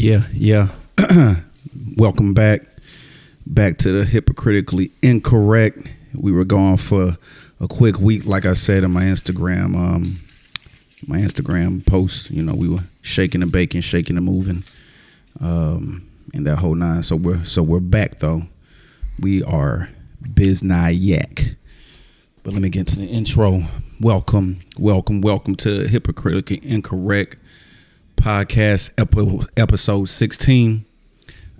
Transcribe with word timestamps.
Yeah, 0.00 0.22
yeah. 0.32 0.68
Welcome 1.98 2.32
back. 2.32 2.62
Back 3.44 3.76
to 3.78 3.92
the 3.92 4.06
hypocritically 4.06 4.92
incorrect. 5.02 5.76
We 6.14 6.32
were 6.32 6.46
gone 6.46 6.78
for 6.78 7.18
a 7.60 7.68
quick 7.68 8.00
week, 8.00 8.24
like 8.24 8.46
I 8.46 8.54
said 8.54 8.82
in 8.82 8.92
my 8.92 9.02
Instagram, 9.02 9.76
um, 9.76 10.16
my 11.06 11.18
Instagram 11.18 11.86
post. 11.86 12.30
You 12.30 12.42
know, 12.42 12.54
we 12.54 12.66
were 12.66 12.84
shaking 13.02 13.42
and 13.42 13.52
baking, 13.52 13.82
shaking 13.82 14.16
and 14.16 14.24
moving, 14.24 14.64
um, 15.38 16.08
and 16.32 16.46
that 16.46 16.56
whole 16.56 16.74
nine. 16.74 17.02
So 17.02 17.16
we're 17.16 17.44
so 17.44 17.62
we're 17.62 17.80
back 17.80 18.20
though. 18.20 18.44
We 19.18 19.44
are 19.44 19.90
Biznayak. 20.22 21.56
But 22.42 22.54
let 22.54 22.62
me 22.62 22.70
get 22.70 22.86
to 22.86 22.96
the 22.96 23.04
intro. 23.04 23.64
Welcome, 24.00 24.62
welcome, 24.78 25.20
welcome 25.20 25.56
to 25.56 25.86
Hypocritically 25.86 26.60
Incorrect 26.62 27.39
podcast 28.20 28.90
epi- 28.98 29.46
episode 29.56 30.06
16 30.06 30.84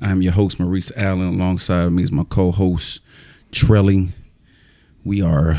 i'm 0.02 0.20
your 0.20 0.32
host 0.32 0.60
maurice 0.60 0.92
allen. 0.94 1.28
Alongside 1.40 1.90
me 1.90 2.02
is 2.02 2.12
my 2.12 2.24
co-host 2.24 3.00
trelly 3.50 4.12
we 5.02 5.22
are 5.22 5.54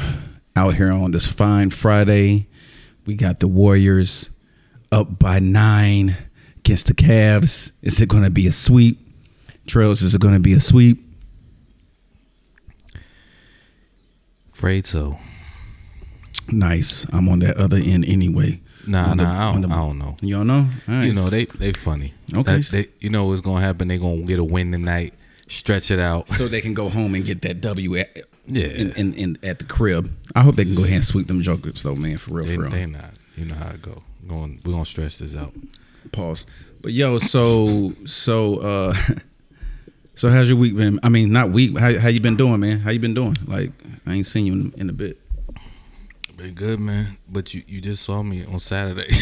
out 0.55 0.75
here 0.75 0.91
on 0.91 1.09
this 1.09 1.25
fine 1.25 1.71
friday. 1.71 2.47
We 3.07 3.15
got 3.15 3.39
the 3.39 3.47
warriors 3.47 4.29
up 4.91 5.17
by 5.17 5.39
nine 5.39 6.15
against 6.57 6.85
the 6.85 6.93
Cavs. 6.93 7.71
is 7.81 7.99
it 7.99 8.07
going 8.07 8.23
to 8.23 8.29
be 8.29 8.45
a 8.45 8.51
sweep? 8.51 8.99
Trails 9.65 10.03
is 10.03 10.13
it 10.13 10.21
going 10.21 10.35
to 10.35 10.39
be 10.39 10.53
a 10.53 10.59
sweep? 10.59 11.03
Afraid 14.53 14.85
so. 14.85 15.17
nice. 16.51 17.11
I'm 17.11 17.27
on 17.27 17.39
that 17.39 17.57
other 17.57 17.77
end 17.77 18.07
anyway 18.07 18.61
Nah, 18.87 19.09
the- 19.09 19.15
nah, 19.23 19.49
I 19.49 19.51
don't, 19.53 19.61
the- 19.61 19.67
I 19.69 19.75
don't 19.75 19.99
know. 19.99 20.15
you 20.21 20.35
don't 20.35 20.47
know 20.47 20.67
You 20.87 21.13
know, 21.13 21.29
they 21.29 21.45
they 21.45 21.73
funny. 21.73 22.13
Okay. 22.33 22.57
That- 22.59 22.69
they, 22.71 22.85
you 22.99 23.09
know 23.09 23.25
what's 23.25 23.41
gonna 23.41 23.61
happen? 23.65 23.87
They 23.87 23.97
gonna 23.97 24.21
get 24.23 24.39
a 24.39 24.43
win 24.43 24.71
tonight, 24.71 25.13
stretch 25.47 25.91
it 25.91 25.99
out. 25.99 26.29
so 26.29 26.47
they 26.47 26.61
can 26.61 26.73
go 26.73 26.89
home 26.89 27.13
and 27.15 27.23
get 27.25 27.41
that 27.43 27.61
W 27.61 27.95
at, 27.97 28.17
Yeah. 28.47 28.65
in, 28.67 28.91
in, 28.93 29.13
in, 29.13 29.37
at 29.43 29.59
the 29.59 29.65
crib. 29.65 30.09
I 30.35 30.41
hope 30.41 30.55
they 30.55 30.65
can 30.65 30.75
go 30.75 30.83
ahead 30.83 30.95
and 30.95 31.03
sweep 31.03 31.27
them 31.27 31.41
jokers 31.41 31.83
though, 31.83 31.95
man, 31.95 32.17
for 32.17 32.33
real, 32.35 32.45
They, 32.45 32.55
for 32.55 32.61
real. 32.63 32.71
they 32.71 32.85
not. 32.85 33.11
You 33.37 33.45
know 33.45 33.55
how 33.55 33.69
it 33.69 33.81
go. 33.81 34.01
Going, 34.27 34.59
we're 34.65 34.71
gonna 34.73 34.85
stretch 34.85 35.17
this 35.19 35.35
out. 35.35 35.53
Pause. 36.11 36.45
But 36.81 36.93
yo, 36.93 37.19
so 37.19 37.93
so 38.05 38.57
uh 38.57 38.93
so 40.15 40.29
how's 40.29 40.49
your 40.49 40.57
week 40.57 40.75
been? 40.75 40.99
I 41.03 41.09
mean, 41.09 41.31
not 41.31 41.51
week. 41.51 41.77
How 41.77 41.97
how 41.99 42.07
you 42.07 42.19
been 42.21 42.35
doing, 42.35 42.59
man? 42.59 42.79
How 42.79 42.89
you 42.91 42.99
been 42.99 43.13
doing? 43.13 43.35
Like 43.45 43.71
I 44.05 44.13
ain't 44.15 44.25
seen 44.25 44.45
you 44.47 44.53
in, 44.53 44.73
in 44.77 44.89
a 44.89 44.93
bit. 44.93 45.19
Been 46.41 46.53
good, 46.55 46.79
man. 46.79 47.17
But 47.29 47.53
you, 47.53 47.61
you 47.67 47.81
just 47.81 48.03
saw 48.03 48.23
me 48.23 48.43
on 48.45 48.59
Saturday. 48.59 49.11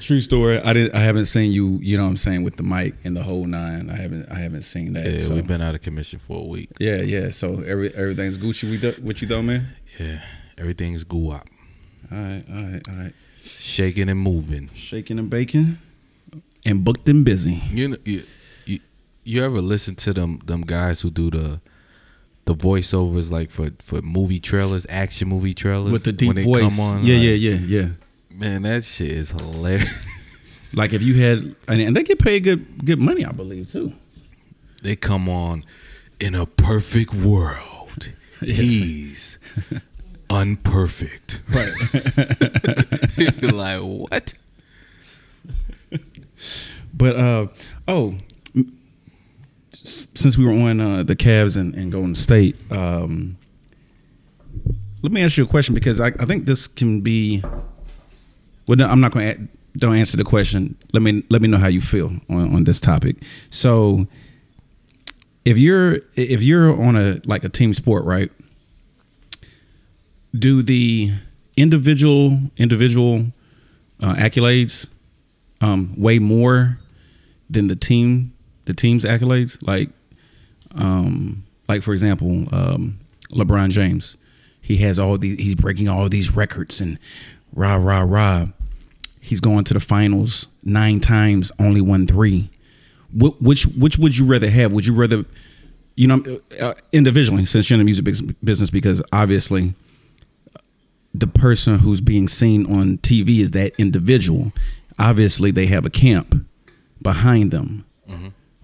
True 0.00 0.20
story. 0.20 0.58
I 0.58 0.72
didn't. 0.72 0.94
I 0.94 1.00
haven't 1.00 1.26
seen 1.26 1.52
you. 1.52 1.78
You 1.82 1.96
know 1.96 2.04
what 2.04 2.10
I'm 2.10 2.16
saying 2.16 2.42
with 2.42 2.56
the 2.56 2.62
mic 2.62 2.94
and 3.04 3.16
the 3.16 3.22
whole 3.22 3.46
nine. 3.46 3.88
I 3.90 3.96
haven't. 3.96 4.30
I 4.30 4.34
haven't 4.38 4.62
seen 4.62 4.92
that. 4.94 5.06
yeah, 5.10 5.18
so. 5.18 5.34
we've 5.34 5.46
been 5.46 5.60
out 5.62 5.74
of 5.74 5.80
commission 5.82 6.18
for 6.18 6.40
a 6.40 6.44
week. 6.44 6.70
Yeah, 6.78 6.96
yeah. 6.96 7.30
So 7.30 7.60
every 7.62 7.94
everything's 7.94 8.36
Gucci 8.38 8.70
with, 8.70 8.80
the- 8.82 9.00
with 9.02 9.22
you 9.22 9.28
though, 9.28 9.42
man. 9.42 9.68
Yeah, 9.98 10.20
everything's 10.58 11.04
guap, 11.04 11.46
All 12.10 12.18
right, 12.18 12.44
all 12.50 12.54
right, 12.62 12.88
all 12.88 12.94
right. 12.96 13.12
shaking 13.42 14.08
and 14.10 14.20
moving. 14.20 14.70
Shaking 14.74 15.18
and 15.18 15.30
baking, 15.30 15.78
and 16.66 16.84
booked 16.84 17.08
and 17.08 17.24
busy. 17.24 17.62
You 17.70 17.88
know, 17.88 17.96
you, 18.04 18.24
you, 18.66 18.80
you 19.24 19.42
ever 19.44 19.60
listen 19.62 19.94
to 19.96 20.12
them 20.12 20.40
them 20.44 20.62
guys 20.62 21.00
who 21.00 21.10
do 21.10 21.30
the 21.30 21.60
the 22.46 22.54
voiceovers 22.54 23.30
like 23.30 23.50
for 23.50 23.70
for 23.78 24.02
movie 24.02 24.40
trailers, 24.40 24.86
action 24.88 25.28
movie 25.28 25.54
trailers 25.54 25.92
with 25.92 26.04
the 26.04 26.12
deep 26.12 26.28
when 26.28 26.36
they 26.36 26.42
voice. 26.44 26.76
Come 26.76 26.98
on, 26.98 27.04
yeah, 27.04 27.14
like, 27.14 27.24
yeah, 27.24 27.50
yeah, 27.50 27.58
yeah. 27.80 27.88
Man, 28.30 28.62
that 28.62 28.84
shit 28.84 29.10
is 29.10 29.30
hilarious. 29.30 30.10
Like 30.76 30.92
if 30.92 31.02
you 31.02 31.14
had, 31.14 31.54
and, 31.68 31.94
they 31.94 32.02
get 32.02 32.18
paid 32.18 32.42
good 32.42 32.84
good 32.84 33.00
money, 33.00 33.24
I 33.24 33.30
believe 33.30 33.70
too. 33.70 33.92
they 34.82 34.96
come 34.96 35.28
on 35.28 35.64
in 36.18 36.34
a 36.34 36.46
perfect 36.46 37.14
world. 37.14 38.12
He's 38.40 39.38
unperfect. 40.28 41.42
Right. 41.48 41.72
Like 43.54 43.80
what? 43.80 44.34
But 46.92 47.16
uh 47.16 47.46
oh, 47.86 48.14
since 49.84 50.38
we 50.38 50.44
were 50.44 50.52
on 50.52 50.80
uh, 50.80 51.02
the 51.02 51.14
Cavs 51.14 51.56
and, 51.58 51.74
and 51.74 51.92
Golden 51.92 52.14
State, 52.14 52.56
um, 52.72 53.36
let 55.02 55.12
me 55.12 55.22
ask 55.22 55.36
you 55.36 55.44
a 55.44 55.46
question 55.46 55.74
because 55.74 56.00
I, 56.00 56.06
I 56.06 56.24
think 56.24 56.46
this 56.46 56.66
can 56.66 57.00
be. 57.02 57.42
Well, 58.66 58.76
no, 58.76 58.86
I'm 58.86 59.00
not 59.00 59.12
going 59.12 59.34
to. 59.34 59.48
Don't 59.76 59.96
answer 59.96 60.16
the 60.16 60.24
question. 60.24 60.76
Let 60.92 61.02
me 61.02 61.22
let 61.28 61.42
me 61.42 61.48
know 61.48 61.58
how 61.58 61.66
you 61.66 61.80
feel 61.80 62.06
on, 62.30 62.54
on 62.54 62.64
this 62.64 62.80
topic. 62.80 63.16
So, 63.50 64.06
if 65.44 65.58
you're 65.58 65.98
if 66.16 66.42
you're 66.42 66.80
on 66.82 66.96
a 66.96 67.20
like 67.26 67.44
a 67.44 67.48
team 67.50 67.74
sport, 67.74 68.04
right? 68.04 68.32
Do 70.36 70.62
the 70.62 71.12
individual 71.56 72.38
individual 72.56 73.26
uh, 74.00 74.14
accolades 74.14 74.88
um, 75.60 75.94
way 75.98 76.18
more 76.18 76.78
than 77.50 77.66
the 77.68 77.76
team 77.76 78.33
the 78.66 78.74
team's 78.74 79.04
accolades 79.04 79.58
like 79.66 79.90
um 80.74 81.44
like 81.68 81.82
for 81.82 81.92
example 81.92 82.44
um 82.54 82.98
LeBron 83.30 83.70
James. 83.70 84.16
He 84.60 84.76
has 84.78 84.98
all 84.98 85.18
these 85.18 85.38
he's 85.38 85.54
breaking 85.54 85.88
all 85.88 86.08
these 86.08 86.34
records 86.34 86.80
and 86.80 86.98
rah 87.54 87.76
rah 87.76 88.02
rah. 88.06 88.46
He's 89.20 89.40
going 89.40 89.64
to 89.64 89.74
the 89.74 89.80
finals 89.80 90.48
9 90.64 91.00
times 91.00 91.50
only 91.58 91.80
won 91.80 92.06
3 92.06 92.50
Wh- 93.12 93.40
which 93.42 93.64
which 93.66 93.98
would 93.98 94.16
you 94.18 94.26
rather 94.26 94.50
have? 94.50 94.72
Would 94.72 94.86
you 94.86 94.94
rather 94.94 95.24
you 95.96 96.06
know 96.08 96.22
uh, 96.60 96.74
individually 96.92 97.44
since 97.44 97.70
you're 97.70 97.76
in 97.76 97.80
the 97.80 97.84
music 97.84 98.04
business 98.42 98.70
because 98.70 99.00
obviously 99.12 99.74
the 101.14 101.26
person 101.28 101.78
who's 101.78 102.00
being 102.00 102.26
seen 102.26 102.66
on 102.66 102.98
TV 102.98 103.38
is 103.38 103.52
that 103.52 103.72
individual. 103.78 104.52
Obviously, 104.98 105.50
they 105.52 105.66
have 105.66 105.86
a 105.86 105.90
camp 105.90 106.44
behind 107.00 107.50
them, 107.52 107.84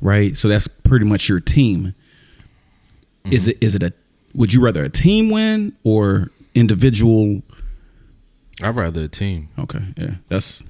right? 0.01 0.37
So 0.37 0.49
that's 0.49 0.69
pretty 0.69 1.07
much 1.07 1.29
your 1.29 1.41
team. 1.41 1.95
Mm-hmm. 3.25 3.33
Is 3.33 3.49
it? 3.49 3.59
Is 3.61 3.75
it 3.75 3.83
a? 3.83 3.93
Would 4.35 4.53
you 4.55 4.63
rather 4.63 4.85
a 4.85 4.89
team 4.89 5.31
win 5.31 5.77
or 5.85 6.31
individual? 6.55 7.43
I'd 8.63 8.77
rather 8.77 9.05
a 9.05 9.09
team. 9.09 9.49
Okay, 9.59 9.81
yeah, 9.97 10.15
that's 10.29 10.63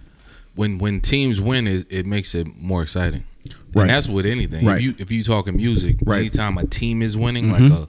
When 0.54 0.78
when 0.78 1.00
teams 1.00 1.41
win, 1.41 1.66
it, 1.66 1.86
it 1.91 2.06
makes 2.06 2.34
it 2.34 2.46
more 2.56 2.82
exciting. 2.82 3.24
Right. 3.72 3.82
And 3.82 3.91
that's 3.91 4.08
with 4.08 4.26
anything. 4.26 4.66
Right. 4.66 4.76
If 4.76 4.82
you 4.82 4.94
if 4.98 5.10
you 5.10 5.24
talking 5.24 5.56
music, 5.56 5.97
Right. 6.04 6.20
anytime 6.20 6.58
a 6.58 6.66
team 6.66 7.02
is 7.02 7.16
winning, 7.16 7.50
like 7.50 7.62
mm-hmm. 7.62 7.84
a 7.84 7.88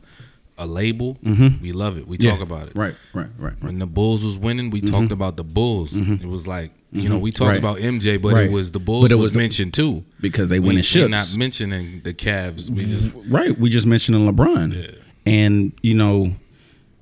a 0.62 0.66
label, 0.66 1.16
mm-hmm. 1.24 1.62
we 1.62 1.72
love 1.72 1.98
it. 1.98 2.08
We 2.08 2.18
yeah, 2.20 2.32
talk 2.32 2.42
about 2.42 2.68
it. 2.68 2.74
Right, 2.76 2.96
right, 3.14 3.28
right, 3.40 3.54
right. 3.54 3.64
When 3.64 3.80
the 3.80 3.86
Bulls 3.88 4.24
was 4.24 4.38
winning, 4.38 4.70
we 4.70 4.82
mm-hmm. 4.82 4.94
talked 4.94 5.12
about 5.12 5.36
the 5.36 5.44
Bulls. 5.44 5.94
Mm-hmm. 5.94 6.24
It 6.24 6.30
was 6.30 6.48
like 6.48 6.72
you 6.92 7.10
know 7.10 7.18
we 7.18 7.32
talked 7.32 7.50
Right. 7.50 7.60
about 7.60 7.78
MJ, 7.80 8.22
but 8.22 8.34
Right. 8.34 8.46
it 8.46 8.52
was 8.52 8.72
the 8.72 8.80
Bulls 8.80 9.04
But 9.04 9.12
it 9.12 9.16
was, 9.16 9.24
was 9.24 9.34
the- 9.34 9.40
mentioned 9.40 9.74
too. 9.74 10.04
Because 10.20 10.50
they 10.50 10.60
we're 10.60 10.82
ships. 10.84 11.10
not 11.10 11.36
mentioning 11.38 12.02
the 12.04 12.14
Cavs. 12.14 12.70
We 12.70 12.86
just 12.86 13.18
Right. 13.28 13.58
We 13.58 13.70
just 13.70 13.88
mentioned 13.88 14.18
LeBron, 14.18 14.74
Yeah. 14.74 14.92
and 15.26 15.74
you 15.82 15.94
know, 15.96 16.34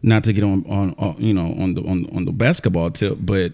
not 0.02 0.24
to 0.24 0.34
get 0.34 0.44
on 0.44 0.66
on, 0.68 0.96
on 0.98 1.16
you 1.20 1.34
know 1.34 1.54
on 1.60 1.74
the 1.74 1.82
on, 1.84 2.08
on 2.16 2.26
the 2.26 2.32
basketball 2.32 2.92
tip, 2.92 3.18
but 3.20 3.54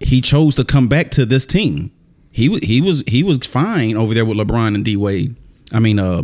he 0.00 0.20
chose 0.20 0.54
to 0.56 0.64
come 0.64 0.88
back 0.88 1.10
to 1.12 1.24
this 1.24 1.46
team. 1.46 1.90
He 2.30 2.48
wa- 2.48 2.58
he 2.62 2.80
was 2.80 3.02
he 3.06 3.22
was 3.22 3.38
fine 3.38 3.96
over 3.96 4.12
there 4.12 4.24
with 4.24 4.36
LeBron 4.36 4.74
and 4.74 4.84
D 4.84 4.96
Wade. 4.96 5.36
I 5.72 5.78
mean, 5.78 5.98
uh, 5.98 6.22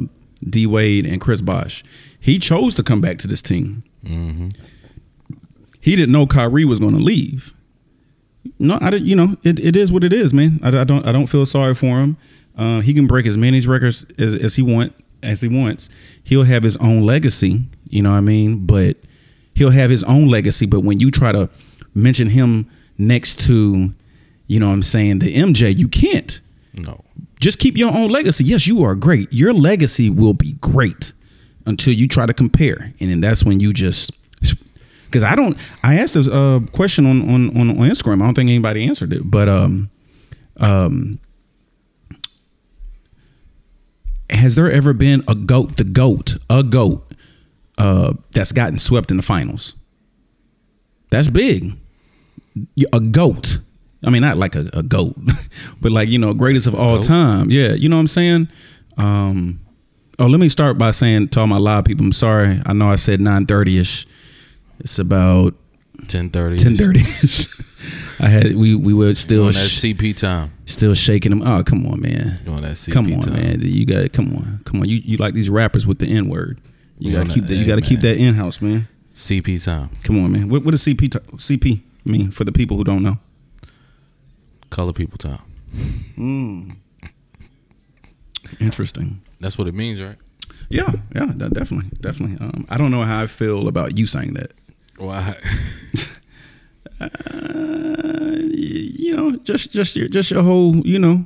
D 0.48 0.66
Wade 0.66 1.06
and 1.06 1.20
Chris 1.20 1.40
Bosh. 1.40 1.82
He 2.18 2.38
chose 2.38 2.74
to 2.76 2.82
come 2.82 3.00
back 3.00 3.18
to 3.18 3.28
this 3.28 3.42
team. 3.42 3.82
He 5.80 5.96
didn't 5.96 6.12
know 6.12 6.26
Kyrie 6.26 6.64
was 6.64 6.78
going 6.80 6.94
to 6.94 7.00
leave. 7.00 7.54
No, 8.58 8.78
I 8.80 8.90
didn't. 8.90 9.06
You 9.06 9.16
know, 9.16 9.36
it, 9.42 9.58
it 9.60 9.76
is 9.76 9.90
what 9.92 10.04
it 10.04 10.12
is, 10.12 10.32
man. 10.32 10.60
I, 10.62 10.68
I 10.80 10.84
don't 10.84 11.06
I 11.06 11.12
don't 11.12 11.26
feel 11.26 11.44
sorry 11.46 11.74
for 11.74 12.00
him. 12.00 12.16
Uh, 12.56 12.80
he 12.80 12.92
can 12.94 13.06
break 13.06 13.26
as 13.26 13.36
many 13.36 13.60
records 13.60 14.04
as, 14.18 14.34
as 14.34 14.56
he 14.56 14.62
want 14.62 14.94
as 15.22 15.40
he 15.40 15.48
wants. 15.48 15.88
He'll 16.24 16.44
have 16.44 16.62
his 16.62 16.76
own 16.78 17.02
legacy. 17.02 17.62
You 17.88 18.02
know 18.02 18.10
what 18.10 18.16
I 18.16 18.20
mean? 18.22 18.66
But 18.66 18.96
he'll 19.54 19.70
have 19.70 19.90
his 19.90 20.04
own 20.04 20.28
legacy. 20.28 20.66
But 20.66 20.80
when 20.80 21.00
you 21.00 21.10
try 21.10 21.32
to 21.32 21.50
mention 21.94 22.28
him 22.30 22.70
next 22.98 23.40
to, 23.46 23.92
you 24.46 24.60
know 24.60 24.68
what 24.68 24.72
I'm 24.74 24.82
saying, 24.82 25.18
the 25.20 25.34
MJ, 25.34 25.76
you 25.76 25.88
can't. 25.88 26.40
no. 26.74 27.04
Just 27.40 27.58
keep 27.58 27.76
your 27.76 27.92
own 27.92 28.10
legacy. 28.10 28.44
Yes, 28.44 28.66
you 28.66 28.84
are 28.84 28.94
great. 28.94 29.32
Your 29.32 29.52
legacy 29.52 30.10
will 30.10 30.34
be 30.34 30.52
great 30.60 31.12
until 31.66 31.94
you 31.94 32.06
try 32.06 32.26
to 32.26 32.34
compare, 32.34 32.92
and 33.00 33.10
then 33.10 33.20
that's 33.20 33.44
when 33.44 33.60
you 33.60 33.72
just. 33.72 34.12
Because 35.06 35.24
I 35.24 35.34
don't, 35.34 35.58
I 35.82 35.98
asked 35.98 36.14
a 36.14 36.32
uh, 36.32 36.60
question 36.72 37.04
on, 37.04 37.22
on 37.22 37.56
on 37.56 37.70
on 37.70 37.88
Instagram. 37.88 38.22
I 38.22 38.26
don't 38.26 38.34
think 38.34 38.48
anybody 38.48 38.84
answered 38.86 39.12
it, 39.12 39.22
but 39.24 39.48
um, 39.48 39.90
um, 40.58 41.18
has 44.28 44.54
there 44.54 44.70
ever 44.70 44.92
been 44.92 45.24
a 45.26 45.34
goat, 45.34 45.76
the 45.76 45.84
goat, 45.84 46.36
a 46.48 46.62
goat, 46.62 47.12
uh, 47.78 48.12
that's 48.32 48.52
gotten 48.52 48.78
swept 48.78 49.10
in 49.10 49.16
the 49.16 49.22
finals? 49.22 49.74
That's 51.10 51.28
big. 51.28 51.76
A 52.92 53.00
goat. 53.00 53.58
I 54.04 54.10
mean, 54.10 54.22
not 54.22 54.36
like 54.38 54.54
a, 54.54 54.68
a 54.72 54.82
goat, 54.82 55.14
but 55.80 55.92
like 55.92 56.08
you 56.08 56.18
know, 56.18 56.32
greatest 56.34 56.66
of 56.66 56.74
all 56.74 56.96
Goat? 56.96 57.04
time. 57.06 57.50
Yeah, 57.50 57.72
you 57.74 57.88
know 57.88 57.96
what 57.96 58.00
I'm 58.00 58.06
saying. 58.06 58.48
Um, 58.96 59.60
oh, 60.18 60.26
let 60.26 60.40
me 60.40 60.48
start 60.48 60.78
by 60.78 60.90
saying 60.90 61.28
to 61.30 61.40
all 61.40 61.46
my 61.46 61.58
live 61.58 61.84
people, 61.84 62.04
I'm 62.06 62.12
sorry. 62.12 62.60
I 62.66 62.72
know 62.72 62.88
I 62.88 62.96
said 62.96 63.20
9:30 63.20 63.80
ish. 63.80 64.06
It's 64.78 64.98
about 64.98 65.54
Ten 66.08 66.30
thirty. 66.30 66.56
10:30 66.56 67.24
ish. 67.24 67.46
I 68.20 68.28
had 68.28 68.54
we 68.56 68.74
we 68.74 68.92
were 68.94 69.14
still 69.14 69.42
Doing 69.44 69.52
that 69.54 69.70
CP 69.70 70.16
time. 70.16 70.52
still 70.66 70.94
shaking 70.94 71.30
them. 71.30 71.42
Oh, 71.42 71.62
come 71.62 71.86
on, 71.86 72.00
man. 72.00 72.40
Doing 72.44 72.62
that 72.62 72.72
CP 72.76 72.92
Come 72.92 73.12
on, 73.12 73.20
time. 73.20 73.32
man. 73.34 73.60
You 73.62 73.84
got 73.86 74.12
come 74.12 74.34
on, 74.36 74.60
come 74.64 74.80
on. 74.80 74.88
You 74.88 74.96
you 74.96 75.16
like 75.18 75.34
these 75.34 75.48
rappers 75.50 75.86
with 75.86 75.98
the 75.98 76.06
N 76.06 76.28
word. 76.28 76.60
You 76.98 77.12
gotta 77.12 77.28
keep 77.30 77.44
that- 77.44 77.48
that. 77.50 77.54
You 77.56 77.66
gotta 77.66 77.80
keep 77.82 78.00
that 78.00 78.16
in 78.18 78.34
house, 78.34 78.60
man. 78.62 78.88
CP 79.14 79.62
time. 79.62 79.90
Come 80.02 80.22
on, 80.24 80.32
man. 80.32 80.48
What 80.48 80.64
what 80.64 80.70
does 80.72 80.82
CP 80.82 81.10
t- 81.10 81.18
CP 81.36 81.82
mean 82.06 82.30
for 82.30 82.44
the 82.44 82.52
people 82.52 82.76
who 82.78 82.84
don't 82.84 83.02
know? 83.02 83.18
Color 84.70 84.92
people 84.92 85.18
time. 85.18 85.40
Interesting. 88.60 89.20
That's 89.40 89.58
what 89.58 89.68
it 89.68 89.74
means, 89.74 90.00
right? 90.00 90.16
Yeah, 90.68 90.90
yeah, 91.14 91.26
that 91.36 91.52
definitely, 91.52 91.90
definitely. 92.00 92.44
Um, 92.44 92.64
I 92.68 92.76
don't 92.76 92.90
know 92.90 93.02
how 93.02 93.22
I 93.22 93.26
feel 93.26 93.68
about 93.68 93.98
you 93.98 94.06
saying 94.06 94.34
that. 94.34 94.52
Why? 94.96 95.36
Uh, 97.00 98.36
you 98.50 99.16
know, 99.16 99.34
just 99.36 99.72
just 99.72 99.96
your 99.96 100.06
just 100.06 100.30
your 100.30 100.42
whole, 100.42 100.76
you 100.86 100.98
know. 100.98 101.24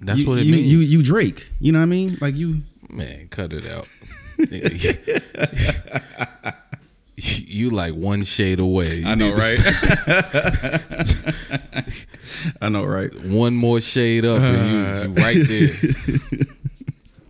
That's 0.00 0.20
you, 0.20 0.28
what 0.28 0.38
it 0.38 0.46
you, 0.46 0.54
means. 0.54 0.72
You 0.72 0.78
you 0.78 1.02
Drake. 1.02 1.50
You 1.58 1.72
know 1.72 1.80
what 1.80 1.84
I 1.84 1.86
mean? 1.86 2.16
Like 2.20 2.36
you. 2.36 2.62
Man, 2.88 3.26
cut 3.26 3.52
it 3.52 3.66
out. 3.66 3.88
you 7.20 7.70
like 7.70 7.94
one 7.94 8.22
shade 8.24 8.60
away. 8.60 8.96
You 8.96 9.16
need 9.16 9.34
to 9.34 9.42
st- 9.42 11.24
I 12.60 12.68
know, 12.68 12.84
right? 12.84 13.12
one 13.24 13.54
more 13.54 13.80
shade 13.80 14.24
up, 14.24 14.40
and 14.40 14.66
you, 14.70 14.78
you 15.10 15.24
right 15.24 15.36
there. 15.48 15.68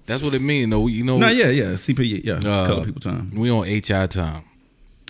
That's 0.06 0.23
what 0.23 0.35
it 0.35 0.40
means, 0.43 0.70
though. 0.70 0.87
You 0.87 1.05
know, 1.05 1.19
No, 1.19 1.29
yeah, 1.29 1.49
yeah. 1.49 1.73
CP, 1.73 2.25
yeah. 2.25 2.35
uh, 2.37 2.67
color 2.67 2.85
people 2.85 3.00
time. 3.00 3.31
We 3.35 3.50
on 3.50 3.64
HI 3.67 4.06
time. 4.06 4.44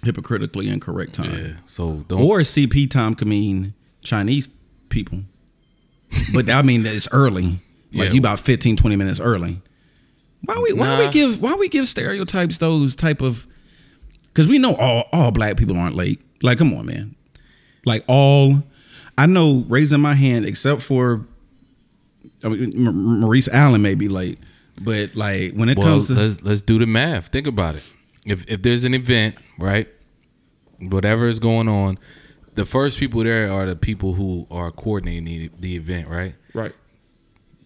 Hypocritically 0.05 0.69
incorrect 0.69 1.15
time. 1.15 1.31
Yeah. 1.33 1.53
So 1.67 2.05
don't. 2.09 2.23
Or 2.23 2.41
CP 2.41 2.89
time 2.91 3.15
could 3.15 3.27
mean 3.29 3.75
Chinese 4.03 4.49
people. 4.91 5.21
but 6.33 6.49
I 6.49 6.63
mean 6.63 6.85
that 6.85 6.95
it's 6.95 7.09
early. 7.13 7.61
Like 7.93 8.09
Yeah. 8.09 8.13
you 8.13 8.19
about 8.21 8.39
15, 8.39 8.77
20 8.77 8.97
minutes 8.97 9.19
early. 9.21 9.61
Why 10.45 10.57
we 10.59 10.73
why 10.73 11.05
we 11.05 11.11
give 11.11 11.41
why 11.43 11.55
we 11.55 11.69
give 11.69 11.89
stereotypes 11.89 12.59
those 12.59 12.95
type 12.95 13.21
of 13.21 13.48
because 14.29 14.49
we 14.49 14.59
know 14.59 14.75
all 14.75 15.05
all 15.13 15.31
black 15.31 15.57
people 15.57 15.77
aren't 15.77 15.97
late. 15.97 16.21
Like, 16.43 16.59
come 16.59 16.73
on, 16.75 16.87
man. 16.87 17.17
Like 17.85 18.05
all 18.07 18.63
I 19.17 19.27
know 19.27 19.65
raising 19.69 20.01
my 20.01 20.15
hand, 20.15 20.45
except 20.45 20.83
for 20.83 21.27
I 22.45 22.49
mean, 22.49 22.73
Maurice 23.21 23.49
Allen 23.49 23.83
may 23.83 23.95
be 23.95 24.09
late. 24.09 24.39
But 24.83 25.17
like 25.17 25.55
when 25.55 25.69
it 25.69 25.79
well, 25.79 25.89
comes 25.89 26.09
to 26.09 26.15
let's 26.15 26.43
let's 26.43 26.63
do 26.63 26.79
the 26.79 26.87
math. 26.87 27.29
Think 27.29 27.47
about 27.47 27.75
it. 27.75 27.95
If 28.27 28.49
if 28.49 28.63
there's 28.63 28.85
an 28.85 28.95
event, 28.95 29.37
right, 29.59 29.89
whatever 30.79 31.27
is 31.27 31.41
going 31.41 31.69
on, 31.69 31.99
the 32.55 32.65
first 32.65 32.99
people 32.99 33.25
there 33.25 33.51
are 33.51 33.67
the 33.67 33.77
people 33.77 34.15
who 34.15 34.47
are 34.51 34.71
coordinating 34.71 35.25
the, 35.25 35.51
the 35.59 35.77
event, 35.77 36.09
right? 36.09 36.35
right. 36.55 36.73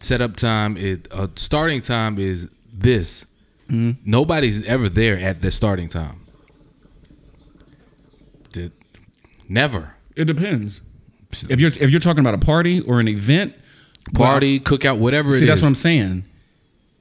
Setup 0.00 0.37
time 0.37 0.76
is 0.76 1.00
uh, 1.11 1.29
starting 1.37 1.81
time 1.81 2.19
is 2.19 2.49
this. 2.73 3.25
Mm-hmm. 3.69 4.00
Nobody's 4.05 4.64
ever 4.64 4.88
there 4.88 5.19
at 5.19 5.43
the 5.43 5.50
starting 5.50 5.88
time. 5.88 6.26
The- 8.53 8.73
never 9.48 9.94
It 10.16 10.24
depends. 10.26 10.82
If 11.48 11.60
you're 11.60 11.70
if 11.70 11.90
you're 11.90 12.00
talking 12.00 12.20
about 12.20 12.34
a 12.34 12.38
party 12.38 12.80
or 12.80 13.00
an 13.00 13.08
event, 13.08 13.54
party, 14.14 14.60
cookout, 14.60 14.98
whatever. 14.98 15.32
See, 15.32 15.46
that's 15.46 15.58
is. 15.58 15.62
what 15.62 15.68
I'm 15.68 15.74
saying. 15.74 16.24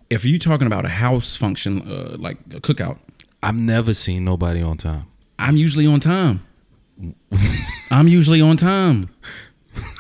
If 0.10 0.24
you're 0.26 0.40
talking 0.40 0.68
about 0.68 0.86
a 0.86 0.90
house 0.90 1.36
function, 1.36 1.82
uh, 1.82 2.16
like 2.18 2.38
a 2.54 2.62
cookout, 2.62 3.00
I've 3.44 3.60
never 3.60 3.94
seen 3.94 4.24
nobody 4.24 4.62
on 4.62 4.78
time. 4.78 5.06
I'm 5.38 5.58
usually 5.58 5.86
on 5.88 6.00
time. 6.00 6.46
I'm 7.92 8.08
usually 8.08 8.40
on 8.42 8.56
time. 8.58 9.10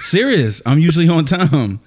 Serious. 0.02 0.62
I'm 0.66 0.80
usually 0.80 1.10
on 1.10 1.26
time. 1.26 1.80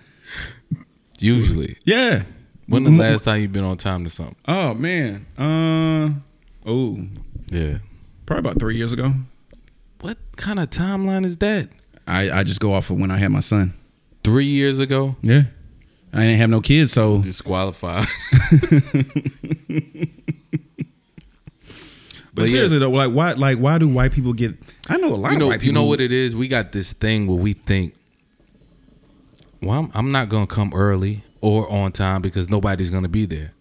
Usually, 1.18 1.76
Yeah. 1.84 2.24
when 2.66 2.84
the 2.84 2.90
last 2.90 3.24
time 3.24 3.40
you've 3.40 3.52
been 3.52 3.64
on 3.64 3.76
time 3.78 4.04
to 4.04 4.10
something? 4.10 4.36
Oh 4.46 4.74
man. 4.74 5.26
Uh 5.38 6.10
oh. 6.66 6.98
Yeah. 7.50 7.78
Probably 8.26 8.40
about 8.50 8.58
three 8.58 8.76
years 8.76 8.92
ago. 8.92 9.14
What 10.04 10.18
kind 10.36 10.58
of 10.58 10.68
timeline 10.68 11.24
is 11.24 11.38
that? 11.38 11.70
I, 12.06 12.30
I 12.30 12.42
just 12.42 12.60
go 12.60 12.74
off 12.74 12.90
of 12.90 13.00
when 13.00 13.10
I 13.10 13.16
had 13.16 13.30
my 13.30 13.40
son. 13.40 13.72
Three 14.22 14.44
years 14.44 14.78
ago, 14.78 15.16
Yeah. 15.22 15.44
I 16.12 16.20
didn't 16.26 16.36
have 16.36 16.50
no 16.50 16.60
kids, 16.60 16.92
so 16.92 17.22
disqualified. 17.22 18.06
but, 22.34 22.42
yeah. 22.42 22.44
seriously 22.44 22.78
though, 22.78 22.90
like 22.90 23.12
why 23.12 23.32
like 23.32 23.56
why 23.58 23.78
do 23.78 23.88
white 23.88 24.12
people 24.12 24.34
get 24.34 24.54
I 24.90 24.98
know 24.98 25.08
a 25.08 25.16
lot 25.16 25.32
you 25.32 25.38
know, 25.38 25.46
of 25.46 25.48
white 25.52 25.60
people 25.60 25.66
you 25.68 25.72
know 25.72 25.84
what 25.86 26.02
it 26.02 26.12
is. 26.12 26.36
We 26.36 26.48
got 26.48 26.72
this 26.72 26.92
thing 26.92 27.26
where 27.26 27.38
we 27.38 27.54
think, 27.54 27.94
well, 29.62 29.78
I'm, 29.78 29.90
I'm 29.94 30.12
not 30.12 30.28
gonna 30.28 30.46
come 30.46 30.74
early 30.74 31.24
or 31.40 31.66
on 31.72 31.92
time 31.92 32.20
because 32.20 32.50
nobody's 32.50 32.90
gonna 32.90 33.08
be 33.08 33.24
there. 33.24 33.53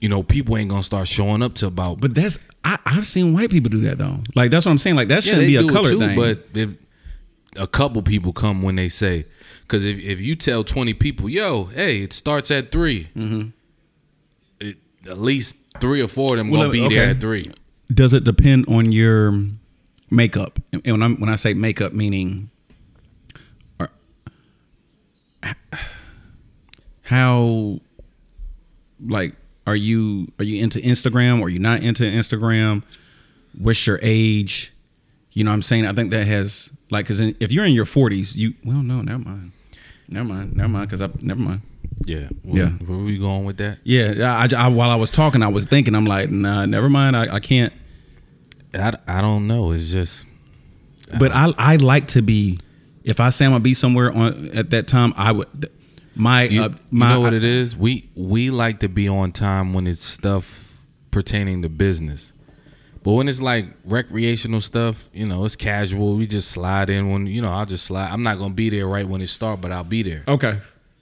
You 0.00 0.08
know, 0.08 0.22
people 0.22 0.56
ain't 0.56 0.70
gonna 0.70 0.82
start 0.82 1.06
showing 1.08 1.42
up 1.42 1.54
to 1.56 1.66
about. 1.66 2.00
But 2.00 2.14
that's 2.14 2.38
I, 2.64 2.78
I've 2.86 3.06
seen 3.06 3.34
white 3.34 3.50
people 3.50 3.70
do 3.70 3.80
that 3.80 3.98
though. 3.98 4.20
Like 4.34 4.50
that's 4.50 4.66
what 4.66 4.72
I'm 4.72 4.78
saying. 4.78 4.96
Like 4.96 5.08
that 5.08 5.22
shouldn't 5.24 5.42
they 5.42 5.46
be 5.48 5.56
a 5.56 5.66
color 5.68 5.90
too. 5.90 5.98
thing. 5.98 6.16
But 6.16 6.46
if 6.54 6.70
a 7.56 7.66
couple 7.66 8.00
people 8.02 8.32
come 8.32 8.62
when 8.62 8.76
they 8.76 8.88
say, 8.88 9.26
because 9.62 9.84
if 9.84 9.98
if 9.98 10.20
you 10.20 10.36
tell 10.36 10.64
20 10.64 10.94
people, 10.94 11.28
yo, 11.28 11.64
hey, 11.64 12.00
it 12.02 12.12
starts 12.12 12.50
at 12.50 12.70
3 12.72 13.08
mm-hmm. 13.16 13.48
it, 14.60 14.76
at 15.08 15.18
least 15.18 15.56
three 15.80 16.00
or 16.00 16.08
four 16.08 16.32
of 16.32 16.38
them 16.38 16.50
Well, 16.50 16.62
gonna 16.62 16.72
be 16.72 16.84
okay. 16.86 16.94
there 16.94 17.10
at 17.10 17.20
three. 17.20 17.44
does 17.92 18.14
it 18.14 18.24
depend 18.24 18.66
on 18.68 18.92
your 18.92 19.38
makeup? 20.10 20.58
And 20.72 20.82
when 20.86 21.02
I 21.02 21.08
when 21.10 21.28
I 21.28 21.36
say 21.36 21.54
makeup, 21.54 21.92
meaning 21.92 22.50
how 27.02 27.80
like 29.04 29.34
are 29.70 29.76
you 29.76 30.28
are 30.38 30.44
you 30.44 30.62
into 30.62 30.78
Instagram? 30.80 31.40
Or 31.40 31.44
are 31.44 31.48
you 31.48 31.58
not 31.58 31.82
into 31.82 32.04
Instagram? 32.04 32.82
What's 33.58 33.86
your 33.86 33.98
age? 34.02 34.72
You 35.32 35.44
know 35.44 35.50
what 35.50 35.56
I'm 35.56 35.62
saying? 35.62 35.86
I 35.86 35.92
think 35.92 36.10
that 36.10 36.26
has 36.26 36.72
like 36.90 37.06
because 37.06 37.20
if 37.20 37.52
you're 37.52 37.64
in 37.64 37.72
your 37.72 37.84
40s, 37.84 38.36
you 38.36 38.54
well 38.64 38.82
no, 38.82 39.00
never 39.00 39.18
mind, 39.18 39.52
never 40.08 40.28
mind, 40.28 40.56
never 40.56 40.68
mind 40.68 40.88
because 40.88 41.02
I 41.02 41.08
never 41.20 41.40
mind. 41.40 41.62
Yeah, 42.06 42.28
where, 42.42 42.64
Yeah. 42.64 42.70
Where 42.70 42.98
we 42.98 43.18
going 43.18 43.44
with 43.44 43.58
that? 43.58 43.78
Yeah, 43.84 44.14
I, 44.40 44.48
I, 44.56 44.68
while 44.68 44.90
I 44.90 44.96
was 44.96 45.10
talking, 45.10 45.42
I 45.42 45.48
was 45.48 45.64
thinking, 45.66 45.94
I'm 45.94 46.06
like, 46.06 46.30
nah, 46.30 46.64
never 46.64 46.88
mind. 46.88 47.16
I, 47.16 47.34
I 47.34 47.40
can't. 47.40 47.72
I, 48.72 48.96
I 49.06 49.20
don't 49.20 49.46
know. 49.46 49.72
It's 49.72 49.92
just 49.92 50.24
But 51.18 51.32
I 51.32 51.52
I 51.58 51.76
like 51.76 52.08
to 52.08 52.22
be. 52.22 52.58
If 53.04 53.20
I 53.20 53.30
say 53.30 53.44
I'm 53.44 53.52
gonna 53.52 53.62
be 53.62 53.74
somewhere 53.74 54.12
on 54.12 54.50
at 54.56 54.70
that 54.70 54.88
time, 54.88 55.12
I 55.16 55.32
would. 55.32 55.70
My 56.20 56.42
you, 56.44 56.62
uh, 56.62 56.68
you 56.90 56.98
know 56.98 57.20
what 57.20 57.32
it 57.32 57.44
is. 57.44 57.76
We 57.76 58.08
we 58.14 58.50
like 58.50 58.80
to 58.80 58.88
be 58.88 59.08
on 59.08 59.32
time 59.32 59.72
when 59.72 59.86
it's 59.86 60.02
stuff 60.04 60.74
pertaining 61.10 61.62
to 61.62 61.68
business, 61.70 62.32
but 63.02 63.12
when 63.12 63.26
it's 63.26 63.40
like 63.40 63.66
recreational 63.84 64.60
stuff, 64.60 65.08
you 65.14 65.26
know, 65.26 65.44
it's 65.46 65.56
casual. 65.56 66.16
We 66.16 66.26
just 66.26 66.50
slide 66.50 66.90
in 66.90 67.10
when 67.10 67.26
you 67.26 67.40
know. 67.40 67.48
I'll 67.50 67.64
just 67.64 67.86
slide. 67.86 68.10
I'm 68.10 68.22
not 68.22 68.38
gonna 68.38 68.52
be 68.54 68.68
there 68.68 68.86
right 68.86 69.08
when 69.08 69.22
it 69.22 69.28
start, 69.28 69.62
but 69.62 69.72
I'll 69.72 69.82
be 69.82 70.02
there. 70.02 70.22
okay, 70.28 70.58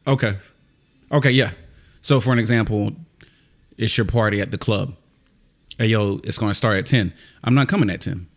okay, 0.06 0.37
okay, 1.10 1.30
yeah. 1.32 1.50
So 2.00 2.20
for 2.20 2.32
an 2.32 2.38
example, 2.38 2.92
it's 3.76 3.96
your 3.98 4.06
party 4.06 4.40
at 4.40 4.52
the 4.52 4.58
club. 4.58 4.94
Hey 5.78 5.87
yo, 5.88 6.20
it's 6.22 6.38
gonna 6.38 6.54
start 6.54 6.78
at 6.78 6.87
ten. 6.87 7.12
I'm 7.42 7.54
not 7.54 7.66
coming 7.66 7.90
at 7.90 8.00
ten. 8.02 8.28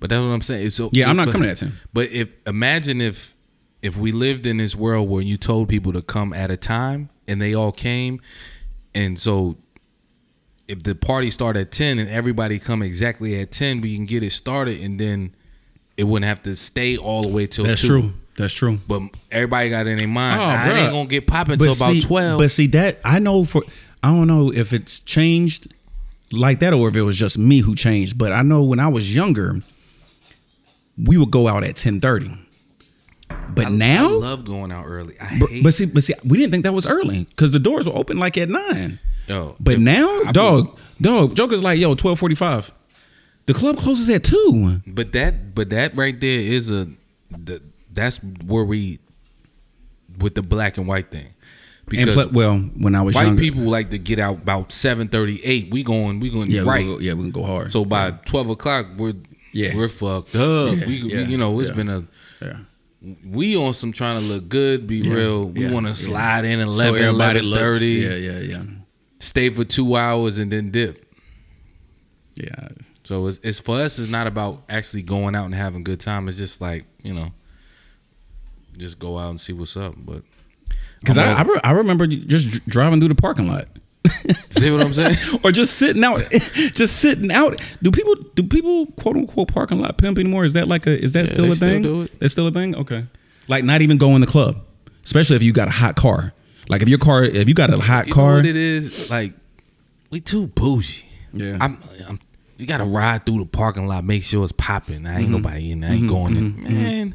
But 0.00 0.10
that's 0.10 0.20
what 0.20 0.26
I'm 0.26 0.42
saying. 0.42 0.68
So 0.70 0.90
Yeah, 0.92 1.08
I'm 1.08 1.16
not 1.16 1.26
but- 1.28 1.32
coming 1.32 1.48
at 1.48 1.56
10. 1.56 1.72
But 1.94 2.10
if 2.10 2.28
imagine 2.46 3.00
if 3.00 3.33
if 3.84 3.96
we 3.96 4.10
lived 4.10 4.46
in 4.46 4.56
this 4.56 4.74
world 4.74 5.08
where 5.08 5.22
you 5.22 5.36
told 5.36 5.68
people 5.68 5.92
to 5.92 6.02
come 6.02 6.32
at 6.32 6.50
a 6.50 6.56
time 6.56 7.10
and 7.28 7.40
they 7.40 7.54
all 7.54 7.70
came, 7.70 8.20
and 8.94 9.18
so 9.18 9.56
if 10.66 10.82
the 10.82 10.94
party 10.94 11.28
started 11.30 11.60
at 11.60 11.70
ten 11.72 11.98
and 11.98 12.08
everybody 12.08 12.58
come 12.58 12.82
exactly 12.82 13.38
at 13.40 13.50
ten, 13.52 13.80
we 13.80 13.94
can 13.94 14.06
get 14.06 14.22
it 14.22 14.30
started, 14.30 14.80
and 14.80 14.98
then 14.98 15.34
it 15.96 16.04
wouldn't 16.04 16.26
have 16.26 16.42
to 16.44 16.56
stay 16.56 16.96
all 16.96 17.22
the 17.22 17.28
way 17.28 17.46
till 17.46 17.64
That's 17.64 17.82
2. 17.82 17.86
true. 17.86 18.12
That's 18.36 18.52
true. 18.52 18.80
But 18.88 19.02
everybody 19.30 19.70
got 19.70 19.86
in 19.86 19.96
their 19.96 20.08
mind, 20.08 20.40
Oh, 20.40 20.44
I 20.44 20.56
bruh. 20.56 20.82
ain't 20.84 20.92
gonna 20.92 21.06
get 21.06 21.26
popping 21.28 21.52
until 21.52 21.72
about 21.74 22.02
twelve. 22.02 22.38
But 22.40 22.50
see 22.50 22.66
that 22.68 23.00
I 23.04 23.18
know 23.20 23.44
for 23.44 23.62
I 24.02 24.08
don't 24.08 24.26
know 24.26 24.50
if 24.52 24.72
it's 24.72 24.98
changed 25.00 25.72
like 26.32 26.58
that 26.60 26.72
or 26.72 26.88
if 26.88 26.96
it 26.96 27.02
was 27.02 27.16
just 27.16 27.38
me 27.38 27.58
who 27.60 27.76
changed. 27.76 28.18
But 28.18 28.32
I 28.32 28.42
know 28.42 28.64
when 28.64 28.80
I 28.80 28.88
was 28.88 29.14
younger, 29.14 29.60
we 30.96 31.16
would 31.16 31.30
go 31.30 31.46
out 31.48 31.62
at 31.64 31.76
ten 31.76 32.00
thirty. 32.00 32.30
But 33.54 33.66
I 33.66 33.70
now, 33.70 34.08
I 34.08 34.12
love 34.12 34.44
going 34.44 34.72
out 34.72 34.84
early. 34.86 35.16
But, 35.40 35.50
but 35.62 35.74
see, 35.74 35.86
but 35.86 36.04
see, 36.04 36.14
we 36.24 36.38
didn't 36.38 36.50
think 36.52 36.64
that 36.64 36.72
was 36.74 36.86
early 36.86 37.24
because 37.24 37.52
the 37.52 37.58
doors 37.58 37.86
were 37.86 37.96
open 37.96 38.18
like 38.18 38.36
at 38.38 38.48
nine. 38.48 38.98
yo, 39.26 39.56
But 39.60 39.74
if- 39.74 39.80
now, 39.80 40.22
I 40.26 40.32
dog, 40.32 40.78
dog, 41.00 41.34
Joker's 41.36 41.62
like, 41.62 41.78
yo, 41.78 41.94
twelve 41.94 42.18
forty 42.18 42.34
five. 42.34 42.72
The 43.46 43.52
club 43.54 43.76
closes 43.78 44.08
at 44.08 44.24
two. 44.24 44.80
But 44.86 45.12
that, 45.12 45.54
but 45.54 45.68
that 45.70 45.96
right 45.96 46.18
there 46.18 46.38
is 46.38 46.70
a, 46.70 46.88
the, 47.30 47.60
that's 47.92 48.16
where 48.46 48.64
we, 48.64 49.00
with 50.18 50.34
the 50.34 50.42
black 50.42 50.78
and 50.78 50.86
white 50.86 51.10
thing, 51.10 51.26
because 51.86 52.14
pl- 52.14 52.32
well, 52.32 52.56
when 52.58 52.94
I 52.94 53.02
was 53.02 53.14
white 53.16 53.26
younger, 53.26 53.42
people 53.42 53.62
like 53.64 53.90
to 53.90 53.98
get 53.98 54.18
out 54.18 54.36
about 54.38 54.72
seven 54.72 55.08
thirty 55.08 55.44
eight. 55.44 55.70
We 55.70 55.82
going, 55.82 56.20
we 56.20 56.30
going 56.30 56.50
yeah, 56.50 56.62
right. 56.62 56.84
we 56.86 56.92
go, 56.92 56.98
yeah, 57.00 57.12
we 57.12 57.22
can 57.24 57.32
go 57.32 57.42
hard. 57.42 57.70
So 57.70 57.84
by 57.84 58.12
twelve 58.24 58.48
o'clock, 58.48 58.86
we're 58.96 59.14
Yeah. 59.52 59.76
we're 59.76 59.88
fucked 59.88 60.34
up. 60.36 60.76
Yeah, 60.78 60.86
we, 60.86 60.94
yeah, 60.96 61.16
we, 61.18 61.24
you 61.24 61.36
know, 61.36 61.60
it's 61.60 61.68
yeah. 61.68 61.74
been 61.76 61.88
a 61.90 62.04
yeah. 62.40 62.56
We 63.24 63.56
on 63.56 63.74
some 63.74 63.92
trying 63.92 64.18
to 64.18 64.24
look 64.24 64.48
good, 64.48 64.86
be 64.86 65.02
real. 65.02 65.46
We 65.50 65.66
yeah, 65.66 65.72
want 65.72 65.84
to 65.86 65.90
yeah. 65.90 65.94
slide 65.94 66.44
in 66.44 66.58
So 66.60 66.64
11, 66.66 67.02
everybody 67.04 67.38
11 67.40 67.44
looks- 67.50 67.78
30, 67.80 67.86
Yeah, 67.92 68.08
yeah, 68.14 68.38
yeah, 68.40 68.62
stay 69.20 69.48
for 69.50 69.64
two 69.64 69.96
hours 69.96 70.38
and 70.38 70.50
then 70.50 70.70
dip. 70.70 71.12
yeah. 72.36 72.68
So 73.04 73.26
it's, 73.26 73.38
it's 73.42 73.60
for 73.60 73.76
us. 73.80 73.98
It's 73.98 74.10
not 74.10 74.26
about 74.26 74.62
actually 74.70 75.02
going 75.02 75.34
out 75.34 75.44
and 75.44 75.54
having 75.54 75.80
a 75.80 75.84
good 75.84 76.00
time. 76.00 76.26
It's 76.28 76.38
just 76.38 76.60
like 76.62 76.84
you 77.02 77.12
know, 77.12 77.32
just 78.78 78.98
go 78.98 79.18
out 79.18 79.28
and 79.30 79.40
see 79.40 79.52
what's 79.52 79.76
up. 79.76 79.94
But 79.98 80.22
Because 81.00 81.18
I, 81.18 81.32
I'm 81.34 81.48
re- 81.48 81.60
I 81.62 81.72
remember 81.72 82.06
just 82.06 82.66
driving 82.66 83.00
through 83.00 83.10
the 83.10 83.14
parking 83.14 83.46
lot. 83.48 83.68
See 84.50 84.70
what 84.70 84.80
I'm 84.80 84.92
saying? 84.92 85.16
or 85.44 85.52
just 85.52 85.74
sitting 85.76 86.04
out, 86.04 86.22
just 86.72 86.96
sitting 86.96 87.30
out. 87.30 87.60
Do 87.82 87.90
people 87.90 88.14
do 88.34 88.42
people 88.42 88.86
quote 88.92 89.16
unquote 89.16 89.48
parking 89.48 89.80
lot 89.80 89.96
pimp 89.98 90.18
anymore? 90.18 90.44
Is 90.44 90.52
that 90.54 90.68
like 90.68 90.86
a 90.86 90.98
is 90.98 91.12
that 91.12 91.28
still 91.28 91.46
they 91.46 91.50
a 91.50 91.54
still 91.54 91.82
thing? 91.82 92.08
That's 92.18 92.32
still 92.32 92.46
a 92.46 92.52
thing. 92.52 92.74
Okay, 92.76 93.04
like 93.48 93.64
not 93.64 93.82
even 93.82 93.98
going 93.98 94.16
in 94.16 94.20
the 94.20 94.26
club, 94.26 94.56
especially 95.04 95.36
if 95.36 95.42
you 95.42 95.52
got 95.52 95.68
a 95.68 95.72
hot 95.72 95.96
car. 95.96 96.32
Like 96.68 96.82
if 96.82 96.88
your 96.88 96.98
car, 96.98 97.24
if 97.24 97.48
you 97.48 97.54
got 97.54 97.72
a 97.72 97.78
hot 97.78 98.06
you 98.06 98.10
know 98.12 98.14
car, 98.14 98.34
what 98.34 98.46
it 98.46 98.56
is? 98.56 99.10
Like 99.10 99.34
we 100.10 100.20
too 100.20 100.46
bougie. 100.48 101.06
Yeah. 101.32 101.58
I'm. 101.60 101.82
I'm 102.06 102.20
you 102.56 102.66
gotta 102.66 102.84
ride 102.84 103.26
through 103.26 103.40
the 103.40 103.46
parking 103.46 103.86
lot, 103.86 104.04
make 104.04 104.22
sure 104.22 104.44
it's 104.44 104.52
popping. 104.52 105.06
I 105.06 105.16
ain't 105.16 105.22
Mm-hmm. 105.24 105.32
nobody 105.32 105.70
in 105.72 105.80
there. 105.80 105.90
I 105.90 105.94
ain't 105.94 106.02
mm-hmm. 106.02 106.08
going 106.08 106.36
in. 106.36 106.52
Mm-hmm. 106.52 106.66
Mm-hmm. 106.66 106.82
Man. 106.82 107.14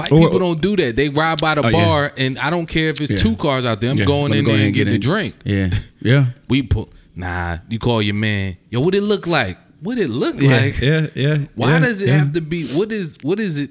White 0.00 0.12
Or- 0.12 0.20
people 0.20 0.38
don't 0.38 0.60
do 0.60 0.76
that. 0.76 0.96
They 0.96 1.08
ride 1.08 1.40
by 1.40 1.54
the 1.54 1.62
Oh, 1.64 1.68
yeah. 1.68 1.84
bar, 1.84 2.12
and 2.16 2.38
I 2.38 2.50
don't 2.50 2.66
care 2.66 2.88
if 2.90 3.00
it's 3.00 3.10
Yeah. 3.10 3.16
two 3.18 3.36
cars 3.36 3.64
out 3.64 3.80
there. 3.80 3.90
I'm 3.90 3.98
Yeah, 3.98 4.04
going 4.04 4.32
in 4.34 4.44
go 4.44 4.56
there 4.56 4.66
and 4.66 4.74
get 4.74 4.88
a 4.88 4.98
drink. 4.98 5.34
Yeah, 5.44 5.70
yeah, 6.02 6.26
We 6.48 6.62
put 6.62 6.88
nah. 7.14 7.58
You 7.68 7.78
call 7.78 8.02
your 8.02 8.14
man. 8.14 8.56
Yo, 8.70 8.80
what 8.80 8.94
it 8.94 9.02
look 9.02 9.26
like? 9.26 9.58
What 9.82 9.98
it 9.98 10.10
look 10.10 10.40
yeah, 10.40 10.56
like? 10.56 10.80
yeah, 10.80 11.06
yeah. 11.14 11.38
Why 11.54 11.70
yeah, 11.72 11.78
does 11.80 12.02
it 12.02 12.08
yeah. 12.08 12.18
have 12.18 12.32
to 12.34 12.40
be? 12.40 12.66
What 12.68 12.92
is? 12.92 13.16
What 13.22 13.40
is 13.40 13.56
it? 13.58 13.70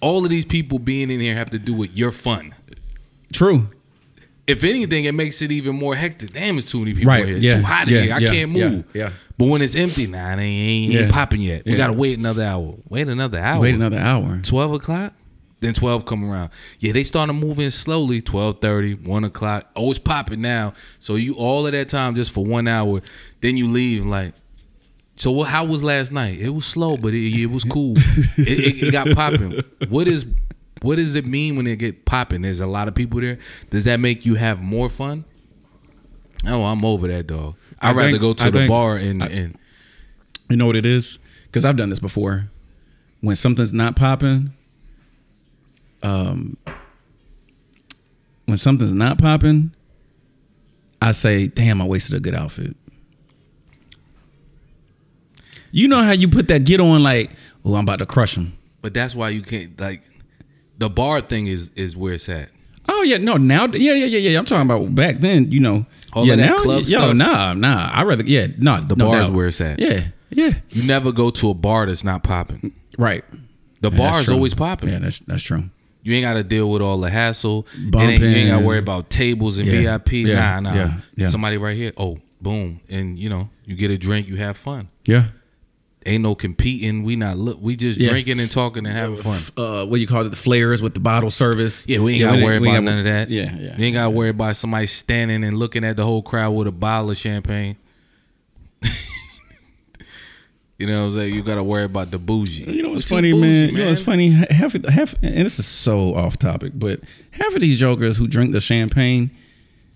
All 0.00 0.24
of 0.24 0.30
these 0.30 0.46
people 0.46 0.78
being 0.78 1.10
in 1.10 1.20
here 1.20 1.34
have 1.34 1.50
to 1.50 1.58
do 1.58 1.74
with 1.74 1.94
your 1.96 2.10
fun. 2.10 2.54
True. 3.32 3.68
If 4.46 4.64
anything, 4.64 5.04
it 5.04 5.14
makes 5.14 5.42
it 5.42 5.52
even 5.52 5.76
more 5.76 5.94
hectic. 5.94 6.32
Damn, 6.32 6.56
it's 6.56 6.66
too 6.66 6.78
many 6.80 6.94
people 6.94 7.10
Right, 7.12 7.24
here. 7.26 7.36
yeah, 7.36 7.56
too 7.56 7.62
hot 7.62 7.86
yeah, 7.88 8.00
here. 8.00 8.14
I 8.14 8.18
yeah, 8.18 8.30
can't 8.32 8.50
move. 8.50 8.84
yeah. 8.94 9.10
But 9.38 9.44
when 9.46 9.62
it's 9.62 9.76
empty, 9.76 10.06
nah, 10.08 10.34
they 10.36 10.42
ain't, 10.42 10.92
ain't 10.94 11.04
Yeah, 11.04 11.10
popping 11.10 11.40
yet. 11.40 11.64
We 11.64 11.72
yeah. 11.72 11.76
gotta 11.78 11.92
wait 11.92 12.18
another 12.18 12.42
hour. 12.42 12.74
Wait 12.88 13.06
another 13.06 13.38
hour. 13.38 13.60
Wait 13.60 13.74
another 13.74 13.98
hour. 13.98 14.40
Twelve 14.42 14.72
o'clock. 14.72 15.12
Then 15.60 15.74
twelve 15.74 16.06
come 16.06 16.28
around. 16.30 16.50
Yeah, 16.78 16.92
they 16.92 17.02
started 17.02 17.34
moving 17.34 17.68
slowly. 17.70 18.22
12.30, 18.22 19.06
1 19.06 19.24
o'clock. 19.24 19.66
Oh, 19.76 19.90
it's 19.90 19.98
popping 19.98 20.40
now. 20.40 20.72
So 20.98 21.16
you 21.16 21.34
all 21.34 21.66
of 21.66 21.72
that 21.72 21.88
time 21.90 22.14
just 22.14 22.32
for 22.32 22.44
one 22.44 22.66
hour. 22.66 23.00
Then 23.42 23.56
you 23.58 23.68
leave 23.68 24.04
like. 24.06 24.32
So 25.16 25.30
what? 25.30 25.48
How 25.48 25.64
was 25.64 25.84
last 25.84 26.12
night? 26.12 26.40
It 26.40 26.48
was 26.48 26.64
slow, 26.64 26.96
but 26.96 27.12
it, 27.12 27.42
it 27.42 27.46
was 27.50 27.64
cool. 27.64 27.94
it, 27.98 28.48
it, 28.48 28.82
it 28.84 28.90
got 28.92 29.08
popping. 29.10 29.60
What 29.90 30.08
is? 30.08 30.24
What 30.80 30.96
does 30.96 31.14
it 31.14 31.26
mean 31.26 31.56
when 31.56 31.66
it 31.66 31.76
get 31.76 32.06
popping? 32.06 32.40
There's 32.40 32.60
a 32.62 32.66
lot 32.66 32.88
of 32.88 32.94
people 32.94 33.20
there. 33.20 33.38
Does 33.68 33.84
that 33.84 34.00
make 34.00 34.24
you 34.24 34.36
have 34.36 34.62
more 34.62 34.88
fun? 34.88 35.26
Oh, 36.46 36.64
I'm 36.64 36.82
over 36.86 37.06
that, 37.08 37.26
dog. 37.26 37.54
I 37.82 37.90
I'd 37.90 37.96
rather 37.96 38.10
think- 38.12 38.22
go 38.22 38.32
to 38.32 38.44
I 38.44 38.48
the 38.50 38.58
think- 38.60 38.70
bar 38.70 38.96
and, 38.96 39.22
and 39.22 39.58
You 40.48 40.56
know 40.56 40.64
what 40.66 40.76
it 40.76 40.86
is? 40.86 41.18
Because 41.44 41.66
I've 41.66 41.76
done 41.76 41.90
this 41.90 41.98
before. 41.98 42.48
When 43.20 43.36
something's 43.36 43.74
not 43.74 43.94
popping, 43.96 44.52
um, 46.02 46.56
when 48.46 48.56
something's 48.58 48.92
not 48.92 49.18
popping, 49.18 49.72
I 51.02 51.12
say, 51.12 51.46
"Damn, 51.48 51.80
I 51.80 51.86
wasted 51.86 52.16
a 52.16 52.20
good 52.20 52.34
outfit." 52.34 52.76
You 55.72 55.86
know 55.88 56.02
how 56.02 56.12
you 56.12 56.28
put 56.28 56.48
that 56.48 56.64
get 56.64 56.80
on 56.80 57.02
like, 57.02 57.30
"Oh, 57.64 57.74
I'm 57.74 57.84
about 57.84 58.00
to 58.00 58.06
crush 58.06 58.36
him." 58.36 58.56
But 58.82 58.94
that's 58.94 59.14
why 59.14 59.28
you 59.30 59.42
can't 59.42 59.78
like 59.80 60.02
the 60.78 60.90
bar 60.90 61.20
thing 61.20 61.46
is 61.46 61.70
is 61.76 61.96
where 61.96 62.14
it's 62.14 62.28
at. 62.28 62.50
Oh 62.88 63.02
yeah, 63.02 63.18
no, 63.18 63.36
now 63.36 63.66
yeah, 63.66 63.94
yeah, 63.94 64.06
yeah, 64.06 64.30
yeah. 64.30 64.38
I'm 64.38 64.44
talking 64.44 64.68
about 64.68 64.94
back 64.94 65.16
then. 65.18 65.52
You 65.52 65.60
know, 65.60 65.86
All 66.12 66.26
yeah, 66.26 66.34
now, 66.34 66.58
club 66.58 66.82
yo, 66.86 66.98
stuff. 67.00 67.16
nah, 67.16 67.54
nah. 67.54 67.88
I 67.92 68.02
rather, 68.02 68.24
yeah, 68.24 68.48
nah. 68.58 68.80
The 68.80 68.96
no 68.96 69.10
bar 69.10 69.20
is 69.22 69.30
where 69.30 69.46
it's 69.48 69.60
at. 69.60 69.78
Yeah, 69.78 70.06
yeah, 70.30 70.54
You 70.70 70.86
never 70.88 71.12
go 71.12 71.30
to 71.30 71.50
a 71.50 71.54
bar 71.54 71.86
that's 71.86 72.02
not 72.04 72.22
popping. 72.24 72.72
right. 72.98 73.24
The 73.80 73.90
Yeah, 73.90 73.96
bar 73.98 74.20
is 74.20 74.26
true. 74.26 74.34
always 74.34 74.54
popping. 74.54 74.88
Yeah, 74.90 74.98
that's 74.98 75.20
that's 75.20 75.42
true. 75.42 75.70
You 76.02 76.14
ain't 76.14 76.24
got 76.24 76.34
to 76.34 76.42
deal 76.44 76.70
with 76.70 76.80
all 76.82 76.98
the 76.98 77.10
hassle. 77.10 77.66
It 77.74 77.94
you 77.94 78.00
ain't 78.00 78.50
got 78.50 78.60
to 78.60 78.66
worry 78.66 78.78
about 78.78 79.10
tables 79.10 79.58
and 79.58 79.66
Yeah, 79.68 79.98
VIP. 79.98 80.12
yeah, 80.12 80.34
nah, 80.34 80.60
nah. 80.60 80.74
yeah, 80.74 80.94
yeah. 81.16 81.28
Somebody 81.30 81.56
right 81.58 81.76
here. 81.76 81.92
Oh, 81.96 82.18
boom, 82.40 82.80
and 82.88 83.18
you 83.18 83.28
know 83.28 83.50
you 83.66 83.76
get 83.76 83.90
a 83.90 83.98
drink. 83.98 84.26
You 84.28 84.36
have 84.36 84.56
fun. 84.56 84.88
Yeah. 85.04 85.26
Ain't 86.06 86.22
no 86.22 86.34
competing. 86.34 87.02
We 87.02 87.14
not 87.16 87.36
look. 87.36 87.58
We 87.60 87.76
just 87.76 87.98
Yeah. 87.98 88.08
drinking 88.08 88.40
and 88.40 88.50
talking 88.50 88.86
and 88.86 88.96
having 88.96 89.16
fun. 89.18 89.38
Uh, 89.54 89.84
what 89.84 89.96
do 89.96 90.00
you 90.00 90.06
call 90.06 90.24
it? 90.24 90.30
The 90.30 90.36
flares 90.36 90.80
with 90.80 90.94
the 90.94 91.00
bottle 91.00 91.30
service. 91.30 91.84
Yeah, 91.86 91.98
we 91.98 92.14
ain't 92.14 92.22
got 92.22 92.36
to 92.36 92.42
worry 92.42 92.56
about 92.56 92.82
none 92.82 92.98
of 92.98 93.04
that. 93.04 93.28
Yeah, 93.28 93.54
yeah. 93.54 93.76
You 93.76 93.84
ain't 93.84 93.94
got 93.94 94.04
to 94.04 94.10
worry 94.10 94.30
about 94.30 94.56
somebody 94.56 94.86
standing 94.86 95.44
and 95.44 95.58
looking 95.58 95.84
at 95.84 95.96
the 95.98 96.04
whole 96.06 96.22
crowd 96.22 96.52
with 96.52 96.66
a 96.66 96.72
bottle 96.72 97.10
of 97.10 97.18
champagne. 97.18 97.76
you 100.80 100.86
know 100.86 101.02
what 101.06 101.12
I'm 101.12 101.18
saying? 101.18 101.34
You 101.34 101.42
got 101.42 101.56
to 101.56 101.62
worry 101.62 101.84
about 101.84 102.10
the 102.10 102.18
bougie. 102.18 102.64
You 102.64 102.82
know 102.82 102.88
what's 102.90 103.04
We 103.04 103.08
too 103.08 103.14
funny, 103.16 103.32
bougie, 103.32 103.40
man? 103.66 103.68
You 103.70 103.78
know 103.78 103.88
what's 103.90 104.00
funny? 104.02 104.30
Half, 104.30 104.72
half, 104.84 105.14
and 105.22 105.44
this 105.46 105.58
is 105.58 105.66
so 105.66 106.14
off 106.14 106.38
topic, 106.38 106.72
but 106.74 107.00
half 107.32 107.54
of 107.54 107.60
these 107.60 107.78
jokers 107.78 108.16
who 108.16 108.26
drink 108.26 108.52
the 108.52 108.60
champagne, 108.60 109.30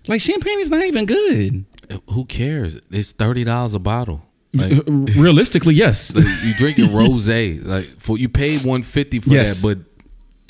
like 0.07 0.21
champagne 0.21 0.59
is 0.59 0.69
not 0.69 0.85
even 0.85 1.05
good. 1.05 1.65
Who 2.11 2.25
cares? 2.25 2.79
It's 2.91 3.11
thirty 3.11 3.43
dollars 3.43 3.73
a 3.73 3.79
bottle. 3.79 4.21
Like, 4.53 4.83
Realistically, 4.87 5.73
yes. 5.73 6.13
you 6.45 6.53
drinking 6.53 6.95
rose 6.95 7.27
like 7.27 7.85
for 7.99 8.17
you 8.17 8.29
paid 8.29 8.63
one 8.63 8.83
fifty 8.83 9.19
for 9.19 9.31
Yes. 9.31 9.61
that, 9.61 9.75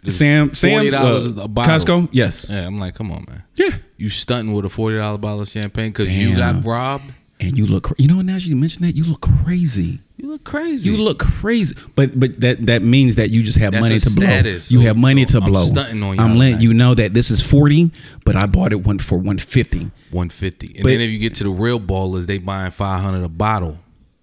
but 0.03 0.11
Sam, 0.11 0.53
Sam, 0.53 0.83
$40 0.83 1.37
uh, 1.39 1.41
a 1.41 1.47
bottle. 1.47 1.73
Costco, 1.73 2.09
yes, 2.11 2.51
yeah, 2.51 2.67
I'm 2.67 2.77
like, 2.77 2.93
come 2.93 3.11
on, 3.11 3.25
man. 3.27 3.43
yeah. 3.55 3.69
You 3.97 4.09
stunting 4.09 4.53
with 4.53 4.65
a 4.65 4.69
forty 4.69 4.97
dollar 4.97 5.17
bottle 5.17 5.41
of 5.41 5.47
champagne 5.47 5.91
because 5.91 6.15
you 6.15 6.35
got 6.35 6.63
robbed. 6.65 7.11
And 7.39 7.57
you 7.57 7.65
look, 7.67 7.93
you 7.97 8.07
know, 8.07 8.21
now 8.21 8.37
you 8.37 8.55
mention 8.55 8.83
that, 8.85 8.95
you 8.95 9.03
look 9.03 9.21
crazy. 9.21 9.99
You 10.17 10.29
look 10.31 10.45
crazy. 10.45 10.89
You 10.89 10.97
look 10.97 11.19
crazy, 11.19 11.75
but 11.95 12.17
but 12.17 12.39
that 12.39 12.65
that 12.67 12.81
means 12.81 13.15
that 13.15 13.29
you 13.29 13.43
just 13.43 13.57
have 13.57 13.73
That's 13.73 13.83
money 13.85 13.99
to 13.99 14.09
blow. 14.09 14.27
you 14.39 14.59
so- 14.59 14.79
have 14.79 14.95
money 14.97 15.25
so 15.25 15.39
to 15.39 15.45
I'm 15.45 15.51
blow. 15.51 15.63
stunting 15.65 16.01
on 16.01 16.17
I'm 16.19 16.29
y'all 16.31 16.37
letting 16.37 16.61
you 16.61 16.73
know 16.73 16.93
that 16.95 17.13
this 17.13 17.29
is 17.31 17.41
forty, 17.41 17.91
but 18.23 18.37
I 18.37 18.45
bought 18.45 18.71
it 18.71 18.85
one 18.85 18.99
for 18.99 19.17
one 19.17 19.37
fifty. 19.37 19.91
one 20.11 20.29
fifty, 20.29 20.67
and 20.75 20.83
But- 20.83 20.89
then 20.91 21.01
if 21.01 21.11
you 21.11 21.19
get 21.19 21.35
to 21.35 21.43
the 21.43 21.49
real 21.49 21.79
ballers, 21.79 22.25
they 22.27 22.37
buying 22.37 22.71
five 22.71 23.01
hundred 23.03 23.23
a 23.25 23.29
bottle. 23.29 23.79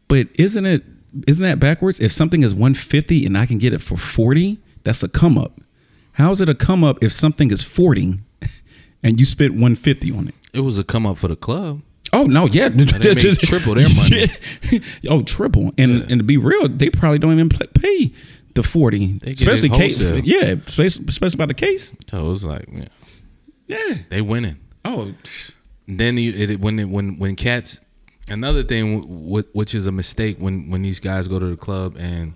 But 0.08 0.28
isn't 0.34 0.64
it 0.64 0.82
isn't 1.26 1.42
that 1.44 1.60
backwards? 1.60 2.00
If 2.00 2.10
something 2.12 2.42
is 2.42 2.54
one 2.54 2.72
fifty 2.72 3.26
and 3.26 3.36
I 3.36 3.44
can 3.44 3.58
get 3.58 3.74
it 3.74 3.82
for 3.82 3.98
forty, 3.98 4.58
that's 4.84 5.02
a 5.02 5.08
come 5.08 5.36
up. 5.36 5.60
How 6.12 6.32
is 6.32 6.40
it 6.40 6.48
a 6.48 6.54
come 6.54 6.82
up 6.82 7.04
if 7.04 7.12
something 7.12 7.50
is 7.50 7.62
forty 7.62 8.20
and 9.02 9.20
you 9.20 9.26
spent 9.26 9.54
one 9.54 9.74
fifty 9.74 10.10
on 10.10 10.28
it? 10.28 10.34
It 10.54 10.60
was 10.60 10.78
a 10.78 10.84
come 10.84 11.04
up 11.06 11.18
for 11.18 11.28
the 11.28 11.36
club. 11.36 11.82
Oh 12.12 12.24
no, 12.24 12.46
yeah, 12.46 12.68
they 12.68 12.84
triple 13.34 13.74
their 13.74 13.88
money. 13.88 14.26
Yeah. 14.70 14.78
oh, 15.08 15.22
triple, 15.22 15.72
and 15.78 16.02
and 16.10 16.18
to 16.20 16.22
be 16.24 16.36
real, 16.36 16.68
they 16.68 16.90
probably 16.90 17.18
don't 17.18 17.32
even 17.32 17.48
pay 17.48 18.12
the 18.54 18.62
forty, 18.62 19.06
They 19.18 19.32
get 19.32 19.42
it 19.42 19.42
especially 19.42 19.70
case. 19.70 20.00
Yeah, 20.24 20.54
especially, 20.66 21.06
especially 21.08 21.38
by 21.38 21.46
the 21.46 21.54
case. 21.54 21.96
So 22.08 22.24
it 22.26 22.28
was 22.28 22.44
like, 22.44 22.68
yeah, 22.70 22.88
Yeah. 23.66 23.98
they 24.10 24.20
winning. 24.20 24.58
Oh, 24.84 25.14
then 25.88 26.18
you 26.18 26.32
it, 26.32 26.60
when 26.60 26.78
it, 26.78 26.84
when 26.88 27.18
when 27.18 27.34
cats 27.36 27.80
another 28.28 28.62
thing 28.62 29.00
w- 29.00 29.44
which 29.52 29.74
is 29.74 29.86
a 29.86 29.92
mistake 29.92 30.36
when 30.38 30.70
when 30.70 30.82
these 30.82 31.00
guys 31.00 31.28
go 31.28 31.38
to 31.38 31.46
the 31.46 31.56
club 31.56 31.96
and 31.98 32.34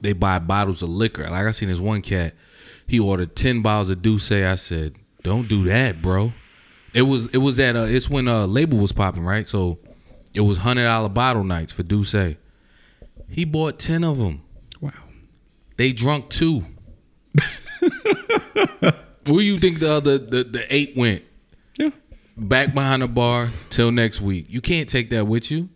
they 0.00 0.12
buy 0.12 0.38
bottles 0.38 0.82
of 0.82 0.88
liquor 0.88 1.28
like 1.28 1.44
i 1.46 1.50
seen 1.50 1.68
this 1.68 1.78
one 1.78 2.00
cat 2.00 2.32
he 2.86 2.98
ordered 2.98 3.36
10 3.36 3.60
bottles 3.60 3.90
of 3.90 3.98
D'ussé 4.00 4.46
i 4.50 4.54
said 4.54 4.94
don't 5.22 5.46
do 5.46 5.64
that 5.64 6.00
bro 6.00 6.32
it 6.94 7.02
was 7.02 7.26
it 7.28 7.38
was 7.38 7.58
at 7.60 7.76
uh 7.76 7.80
it's 7.88 8.08
when 8.10 8.26
uh 8.28 8.46
label 8.46 8.78
was 8.78 8.92
popping 8.92 9.24
right 9.24 9.46
so 9.46 9.78
it 10.34 10.40
was 10.40 10.58
hundred 10.58 10.84
dollar 10.84 11.08
bottle 11.08 11.44
nights 11.44 11.72
for 11.72 11.82
D'ussé 11.82 12.36
he 13.28 13.44
bought 13.44 13.78
10 13.78 14.02
of 14.04 14.18
them 14.18 14.42
wow. 14.80 14.90
they 15.76 15.92
drunk 15.92 16.30
two 16.30 16.64
where 19.26 19.40
you 19.42 19.58
think 19.58 19.78
the 19.78 19.90
other 19.90 20.18
the, 20.18 20.44
the 20.44 20.66
eight 20.74 20.96
went 20.96 21.22
Yeah. 21.78 21.90
back 22.36 22.74
behind 22.74 23.02
the 23.02 23.06
bar 23.08 23.50
till 23.68 23.92
next 23.92 24.20
week. 24.20 24.46
You 24.48 24.60
can't 24.60 24.88
take 24.88 25.10
that 25.10 25.26
with 25.26 25.50
you. 25.50 25.68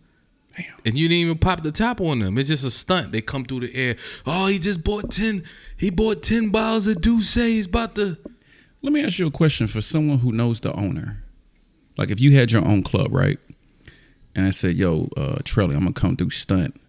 Damn. 0.57 0.65
And 0.85 0.97
you 0.97 1.07
didn't 1.07 1.21
even 1.21 1.37
pop 1.37 1.63
the 1.63 1.71
top 1.71 2.01
on 2.01 2.19
them. 2.19 2.37
It's 2.37 2.49
just 2.49 2.65
a 2.65 2.71
stunt. 2.71 3.11
They 3.11 3.21
come 3.21 3.45
through 3.45 3.61
the 3.61 3.75
air. 3.75 3.95
Oh, 4.25 4.47
he 4.47 4.59
just 4.59 4.83
bought 4.83 5.11
ten. 5.11 5.43
He 5.77 5.89
bought 5.89 6.23
ten 6.23 6.49
bottles 6.49 6.87
of 6.87 6.97
D'ussé. 7.01 7.47
He's 7.47 7.67
about 7.67 7.95
to. 7.95 8.17
Let 8.85 8.93
me 8.93 9.03
ask 9.03 9.19
you 9.19 9.27
a 9.27 9.31
question 9.31 9.67
for 9.67 9.81
someone 9.81 10.19
who 10.19 10.31
knows 10.31 10.59
the 10.59 10.71
owner. 10.73 11.23
Like 11.97 12.11
if 12.11 12.21
you 12.21 12.35
had 12.37 12.51
your 12.51 12.65
own 12.65 12.83
club, 12.83 13.13
right? 13.13 13.39
and 14.35 14.45
I 14.45 14.49
said, 14.49 14.75
"Yo, 14.75 15.09
uh, 15.15 15.37
Trelly, 15.43 15.73
I'm 15.73 15.79
gonna 15.79 15.93
come 15.93 16.15
through 16.17 16.29
stunt. 16.31 16.79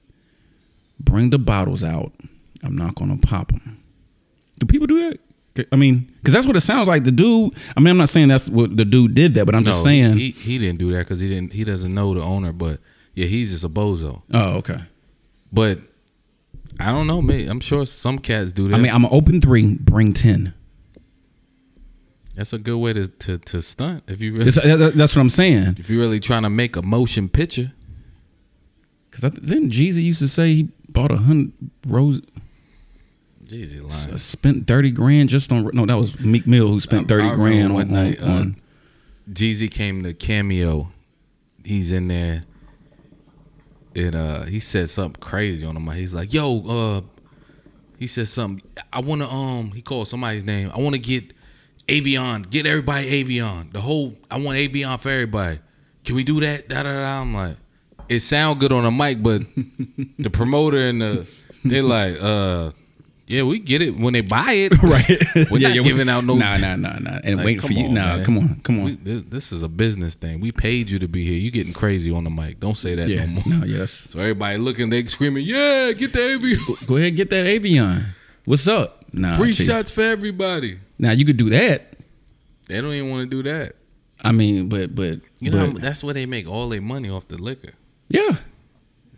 Bring 0.98 1.30
the 1.30 1.38
bottles 1.38 1.84
out. 1.84 2.12
I'm 2.62 2.76
not 2.76 2.96
gonna 2.96 3.16
pop 3.16 3.52
them." 3.52 3.78
Do 4.58 4.66
people 4.66 4.86
do 4.86 5.10
that? 5.54 5.68
I 5.72 5.76
mean, 5.76 6.12
because 6.18 6.34
that's 6.34 6.46
what 6.46 6.56
it 6.56 6.60
sounds 6.60 6.88
like. 6.88 7.04
The 7.04 7.12
dude. 7.12 7.54
I 7.76 7.80
mean, 7.80 7.92
I'm 7.92 7.96
not 7.96 8.08
saying 8.08 8.28
that's 8.28 8.48
what 8.48 8.76
the 8.76 8.84
dude 8.84 9.14
did 9.14 9.34
that, 9.34 9.46
but 9.46 9.54
I'm 9.54 9.64
just 9.64 9.82
saying. 9.82 10.18
he, 10.18 10.30
he 10.32 10.58
didn't 10.58 10.78
do 10.78 10.90
that 10.92 10.98
because 10.98 11.20
he 11.20 11.28
didn't. 11.28 11.52
He 11.52 11.64
doesn't 11.64 11.94
know 11.94 12.12
the 12.12 12.20
owner, 12.20 12.52
but 12.52 12.80
yeah, 13.14 13.26
he's 13.26 13.52
just 13.52 13.64
a 13.64 13.68
bozo. 13.68 14.22
oh, 14.34 14.56
okay. 14.58 14.80
But 15.52 15.78
I 16.78 16.86
don't 16.86 17.06
know, 17.06 17.22
mate. 17.22 17.48
I'm 17.48 17.60
sure 17.60 17.86
some 17.86 18.18
cats 18.18 18.52
do 18.52 18.68
that. 18.68 18.74
I 18.74 18.78
mean, 18.78 18.92
I'm 18.92 19.02
gonna 19.02 19.14
open 19.14 19.40
three. 19.40 19.76
Bring 19.76 20.12
ten. 20.12 20.52
That's 22.36 22.52
a 22.52 22.58
good 22.58 22.76
way 22.78 22.92
to 22.92 23.08
to, 23.08 23.38
to 23.38 23.60
stunt 23.62 24.04
if 24.06 24.20
you 24.22 24.32
really 24.34 24.48
It's- 24.48 24.64
that- 24.64 24.94
that's 24.94 25.16
what 25.16 25.22
I'm 25.22 25.28
saying. 25.30 25.76
if 25.78 25.90
you're 25.90 26.00
really 26.00 26.20
trying 26.20 26.42
to 26.44 26.50
make 26.50 26.76
a 26.76 26.82
motion 26.82 27.28
picture. 27.28 27.72
Because 29.10 29.32
then 29.40 29.70
Jeezy 29.70 30.02
used 30.04 30.18
to 30.20 30.28
say 30.28 30.54
he 30.54 30.68
bought 30.90 31.10
a 31.10 31.16
hundred 31.16 31.52
rose. 31.86 32.20
Jeezy 33.46 33.80
lying. 33.80 34.18
spent 34.18 34.66
thirty 34.66 34.90
grand 34.90 35.28
just 35.28 35.50
on 35.52 35.70
no 35.72 35.86
that 35.86 35.96
was 35.96 36.18
Meek 36.20 36.46
Mill 36.46 36.68
who 36.68 36.80
spent 36.80 37.10
I- 37.10 37.14
I 37.16 37.18
thirty 37.22 37.34
grand 37.36 37.72
one 37.74 37.86
on, 37.88 37.92
night, 37.92 38.20
on, 38.20 38.28
uh, 38.30 38.34
on 38.40 38.56
Jeezy 39.32 39.70
came 39.70 40.02
to 40.04 40.12
cameo. 40.14 40.90
He's 41.64 41.92
in 41.92 42.08
there. 42.08 42.42
And 43.94 44.14
uh 44.14 44.42
he 44.44 44.60
said 44.60 44.90
something 44.90 45.20
crazy 45.20 45.64
on 45.64 45.76
him. 45.76 45.88
He's 45.92 46.14
like, 46.14 46.34
yo, 46.34 46.66
uh 46.66 47.00
he 47.98 48.06
said 48.06 48.28
something. 48.28 48.62
I 48.92 49.00
wanna 49.00 49.28
um 49.28 49.70
he 49.72 49.80
called 49.80 50.08
somebody's 50.08 50.44
name. 50.44 50.70
I 50.74 50.78
wanna 50.80 50.98
get 50.98 51.32
Avion, 51.88 52.48
get 52.50 52.66
everybody 52.66 53.24
Avion. 53.24 53.72
The 53.72 53.80
whole 53.80 54.16
I 54.30 54.38
want 54.38 54.58
Avion 54.58 54.98
for 54.98 55.08
everybody. 55.10 55.60
Can 56.04 56.16
we 56.16 56.24
do 56.24 56.40
that? 56.40 56.68
Da 56.68 56.82
da 56.82 56.92
da. 56.92 57.20
I'm 57.20 57.34
like, 57.34 57.56
it 58.08 58.20
sound 58.20 58.60
good 58.60 58.72
on 58.72 58.84
a 58.84 58.90
mic, 58.90 59.22
but 59.22 59.42
the 60.18 60.30
promoter 60.30 60.78
and 60.78 61.00
the 61.00 61.30
they're 61.64 61.82
like, 61.82 62.16
uh, 62.20 62.70
yeah, 63.28 63.42
we 63.42 63.58
get 63.58 63.82
it 63.82 63.98
when 63.98 64.12
they 64.12 64.20
buy 64.20 64.52
it. 64.52 64.82
right. 64.82 65.50
We're 65.50 65.58
not 65.60 65.84
giving 65.84 66.08
out 66.08 66.24
no 66.24 66.36
Nah, 66.36 66.56
nah, 66.58 66.76
nah, 66.76 66.98
nah. 67.00 67.18
And 67.24 67.38
Like, 67.38 67.46
waiting 67.46 67.60
for 67.60 67.72
you. 67.72 67.86
on, 67.86 67.94
nah, 67.94 68.16
man. 68.16 68.24
come 68.24 68.38
on, 68.38 68.60
come 68.60 68.78
on. 68.78 68.84
We, 68.84 68.92
this, 68.96 69.22
this 69.28 69.52
is 69.52 69.62
a 69.64 69.68
business 69.68 70.14
thing. 70.14 70.40
We 70.40 70.52
paid 70.52 70.90
you 70.90 71.00
to 71.00 71.08
be 71.08 71.24
here. 71.24 71.38
You 71.38 71.50
getting 71.50 71.72
crazy 71.72 72.12
on 72.12 72.22
the 72.22 72.30
mic. 72.30 72.60
Don't 72.60 72.76
say 72.76 72.94
that 72.94 73.08
yeah. 73.08 73.26
no 73.26 73.42
more. 73.44 73.60
No, 73.60 73.66
yes. 73.66 73.90
So 74.16 74.20
everybody 74.20 74.58
looking, 74.58 74.90
they 74.90 75.04
screaming, 75.06 75.44
"Yeah, 75.44 75.92
get 75.92 76.12
the 76.12 76.34
AV, 76.34 76.86
Go 76.86 76.96
ahead, 76.96 77.16
get 77.16 77.30
that 77.30 77.46
Avion. 77.46 78.04
What's 78.44 78.68
up? 78.68 79.04
Nah, 79.16 79.36
free 79.36 79.52
chief. 79.52 79.66
shots 79.66 79.90
for 79.90 80.02
everybody." 80.02 80.78
Now 80.98 81.10
you 81.12 81.24
could 81.24 81.36
do 81.36 81.50
that. 81.50 81.92
They 82.68 82.80
don't 82.80 82.92
even 82.92 83.10
want 83.10 83.28
to 83.30 83.42
do 83.42 83.48
that. 83.48 83.74
I 84.24 84.32
mean, 84.32 84.68
but 84.68 84.94
but 84.94 85.20
You 85.40 85.50
know, 85.50 85.72
but- 85.72 85.82
that's 85.82 86.02
where 86.04 86.14
they 86.14 86.26
make 86.26 86.48
all 86.48 86.68
their 86.68 86.80
money 86.80 87.10
off 87.10 87.26
the 87.28 87.38
liquor. 87.38 87.72
yeah. 88.08 88.36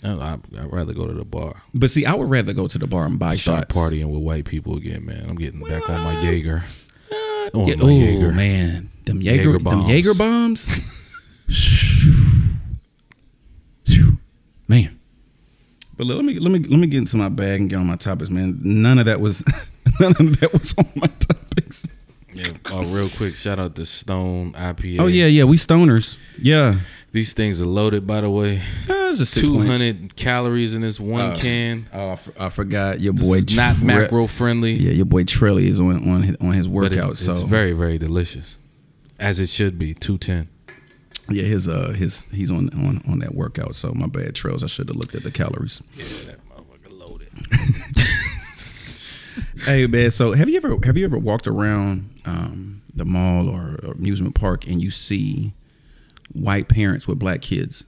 I, 0.04 0.10
I, 0.12 0.32
I'd 0.34 0.72
rather 0.72 0.92
go 0.94 1.08
to 1.08 1.12
the 1.12 1.24
bar, 1.24 1.60
But 1.74 1.90
see, 1.90 2.06
I 2.06 2.14
would 2.14 2.30
rather 2.30 2.52
go 2.52 2.68
to 2.68 2.78
the 2.78 2.86
bar 2.86 3.04
and 3.04 3.18
buy 3.18 3.34
start 3.34 3.72
shots. 3.72 3.76
partying 3.76 4.06
with 4.12 4.22
white 4.22 4.44
people 4.44 4.76
again, 4.76 5.04
man. 5.04 5.26
I'm 5.28 5.34
getting 5.34 5.60
back 5.60 5.90
on 5.90 6.00
my 6.04 6.22
Jaeger. 6.22 6.62
Uh, 7.10 7.50
On 7.58 7.66
yeah, 7.66 7.74
my 7.74 7.82
oh 7.82 7.88
Jaeger. 7.88 8.30
man, 8.32 8.90
them 9.06 9.20
Jaeger, 9.20 9.36
Jaeger 9.38 9.52
them 9.54 9.64
bombs. 9.64 9.88
Jaeger 9.88 10.14
bombs. 10.14 10.78
man. 14.68 14.98
But 15.96 16.06
let 16.06 16.24
me 16.24 16.38
let 16.38 16.52
me 16.52 16.60
let 16.60 16.78
me 16.78 16.86
get 16.86 16.98
into 16.98 17.16
my 17.16 17.28
bag 17.28 17.60
and 17.60 17.68
get 17.70 17.76
on 17.76 17.86
my 17.86 17.96
topics, 17.96 18.30
man. 18.30 18.60
None 18.62 18.98
of 19.00 19.06
that 19.06 19.20
was 19.20 19.42
none 20.18 20.28
of 20.28 20.40
that 20.40 20.52
was 20.52 20.74
on 20.78 20.88
my 20.96 21.06
topics. 21.06 21.84
Yeah. 22.34 22.52
Oh, 22.66 22.84
real 22.94 23.08
quick, 23.08 23.36
shout 23.36 23.58
out 23.58 23.74
to 23.76 23.86
Stone 23.86 24.52
IPA. 24.52 25.00
Oh 25.00 25.06
yeah, 25.06 25.26
yeah, 25.26 25.44
we 25.44 25.56
stoners. 25.56 26.16
Yeah, 26.40 26.74
These 27.10 27.32
things 27.32 27.60
are 27.62 27.66
loaded, 27.66 28.06
by 28.06 28.20
the 28.20 28.30
way. 28.30 28.58
uh, 28.88 29.08
it's 29.08 29.18
just 29.18 29.32
six 29.34 29.46
Two 29.46 29.54
point- 29.54 29.68
hundred 29.68 30.14
calories 30.14 30.74
in 30.74 30.82
this 30.82 31.00
one 31.00 31.32
Uh, 31.32 31.34
can. 31.34 31.88
Oh, 31.92 32.08
I 32.10 32.12
f- 32.12 32.40
I 32.40 32.48
forgot 32.50 33.00
your 33.00 33.14
boy. 33.14 33.38
It's 33.38 33.56
not 33.56 33.76
Tre- 33.76 33.86
macro 33.86 34.26
friendly. 34.26 34.74
Yeah, 34.74 34.92
your 34.92 35.06
boy 35.06 35.24
Trelly 35.24 35.64
is 35.68 35.80
on 35.80 36.08
on 36.08 36.22
his, 36.22 36.36
on 36.40 36.52
his 36.52 36.68
but 36.68 36.92
it- 36.92 36.96
workout. 36.98 37.10
it's 37.12 37.24
so 37.24 37.44
very 37.46 37.72
very 37.72 37.98
delicious, 37.98 38.58
as 39.18 39.40
it 39.40 39.48
should 39.48 39.78
be. 39.78 39.94
Two 39.94 40.18
ten. 40.18 40.48
yeah, 41.30 41.42
his 41.44 41.66
uh 41.66 41.92
his 41.92 42.22
he's 42.30 42.50
on 42.50 42.68
on 42.74 43.02
on 43.08 43.18
that 43.20 43.34
workout. 43.34 43.74
So 43.74 43.92
my 43.94 44.06
bad, 44.06 44.34
Trails. 44.36 44.62
I 44.62 44.66
should 44.68 44.88
have 44.88 44.96
looked 44.96 45.14
at 45.16 45.24
the 45.24 45.30
calories. 45.32 45.82
Yeah, 45.96 46.04
that 46.26 46.40
motherfucker 46.48 46.98
loaded. 47.00 47.28
Hey 49.64 49.86
man, 49.86 50.10
so 50.10 50.32
have 50.32 50.48
you 50.48 50.56
ever 50.56 50.76
have 50.84 50.96
you 50.96 51.04
ever 51.04 51.18
walked 51.18 51.46
around 51.46 52.10
um, 52.24 52.82
the 52.94 53.04
mall 53.04 53.48
or, 53.48 53.78
or 53.82 53.92
amusement 53.92 54.34
park 54.34 54.66
and 54.66 54.82
you 54.82 54.90
see 54.90 55.52
white 56.32 56.68
parents 56.68 57.06
with 57.08 57.18
black 57.18 57.40
kids, 57.42 57.84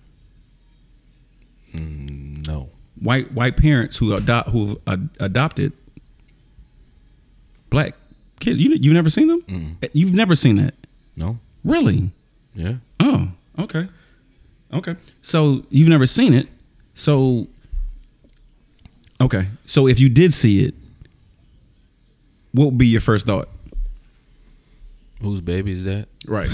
Mm, 1.74 2.46
no, 2.48 2.68
white 2.98 3.32
white 3.32 3.56
parents 3.56 3.96
who 3.98 4.12
adopt 4.14 4.48
who 4.48 4.80
uh, 4.88 4.96
adopted 5.20 5.72
black 7.70 7.94
kids? 8.40 8.58
You 8.58 8.70
you've 8.80 8.94
never 8.94 9.10
seen 9.10 9.28
them? 9.28 9.42
Mm. 9.42 9.90
You've 9.92 10.14
never 10.14 10.34
seen 10.34 10.56
that, 10.56 10.74
no, 11.16 11.38
really? 11.64 12.10
yeah. 12.54 12.74
Oh, 12.98 13.30
okay, 13.60 13.86
okay. 14.72 14.96
So 15.22 15.64
you've 15.70 15.88
never 15.88 16.06
seen 16.06 16.34
it. 16.34 16.48
So 16.94 17.46
okay. 19.20 19.46
So 19.66 19.86
if 19.86 20.00
you 20.00 20.08
did 20.08 20.34
see 20.34 20.64
it, 20.64 20.74
what 22.52 22.66
would 22.66 22.78
be 22.78 22.86
your 22.86 23.00
first 23.00 23.26
thought? 23.26 23.48
Whose 25.20 25.40
baby 25.40 25.72
is 25.72 25.84
that? 25.84 26.08
Right. 26.26 26.48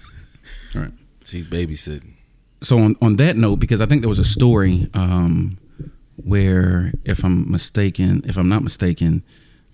right. 0.74 0.92
She's 1.24 1.46
babysitting. 1.46 2.14
So 2.60 2.78
on, 2.78 2.96
on 3.00 3.16
that 3.16 3.36
note, 3.36 3.56
because 3.56 3.80
I 3.80 3.86
think 3.86 4.02
there 4.02 4.08
was 4.08 4.18
a 4.18 4.24
story 4.24 4.88
um, 4.94 5.58
where, 6.16 6.92
if 7.04 7.24
I'm 7.24 7.50
mistaken, 7.50 8.22
if 8.26 8.36
I'm 8.36 8.48
not 8.48 8.62
mistaken, 8.62 9.22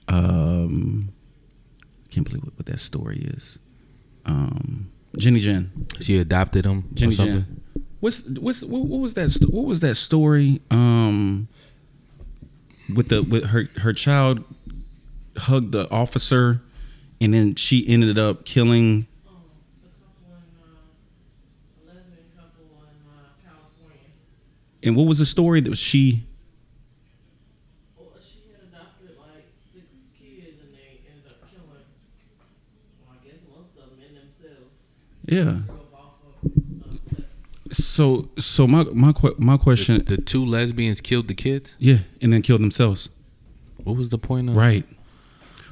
um, 0.08 1.10
I 2.04 2.14
can't 2.14 2.26
believe 2.26 2.44
what, 2.44 2.56
what 2.56 2.66
that 2.66 2.80
story 2.80 3.18
is. 3.34 3.58
Um, 4.24 4.90
Jenny 5.16 5.40
Jen. 5.40 5.86
She 6.00 6.18
adopted 6.18 6.64
him. 6.64 6.88
or 6.90 6.94
Jenny 6.94 7.14
something. 7.14 7.34
Jen. 7.44 7.62
What's 8.00 8.28
what's 8.28 8.62
what, 8.62 8.82
what 8.82 9.00
was 9.00 9.14
that? 9.14 9.36
What 9.50 9.64
was 9.64 9.80
that 9.80 9.96
story? 9.96 10.60
Um, 10.70 11.48
with 12.94 13.08
the 13.08 13.22
with 13.22 13.46
her 13.46 13.68
her 13.78 13.92
child 13.92 14.44
hugged 15.38 15.72
the 15.72 15.90
officer, 15.90 16.62
and 17.20 17.32
then 17.34 17.54
she 17.54 17.86
ended 17.88 18.18
up 18.18 18.44
killing. 18.44 19.06
um, 19.26 19.36
in, 20.26 20.34
uh, 20.62 20.66
a 21.82 21.94
lesbian 21.94 22.24
couple 22.36 22.64
in 22.82 22.96
uh, 23.10 23.48
And 24.82 24.96
what 24.96 25.06
was 25.06 25.18
the 25.18 25.26
story 25.26 25.60
that 25.62 25.76
she? 25.76 26.24
Well, 27.96 28.08
she 28.22 28.52
had 28.52 28.68
adopted 28.68 29.16
like 29.18 29.46
six 29.72 29.86
kids 30.18 30.60
and 30.62 30.72
they 30.74 31.00
ended 31.10 31.30
up 31.30 31.50
killing, 31.50 31.84
well, 32.38 33.10
I 33.12 33.26
guess 33.26 33.40
most 33.48 33.76
of 33.82 33.90
them 33.90 34.00
in 34.06 34.14
themselves. 34.14 34.74
Yeah. 35.26 35.62
Drove 35.66 35.94
off 35.94 36.14
of 36.24 36.94
a 36.94 37.14
cliff. 37.14 37.26
So 37.72 38.28
so 38.38 38.66
my 38.66 38.84
my 38.84 39.12
my 39.38 39.56
question. 39.56 40.04
The 40.04 40.16
two 40.16 40.44
lesbians 40.44 41.00
killed 41.00 41.28
the 41.28 41.34
kids. 41.34 41.76
Yeah, 41.78 41.98
and 42.22 42.32
then 42.32 42.42
killed 42.42 42.62
themselves. 42.62 43.10
What 43.84 43.96
was 43.96 44.08
the 44.08 44.18
point 44.18 44.48
of? 44.50 44.56
Right. 44.56 44.86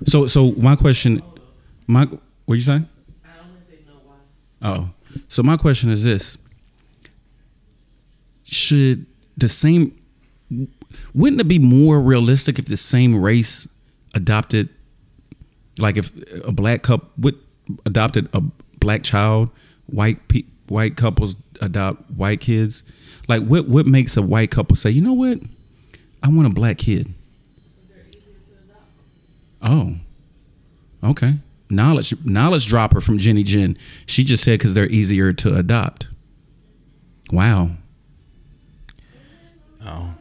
So 0.05 0.27
so 0.27 0.53
my 0.53 0.77
question, 0.77 1.23
my 1.87 2.07
what 2.45 2.55
you 2.55 2.61
saying? 2.61 2.89
I 3.25 3.29
don't 3.39 3.57
think 3.57 3.85
they 3.87 3.91
know 3.91 3.99
why. 4.05 4.69
Oh, 4.69 4.91
so 5.29 5.43
my 5.43 5.57
question 5.57 5.91
is 5.91 6.05
this: 6.05 6.39
Should 8.45 9.07
the 9.37 9.49
same? 9.49 9.97
Wouldn't 11.15 11.41
it 11.41 11.49
be 11.49 11.59
more 11.59 12.01
realistic 12.01 12.59
if 12.59 12.67
the 12.67 12.77
same 12.77 13.21
race 13.21 13.67
adopted, 14.15 14.69
like 15.79 15.97
if 15.97 16.13
a 16.45 16.53
black 16.53 16.83
couple 16.83 17.09
would 17.19 17.39
adopted 17.85 18.29
a 18.33 18.43
black 18.79 19.03
child, 19.03 19.51
white 19.87 20.29
pe- 20.29 20.45
white 20.69 20.97
couples 20.97 21.37
adopt 21.61 22.11
white 22.11 22.41
kids? 22.41 22.85
Like 23.29 23.45
what 23.45 23.69
what 23.69 23.87
makes 23.87 24.17
a 24.17 24.23
white 24.23 24.51
couple 24.51 24.77
say, 24.77 24.91
you 24.91 25.03
know 25.03 25.15
what, 25.15 25.41
I 26.23 26.29
want 26.29 26.47
a 26.47 26.51
black 26.51 26.79
kid? 26.79 27.13
Oh, 29.63 29.97
okay. 31.03 31.35
Knowledge 31.69 32.15
knowledge 32.25 32.67
dropper 32.67 33.01
from 33.01 33.19
Jenny 33.19 33.43
Jen. 33.43 33.77
She 34.07 34.23
just 34.23 34.45
said 34.45 34.59
because 34.59 34.75
they're 34.75 34.87
easier 34.87 35.33
to 35.33 35.57
adopt. 35.57 36.09
Wow. 37.33 37.71
Oh, 39.85 40.15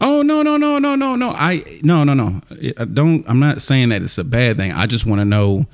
Oh 0.00 0.22
no 0.22 0.42
no 0.42 0.56
no 0.56 0.78
no 0.78 0.94
no 0.94 1.16
no. 1.16 1.30
I 1.30 1.80
no 1.82 2.04
no 2.04 2.12
no. 2.12 2.40
I 2.76 2.84
don't. 2.84 3.24
I'm 3.28 3.40
not 3.40 3.60
saying 3.60 3.88
that 3.90 4.02
it's 4.02 4.18
a 4.18 4.24
bad 4.24 4.56
thing. 4.58 4.72
I 4.72 4.86
just 4.86 5.06
want 5.06 5.20
to 5.20 5.24
know 5.24 5.64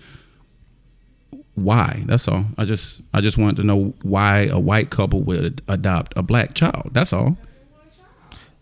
why. 1.54 2.02
That's 2.06 2.28
all. 2.28 2.44
I 2.56 2.64
just 2.64 3.02
I 3.12 3.20
just 3.20 3.36
wanted 3.36 3.56
to 3.56 3.64
know 3.64 3.94
why 4.02 4.42
a 4.42 4.60
white 4.60 4.90
couple 4.90 5.22
would 5.22 5.60
adopt 5.66 6.14
a 6.16 6.22
black 6.22 6.54
child. 6.54 6.90
That's 6.92 7.12
all. 7.12 7.36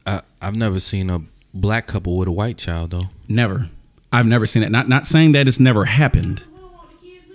I, 0.07 0.23
I've 0.41 0.57
never 0.57 0.81
seen 0.81 1.11
a 1.11 1.21
black 1.55 1.87
couple 1.87 2.17
with 2.17 2.29
a 2.29 2.33
white 2.33 2.59
child 2.59 2.91
though. 2.93 3.11
Never. 3.29 3.69
I've 4.13 4.27
never 4.27 4.47
seen 4.47 4.63
it. 4.63 4.71
Not 4.71 4.89
not 4.89 5.07
saying 5.07 5.33
that 5.33 5.47
it's 5.49 5.61
never 5.61 5.85
happened. 5.85 6.43
We 6.53 6.59
don't 6.61 6.73
want 6.73 6.91
the 7.01 7.07
kids 7.07 7.27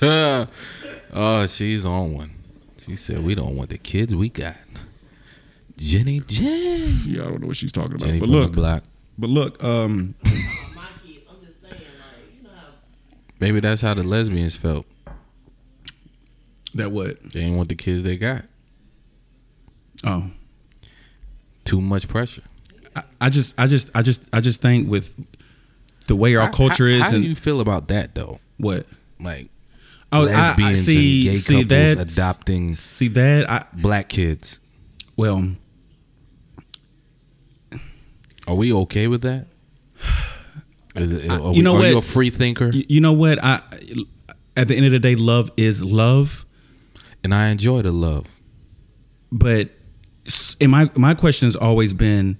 we 0.00 0.06
got. 0.08 0.48
oh, 1.12 1.46
she's 1.46 1.84
on 1.86 2.14
one. 2.14 2.30
She 2.78 2.96
said, 2.96 3.22
"We 3.22 3.34
don't 3.34 3.56
want 3.56 3.70
the 3.70 3.78
kids 3.78 4.14
we 4.14 4.28
got." 4.30 4.56
Jenny 5.76 6.20
Jen. 6.20 6.88
Yeah, 7.06 7.22
I 7.24 7.28
don't 7.28 7.40
know 7.42 7.46
what 7.48 7.56
she's 7.56 7.72
talking 7.72 7.92
about. 7.96 8.06
Jenny 8.06 8.20
but 8.20 8.26
from 8.26 8.34
look, 8.34 8.50
the 8.52 8.56
block. 8.56 8.82
but 9.18 9.30
look, 9.30 9.62
um, 9.64 10.14
my 10.24 10.30
kids. 10.30 11.20
I'm 11.30 11.46
just 11.46 11.60
saying, 11.62 11.72
like, 11.72 12.36
you 12.36 12.42
know 12.42 12.50
how 12.54 12.66
Maybe 13.38 13.60
that's 13.60 13.80
how 13.82 13.94
the 13.94 14.02
lesbians 14.02 14.56
felt. 14.56 14.86
that 16.74 16.90
what? 16.92 17.20
They 17.22 17.40
didn't 17.40 17.56
want 17.56 17.68
the 17.70 17.74
kids 17.76 18.02
they 18.02 18.16
got. 18.16 18.44
Oh, 20.04 20.30
Too 21.64 21.80
much 21.80 22.08
pressure. 22.08 22.42
I, 22.96 23.02
I 23.20 23.30
just, 23.30 23.54
I 23.58 23.66
just, 23.66 23.90
I 23.94 24.02
just, 24.02 24.22
I 24.32 24.40
just 24.40 24.60
think 24.62 24.88
with 24.88 25.12
the 26.06 26.16
way 26.16 26.34
our 26.36 26.46
How- 26.46 26.52
culture 26.52 26.88
how, 26.88 26.96
is 26.96 27.02
How 27.02 27.14
and 27.14 27.22
do 27.24 27.28
you 27.28 27.34
feel 27.36 27.60
about 27.60 27.88
that 27.88 28.14
though? 28.14 28.40
what. 28.58 28.86
Like 29.20 29.48
Oh, 30.12 30.26
I- 30.28 30.54
I, 30.58 30.74
see, 30.74 31.28
and 31.28 31.34
gay 31.34 31.36
see 31.36 31.54
couples 31.62 31.68
that 31.68 31.98
adopting 32.00 32.74
See 32.74 33.08
that? 33.08 33.48
I 33.48 33.64
black 33.74 34.08
kids. 34.08 34.58
well, 35.16 35.54
Are 38.48 38.54
we 38.56 38.72
okay 38.72 39.06
with 39.06 39.22
that? 39.22 39.46
Is 40.96 41.12
it, 41.12 41.30
are, 41.30 41.38
you 41.40 41.50
we- 41.50 41.62
know 41.62 41.76
are 41.76 41.86
you 41.86 41.92
a 41.92 41.94
what? 41.96 42.04
free 42.04 42.30
thinker? 42.30 42.70
you 42.72 43.00
know 43.00 43.12
what? 43.12 43.38
I 43.42 43.62
at 44.56 44.66
the 44.66 44.74
end 44.76 44.86
of 44.86 44.92
the 44.92 44.98
day, 44.98 45.14
love 45.14 45.50
is 45.56 45.84
love. 45.84 46.44
And 47.22 47.32
I 47.34 47.48
enjoy 47.48 47.82
the 47.82 47.92
love. 47.92 48.26
But 49.30 49.68
and 50.60 50.72
my 50.72 50.90
my 50.96 51.14
question 51.14 51.46
has 51.46 51.54
always 51.54 51.94
been, 51.94 52.38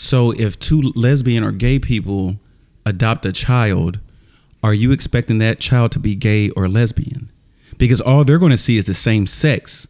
so 0.00 0.30
if 0.30 0.58
two 0.58 0.80
lesbian 0.96 1.44
or 1.44 1.52
gay 1.52 1.78
people 1.78 2.36
adopt 2.86 3.26
a 3.26 3.32
child, 3.32 4.00
are 4.64 4.72
you 4.72 4.92
expecting 4.92 5.36
that 5.38 5.60
child 5.60 5.92
to 5.92 5.98
be 5.98 6.14
gay 6.14 6.48
or 6.56 6.68
lesbian? 6.68 7.30
Because 7.76 8.00
all 8.00 8.24
they're 8.24 8.38
going 8.38 8.50
to 8.50 8.56
see 8.56 8.78
is 8.78 8.86
the 8.86 8.94
same 8.94 9.26
sex, 9.26 9.88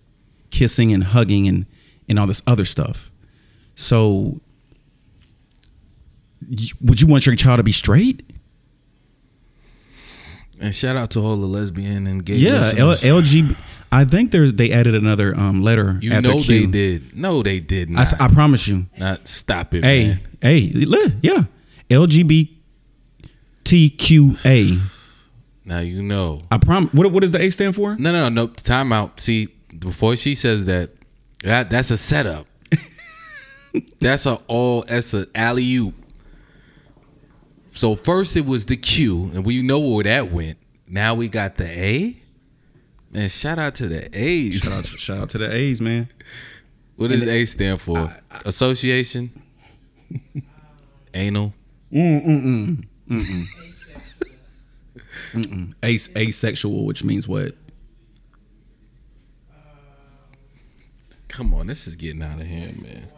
kissing 0.50 0.92
and 0.92 1.04
hugging 1.04 1.46
and 1.46 1.64
and 2.08 2.18
all 2.18 2.26
this 2.26 2.42
other 2.44 2.64
stuff. 2.64 3.12
So, 3.76 4.40
would 6.80 7.00
you 7.00 7.06
want 7.06 7.24
your 7.24 7.36
child 7.36 7.58
to 7.58 7.62
be 7.62 7.70
straight? 7.70 8.28
And 10.60 10.74
shout 10.74 10.94
out 10.96 11.10
to 11.12 11.20
all 11.20 11.36
the 11.36 11.46
lesbian 11.46 12.06
and 12.06 12.22
gay. 12.24 12.34
Yeah, 12.36 12.72
L-. 12.76 12.94
LG. 12.94 13.56
I 13.90 14.04
think 14.04 14.30
there's 14.30 14.52
they 14.52 14.70
added 14.72 14.94
another 14.94 15.34
um, 15.34 15.62
letter 15.62 15.98
you 16.02 16.12
after 16.12 16.28
know 16.28 16.38
Q. 16.38 16.66
they 16.66 16.70
did. 16.70 17.16
No, 17.16 17.42
they 17.42 17.58
did 17.60 17.88
I, 17.88 17.92
not. 17.92 18.00
s- 18.02 18.14
I 18.20 18.28
promise 18.28 18.68
you. 18.68 18.86
not 18.98 19.26
stop 19.26 19.74
it, 19.74 19.82
Hey, 19.84 20.06
man. 20.08 20.20
hey, 20.42 20.58
yeah, 21.22 21.44
LGBTQA. 23.64 24.78
Now 25.64 25.78
you 25.80 26.02
know. 26.02 26.42
I 26.50 26.58
prom. 26.58 26.88
What 26.88 27.10
what 27.12 27.20
does 27.20 27.32
the 27.32 27.40
A 27.40 27.50
stand 27.50 27.74
for? 27.76 27.96
No, 27.96 28.12
no, 28.12 28.28
no. 28.28 28.48
Time 28.48 28.92
out. 28.92 29.20
See, 29.20 29.48
before 29.78 30.16
she 30.16 30.34
says 30.34 30.64
that, 30.66 30.90
that 31.42 31.70
that's 31.70 31.90
a 31.90 31.96
setup. 31.96 32.46
that's 34.00 34.26
a 34.26 34.40
all. 34.46 34.82
That's 34.82 35.14
a 35.14 35.26
alley 35.34 35.74
oop. 35.76 35.94
So 37.72 37.94
first 37.94 38.36
it 38.36 38.44
was 38.46 38.66
the 38.66 38.76
Q, 38.76 39.30
and 39.34 39.44
we 39.44 39.62
know 39.62 39.78
where 39.78 40.04
that 40.04 40.32
went. 40.32 40.58
Now 40.86 41.14
we 41.14 41.28
got 41.28 41.56
the 41.56 41.66
A. 41.66 42.16
And 43.12 43.30
shout 43.30 43.58
out 43.58 43.74
to 43.76 43.88
the 43.88 44.08
A's. 44.16 44.60
Shout 44.60 44.72
out, 44.72 44.86
shout 44.86 45.18
out 45.18 45.28
to 45.30 45.38
the 45.38 45.52
A's, 45.52 45.80
man. 45.80 46.08
What 46.96 47.10
does 47.10 47.26
A 47.26 47.44
stand 47.44 47.80
for? 47.80 48.14
Association. 48.44 49.30
Anal. 51.14 51.54
Mm 51.92 52.24
mm 52.24 52.44
mm 52.44 52.84
mm 53.08 53.46
mm. 55.34 55.74
Ace 55.82 56.14
asexual, 56.16 56.84
which 56.84 57.02
means 57.02 57.26
what? 57.26 57.54
Come 61.28 61.54
on, 61.54 61.68
this 61.68 61.86
is 61.86 61.96
getting 61.96 62.22
out 62.22 62.40
of 62.40 62.46
hand, 62.46 62.82
man. 62.82 63.08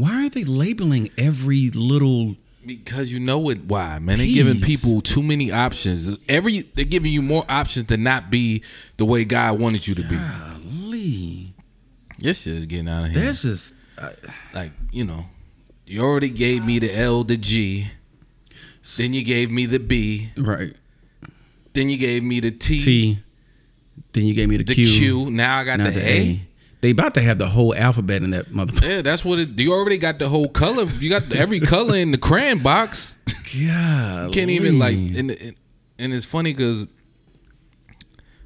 Why 0.00 0.26
are 0.26 0.28
they 0.28 0.44
labeling 0.44 1.10
every 1.18 1.70
little? 1.70 2.36
Because 2.66 3.10
you 3.12 3.18
know 3.20 3.48
it. 3.50 3.64
Why, 3.64 3.98
man? 3.98 4.18
They're 4.18 4.26
giving 4.26 4.60
people 4.60 5.00
too 5.00 5.22
many 5.22 5.50
options. 5.50 6.16
Every 6.28 6.60
they're 6.74 6.84
giving 6.84 7.12
you 7.12 7.22
more 7.22 7.44
options 7.48 7.86
to 7.86 7.96
not 7.96 8.30
be 8.30 8.62
the 8.96 9.04
way 9.04 9.24
God 9.24 9.58
wanted 9.58 9.86
you 9.86 9.94
to 9.94 10.02
be. 10.02 10.16
Golly, 10.16 11.54
This 12.18 12.42
shit 12.42 12.54
is 12.54 12.66
getting 12.66 12.88
out 12.88 13.04
of 13.04 13.10
hand. 13.10 13.26
that's 13.26 13.42
just 13.42 13.74
uh, 13.96 14.10
like 14.52 14.72
you 14.92 15.04
know, 15.04 15.26
you 15.86 16.02
already 16.02 16.28
gave 16.30 16.64
me 16.64 16.78
the 16.78 16.94
L, 16.94 17.24
the 17.24 17.36
G, 17.36 17.86
then 18.98 19.12
you 19.12 19.24
gave 19.24 19.50
me 19.50 19.66
the 19.66 19.78
B, 19.78 20.30
right. 20.36 20.74
then 21.72 21.88
you 21.88 21.96
gave 21.96 22.22
me 22.22 22.40
the 22.40 22.50
T, 22.50 22.78
T. 22.80 23.18
Then 24.12 24.24
you 24.24 24.34
gave 24.34 24.48
me 24.48 24.56
the, 24.58 24.64
the 24.64 24.74
Q. 24.74 24.86
Q. 24.86 25.30
Now 25.30 25.58
I 25.58 25.64
got 25.64 25.78
now 25.78 25.90
the, 25.90 26.06
A. 26.06 26.47
They 26.80 26.90
about 26.90 27.14
to 27.14 27.22
have 27.22 27.38
the 27.38 27.48
whole 27.48 27.74
alphabet 27.74 28.22
in 28.22 28.30
that 28.30 28.46
motherfucker. 28.46 28.88
Yeah, 28.88 29.02
that's 29.02 29.24
what 29.24 29.38
it. 29.40 29.58
You 29.58 29.72
already 29.72 29.98
got 29.98 30.18
the 30.18 30.28
whole 30.28 30.48
color. 30.48 30.84
You 30.84 31.10
got 31.10 31.32
every 31.34 31.58
color 31.60 31.96
in 31.96 32.12
the 32.12 32.18
crayon 32.18 32.60
box. 32.60 33.18
Yeah, 33.52 34.24
You 34.26 34.30
can't 34.30 34.50
even 34.50 34.78
like 34.78 34.96
and 34.96 35.30
and, 35.30 35.54
and 35.98 36.14
it's 36.14 36.24
funny 36.24 36.52
because 36.52 36.86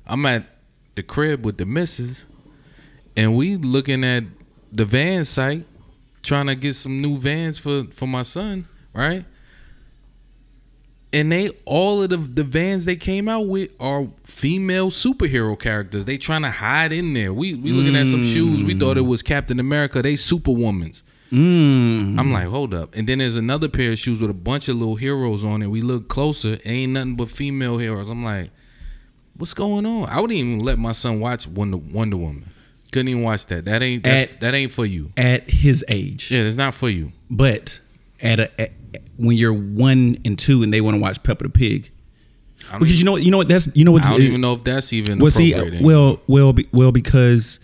I'm 0.07 0.25
at 0.27 0.47
the 0.95 1.03
crib 1.03 1.45
with 1.45 1.59
the 1.59 1.67
missus 1.67 2.27
and 3.17 3.37
we 3.37 3.57
looking 3.57 4.05
at 4.05 4.25
the 4.73 4.85
van 4.85 5.25
site 5.25 5.67
trying 6.23 6.47
to 6.47 6.55
get 6.55 6.75
some 6.75 6.99
new 6.99 7.19
vans 7.19 7.59
for 7.59 7.85
for 7.91 8.07
my 8.07 8.23
son 8.23 8.69
right 8.95 9.25
and 11.13 11.31
they 11.31 11.51
all 11.67 12.03
of 12.03 12.11
the, 12.11 12.17
the 12.17 12.45
vans 12.45 12.85
they 12.85 12.97
came 12.97 13.29
out 13.29 13.47
with 13.47 13.71
are 13.81 14.07
female 14.25 14.91
superhero 14.91 15.59
characters 15.59 16.05
they 16.05 16.17
trying 16.17 16.43
to 16.43 16.51
hide 16.51 16.93
in 16.93 17.13
there 17.15 17.33
we 17.35 17.55
we 17.55 17.71
looking 17.71 17.97
at 17.97 18.07
some 18.07 18.23
shoes 18.23 18.65
we 18.65 18.75
thought 18.75 18.97
it 18.97 19.03
was 19.03 19.23
captain 19.23 19.61
america 19.61 20.01
they 20.03 20.15
superwomans 20.15 21.03
Mm. 21.33 22.19
I'm 22.19 22.31
like, 22.31 22.47
hold 22.49 22.75
up. 22.75 22.95
And 22.95 23.09
then 23.09 23.17
there's 23.17 23.39
another 23.39 23.67
pair 23.67 23.93
of 23.93 23.99
shoes 23.99 24.21
with 24.21 24.31
a 24.31 24.35
bunch 24.35 24.69
of 24.69 24.77
little 24.77 24.97
heroes 24.97 25.47
on 25.47 25.63
it. 25.63 25.67
We 25.69 25.81
look 25.81 26.09
closer, 26.09 26.59
ain't 26.67 26.93
nothing 26.93 27.17
but 27.17 27.31
female 27.31 27.79
heroes. 27.79 28.11
I'm 28.11 28.23
like, 28.23 28.51
what's 29.39 29.55
going 29.55 29.87
on? 29.87 30.11
I 30.11 30.21
wouldn't 30.21 30.39
even 30.39 30.59
let 30.59 30.79
my 30.79 30.93
son 30.93 31.21
watch 31.21 31.49
Wonder 31.49 31.79
Wonder 31.79 32.19
Woman. 32.19 32.51
Couldn't 32.93 33.09
even 33.09 33.23
watch 33.23 33.47
that. 33.47 33.65
That 33.65 33.83
ain't 33.83 34.05
that's, 34.05 34.35
At- 34.35 34.41
that 34.41 34.55
ain't 34.55 34.73
for 34.73 34.85
you. 34.85 35.13
At 35.17 35.49
his 35.49 35.83
age, 35.89 36.31
Yeah, 36.31 36.43
it's 36.43 36.57
not 36.57 36.75
for 36.75 36.91
you. 36.91 37.13
but 37.31 37.81
at 38.21 38.39
a 38.39 38.61
at, 38.61 38.73
when 39.17 39.37
you're 39.37 39.53
one 39.55 40.17
and 40.25 40.39
two 40.39 40.63
and 40.63 40.73
they 40.73 40.81
want 40.81 40.95
to 40.97 41.01
watch 41.01 41.23
Peppa 41.23 41.45
the 41.45 41.51
Pig, 41.51 41.91
I 42.73 42.79
because 42.79 42.99
you 42.99 43.05
know 43.05 43.13
what 43.13 43.23
you 43.23 43.31
know 43.31 43.39
what 43.39 43.49
that's 43.49 43.69
you 43.75 43.85
know 43.85 43.93
what 43.93 44.07
I 44.07 44.11
don't 44.11 44.23
even 44.23 44.41
know 44.41 44.53
if 44.53 44.65
that's 44.65 44.93
even 44.93 45.19
well 45.19 45.31
see 45.31 45.81
well 45.83 46.21
well 46.27 46.53
be, 46.53 46.69
well 46.73 46.93
because 46.93 47.61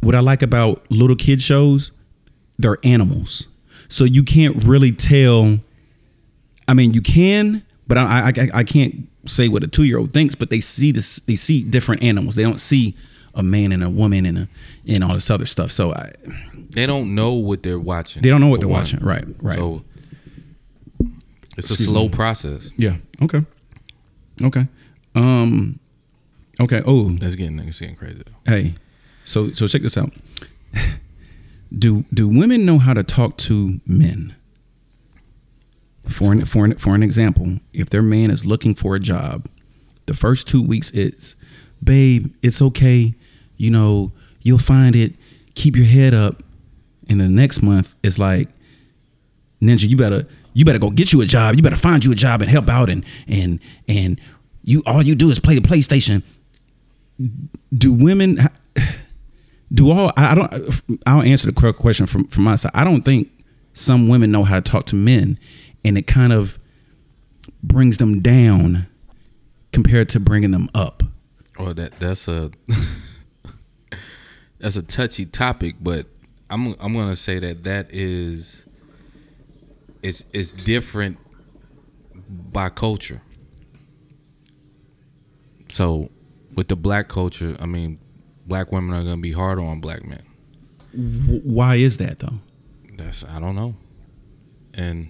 what 0.00 0.14
I 0.14 0.20
like 0.20 0.42
about 0.42 0.84
little 0.90 1.16
kid 1.16 1.40
shows 1.42 1.92
they're 2.58 2.78
animals. 2.84 3.46
So 3.88 4.04
you 4.04 4.22
can't 4.22 4.56
really 4.64 4.92
tell 4.92 5.58
I 6.68 6.74
mean 6.74 6.94
you 6.94 7.02
can 7.02 7.64
but 7.86 7.98
I 7.98 8.02
I, 8.04 8.32
I- 8.42 8.50
I 8.60 8.64
can't 8.64 9.08
say 9.26 9.48
what 9.48 9.62
a 9.62 9.68
two 9.68 9.84
year 9.84 9.98
old 9.98 10.12
thinks 10.12 10.34
but 10.34 10.50
they 10.50 10.60
see 10.60 10.90
this 10.92 11.16
they 11.20 11.36
see 11.36 11.62
different 11.62 12.02
animals. 12.02 12.34
They 12.34 12.42
don't 12.42 12.60
see 12.60 12.96
a 13.34 13.42
man 13.42 13.72
and 13.72 13.82
a 13.84 13.88
woman 13.90 14.26
and 14.26 14.38
a 14.38 14.48
and 14.86 15.04
all 15.04 15.14
this 15.14 15.30
other 15.30 15.46
stuff. 15.46 15.70
So 15.72 15.92
I 15.92 16.12
they 16.70 16.86
don't 16.86 17.14
know 17.14 17.34
what 17.34 17.62
they're 17.62 17.78
watching. 17.78 18.22
they 18.22 18.30
don't 18.30 18.40
know 18.40 18.48
what 18.48 18.60
they're 18.60 18.68
one. 18.68 18.80
watching. 18.80 19.00
Right 19.00 19.24
right. 19.40 19.58
So 19.58 19.84
it's 21.56 21.70
a 21.70 21.76
slow 21.76 22.04
me. 22.04 22.08
process. 22.10 22.72
yeah 22.76 22.96
okay 23.22 23.44
okay 24.42 24.66
um 25.14 25.78
okay 26.60 26.82
oh 26.86 27.10
That's 27.10 27.34
getting 27.34 27.56
that's 27.56 27.80
getting 27.80 27.96
crazy 27.96 28.22
though. 28.24 28.50
Hey, 28.50 28.74
so 29.24 29.52
so 29.52 29.66
check 29.68 29.82
this 29.82 29.96
out. 29.96 30.12
do 31.78 32.04
do 32.12 32.28
women 32.28 32.64
know 32.64 32.78
how 32.78 32.94
to 32.94 33.02
talk 33.02 33.36
to 33.38 33.80
men? 33.86 34.34
For 36.08 36.32
an, 36.32 36.44
for 36.46 36.64
an, 36.64 36.76
for 36.78 36.94
an 36.96 37.02
example, 37.02 37.58
if 37.72 37.88
their 37.90 38.02
man 38.02 38.30
is 38.32 38.44
looking 38.44 38.74
for 38.74 38.96
a 38.96 39.00
job, 39.00 39.48
the 40.06 40.14
first 40.14 40.48
two 40.48 40.60
weeks 40.60 40.90
it's, 40.90 41.36
babe, 41.82 42.34
it's 42.42 42.60
okay, 42.60 43.14
you 43.56 43.70
know, 43.70 44.10
you'll 44.40 44.58
find 44.58 44.96
it. 44.96 45.14
Keep 45.54 45.76
your 45.76 45.86
head 45.86 46.12
up. 46.12 46.42
And 47.08 47.20
the 47.20 47.28
next 47.28 47.62
month 47.62 47.94
it's 48.02 48.18
like, 48.18 48.48
Ninja, 49.62 49.88
you 49.88 49.96
better 49.96 50.26
you 50.54 50.64
better 50.64 50.78
go 50.78 50.90
get 50.90 51.12
you 51.12 51.20
a 51.22 51.26
job. 51.26 51.56
You 51.56 51.62
better 51.62 51.76
find 51.76 52.04
you 52.04 52.12
a 52.12 52.16
job 52.16 52.42
and 52.42 52.50
help 52.50 52.68
out 52.68 52.90
and 52.90 53.04
and 53.26 53.60
and 53.88 54.20
you 54.62 54.82
all 54.86 55.02
you 55.02 55.14
do 55.14 55.30
is 55.30 55.38
play 55.38 55.54
the 55.54 55.60
PlayStation 55.60 56.22
do 57.76 57.92
women 57.92 58.48
do 59.72 59.90
all 59.90 60.12
I 60.16 60.34
don't 60.34 61.00
I'll 61.06 61.22
answer 61.22 61.46
the 61.46 61.52
correct 61.52 61.78
question 61.78 62.06
from 62.06 62.26
from 62.26 62.44
my 62.44 62.56
side. 62.56 62.72
I 62.74 62.84
don't 62.84 63.02
think 63.02 63.30
some 63.72 64.08
women 64.08 64.30
know 64.30 64.44
how 64.44 64.56
to 64.56 64.62
talk 64.62 64.86
to 64.86 64.96
men 64.96 65.38
and 65.84 65.96
it 65.96 66.06
kind 66.06 66.32
of 66.32 66.58
brings 67.62 67.98
them 67.98 68.20
down 68.20 68.86
compared 69.72 70.08
to 70.10 70.20
bringing 70.20 70.50
them 70.50 70.68
up. 70.74 71.02
Well, 71.58 71.74
that 71.74 71.98
that's 71.98 72.28
a 72.28 72.50
that's 74.58 74.76
a 74.76 74.82
touchy 74.82 75.26
topic, 75.26 75.76
but 75.80 76.06
I'm 76.50 76.74
I'm 76.80 76.92
gonna 76.92 77.16
say 77.16 77.38
that 77.38 77.64
that 77.64 77.88
is 77.92 78.66
it's 80.02 80.24
it's 80.32 80.52
different 80.52 81.18
by 82.28 82.68
culture. 82.68 83.22
So 85.68 86.10
with 86.54 86.68
the 86.68 86.76
black 86.76 87.08
culture, 87.08 87.56
I 87.58 87.66
mean, 87.66 87.98
black 88.46 88.72
women 88.72 88.92
are 88.94 89.02
gonna 89.02 89.16
be 89.18 89.32
harder 89.32 89.62
on 89.62 89.80
black 89.80 90.04
men. 90.04 90.22
Why 91.44 91.76
is 91.76 91.96
that 91.98 92.18
though? 92.18 92.34
That's 92.96 93.24
I 93.24 93.40
don't 93.40 93.56
know. 93.56 93.74
And 94.74 95.08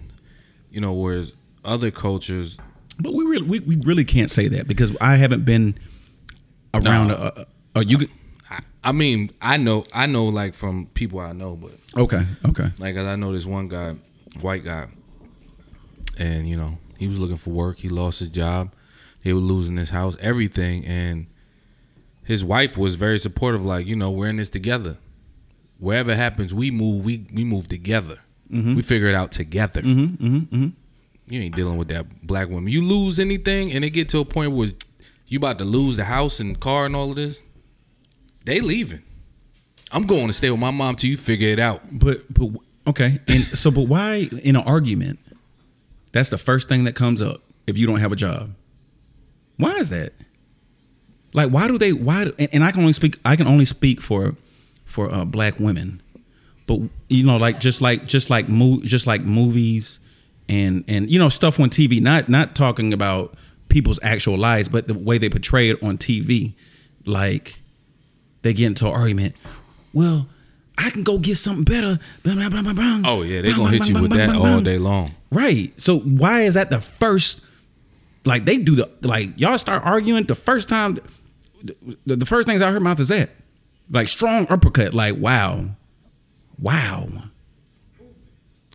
you 0.71 0.81
know, 0.81 0.93
whereas 0.93 1.35
other 1.65 1.91
cultures, 1.91 2.59
But 2.99 3.15
we 3.15 3.25
really 3.25 3.47
we, 3.47 3.59
we 3.61 3.77
really 3.77 4.05
can't 4.05 4.31
say 4.31 4.49
that 4.49 4.69
because 4.69 4.97
I 5.01 5.17
haven't 5.17 5.45
been 5.45 5.79
around. 6.75 7.09
No. 7.09 7.15
A, 7.15 7.33
a, 7.41 7.47
a, 7.81 7.85
you 7.85 8.09
I, 8.51 8.61
I 8.85 8.93
mean, 8.93 9.31
I 9.41 9.57
know, 9.57 9.85
I 9.95 10.07
know, 10.07 10.27
like 10.27 10.55
from 10.55 10.87
people 10.95 11.21
I 11.21 11.33
know, 11.33 11.57
but 11.57 11.73
okay? 11.97 12.27
Okay. 12.49 12.71
like 12.79 12.97
I 12.97 13.17
know 13.17 13.33
this 13.33 13.47
one 13.47 13.69
guy, 13.69 13.97
white 14.41 14.65
guy, 14.65 14.89
and 16.19 16.49
you 16.49 16.57
know, 16.57 16.79
he 16.99 17.07
was 17.09 17.19
looking 17.19 17.37
for 17.37 17.51
work. 17.51 17.79
He 17.79 17.89
lost 17.89 18.21
his 18.21 18.29
job. 18.29 18.73
He 19.23 19.33
was 19.33 19.43
losing 19.43 19.77
his 19.77 19.91
house, 19.91 20.17
everything, 20.21 20.85
and 20.85 21.27
his 22.25 22.45
wife 22.45 22.77
was 22.77 22.97
very 22.97 23.19
supportive. 23.19 23.65
Like, 23.65 23.87
you 23.87 23.97
know, 23.97 24.11
we're 24.11 24.29
in 24.29 24.37
this 24.37 24.51
together. 24.51 24.99
Wherever 25.79 26.15
happens, 26.15 26.55
we 26.55 26.71
move. 26.71 27.05
We 27.05 27.27
we 27.33 27.45
move 27.45 27.69
together. 27.69 28.19
We 28.77 28.83
figure 28.83 29.09
it 29.09 29.15
out 29.15 29.33
together. 29.33 29.81
Mm-hmm, 29.81 30.25
mm-hmm, 30.25 30.55
mm-hmm. 30.55 30.69
You 31.33 31.41
ain't 31.41 31.57
dealing 31.57 31.79
with 31.79 31.89
that 31.89 32.27
black 32.27 32.49
woman. 32.49 32.71
You 32.71 32.83
lose 32.83 33.19
anything, 33.19 33.73
and 33.73 33.85
it 33.85 33.91
get 33.91 34.11
to 34.11 34.19
a 34.19 34.25
point 34.25 34.53
where 34.53 34.69
you 35.27 35.39
about 35.39 35.59
to 35.59 35.65
lose 35.65 35.97
the 35.97 36.05
house 36.05 36.39
and 36.41 36.61
car 36.61 36.85
and 36.85 36.95
all 36.95 37.11
of 37.11 37.17
this. 37.17 37.43
They 38.45 38.61
leaving. 38.61 39.03
I'm 39.91 40.07
going 40.07 40.27
to 40.27 40.33
stay 40.33 40.51
with 40.51 40.61
my 40.61 40.71
mom 40.71 40.97
till 40.97 41.11
you 41.11 41.17
figure 41.17 41.49
it 41.49 41.59
out. 41.59 41.83
But 41.91 42.33
but 42.33 42.51
okay, 42.87 43.21
and 43.29 43.45
so 43.45 43.71
but 43.71 43.83
why 43.89 44.29
in 44.43 44.57
an 44.57 44.63
argument? 44.63 45.19
That's 46.13 46.31
the 46.31 46.39
first 46.39 46.69
thing 46.69 46.85
that 46.85 46.95
comes 46.95 47.23
up 47.23 47.43
if 47.67 47.79
you 47.79 47.87
don't 47.87 48.01
have 48.01 48.13
a 48.13 48.17
job. 48.17 48.55
Why 49.57 49.73
is 49.77 49.89
that? 49.89 50.13
Like, 51.35 51.51
why 51.51 51.69
do 51.69 51.79
they? 51.79 51.93
Why? 51.93 52.33
And, 52.39 52.49
and 52.53 52.65
I 52.65 52.73
can 52.73 52.81
only 52.81 52.93
speak. 52.93 53.19
I 53.25 53.37
can 53.37 53.47
only 53.47 53.65
speak 53.65 54.01
for 54.01 54.35
for 54.85 55.13
uh, 55.13 55.25
black 55.25 55.59
women. 55.59 56.03
But 56.67 56.81
you 57.09 57.25
know, 57.25 57.39
like 57.39 57.59
just 57.59 57.81
like 57.81 58.07
just 58.07 58.31
like 58.31 58.49
mo- 58.49 58.83
just 58.83 59.07
like 59.07 59.23
movies 59.23 60.01
and 60.49 60.85
and 60.89 61.11
you 61.11 61.19
know 61.19 61.29
stuff 61.29 61.59
on 61.59 61.71
TV. 61.71 62.01
Not 62.01 62.29
not 62.29 62.55
talking 62.55 62.93
about 62.93 63.35
people's 63.69 63.99
actual 64.03 64.37
lives, 64.37 64.69
but 64.69 64.87
the 64.87 64.95
way 64.95 65.19
they 65.19 65.31
portray 65.31 65.71
it 65.71 65.83
on 65.83 65.99
TV. 65.99 66.55
Like 67.07 67.61
they 68.43 68.53
get 68.53 68.67
into 68.67 68.87
an 68.87 68.93
argument. 68.93 69.35
Well, 69.93 70.29
I 70.79 70.91
can 70.91 71.03
go 71.03 71.19
get 71.19 71.37
something 71.37 71.65
better. 71.65 71.99
Blah, 72.23 72.35
blah, 72.35 72.49
blah, 72.49 72.63
blah, 72.63 72.73
blah. 72.73 73.01
Oh 73.05 73.23
yeah, 73.23 73.43
they're 73.43 73.55
gonna 73.55 73.71
hit 73.71 73.89
you 73.89 74.01
with 74.01 74.13
that 74.13 74.35
all 74.35 74.61
day 74.61 74.79
long. 74.79 75.15
Right. 75.31 75.73
So 75.81 75.99
why 76.01 76.43
is 76.43 76.55
that 76.55 76.71
the 76.71 76.81
first? 76.81 77.45
Like 78.25 78.45
they 78.45 78.59
do 78.59 78.77
the 78.77 78.91
like 79.03 79.39
y'all 79.39 79.59
start 79.59 79.85
arguing 79.85 80.25
the 80.25 80.35
first 80.35 80.69
time. 80.69 80.99
The, 82.07 82.17
the 82.17 82.27
first 82.27 82.47
things 82.49 82.63
I 82.63 82.71
heard 82.71 82.83
mouth 82.83 83.01
is 83.01 83.09
that, 83.09 83.31
like 83.91 84.09
strong 84.09 84.47
uppercut. 84.49 84.95
Like 84.95 85.17
wow, 85.17 85.67
wow, 86.59 87.09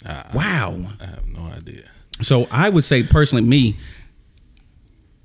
I, 0.06 0.26
wow. 0.34 0.76
I 1.02 1.06
have 1.06 1.28
no 1.28 1.42
idea. 1.44 1.84
So 2.22 2.48
I 2.52 2.70
would 2.70 2.84
say 2.84 3.04
personally, 3.04 3.44
me, 3.44 3.78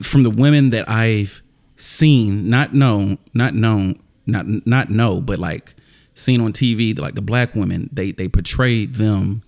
from 0.03 0.23
the 0.23 0.31
women 0.31 0.71
that 0.71 0.89
I've 0.89 1.43
seen, 1.77 2.49
not 2.49 2.75
known, 2.75 3.19
not 3.35 3.55
known, 3.55 4.01
not 4.27 4.47
not 4.67 4.91
know, 4.91 5.21
but 5.21 5.39
like 5.39 5.75
seen 6.14 6.40
on 6.40 6.53
TV, 6.53 6.98
like 6.98 7.14
the 7.14 7.22
black 7.22 7.55
women, 7.55 7.88
they 7.92 8.12
they 8.12 8.29
portray 8.29 8.87
them 8.87 9.42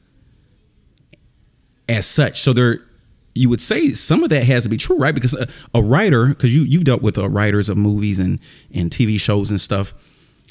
as 1.89 2.07
such. 2.07 2.41
So 2.41 2.53
they're 2.53 2.79
you 3.35 3.49
would 3.49 3.61
say 3.61 3.91
some 3.93 4.23
of 4.23 4.31
that 4.31 4.45
has 4.45 4.63
to 4.63 4.69
be 4.69 4.77
true, 4.77 4.97
right? 4.97 5.15
Because 5.15 5.35
a, 5.35 5.49
a 5.75 5.83
writer, 5.83 6.27
because 6.27 6.55
you 6.55 6.63
you've 6.63 6.85
dealt 6.85 7.03
with 7.03 7.19
uh, 7.19 7.29
writers 7.29 7.69
of 7.69 7.77
movies 7.77 8.19
and 8.19 8.39
and 8.73 8.91
TV 8.91 9.19
shows 9.19 9.51
and 9.51 9.61
stuff. 9.61 9.95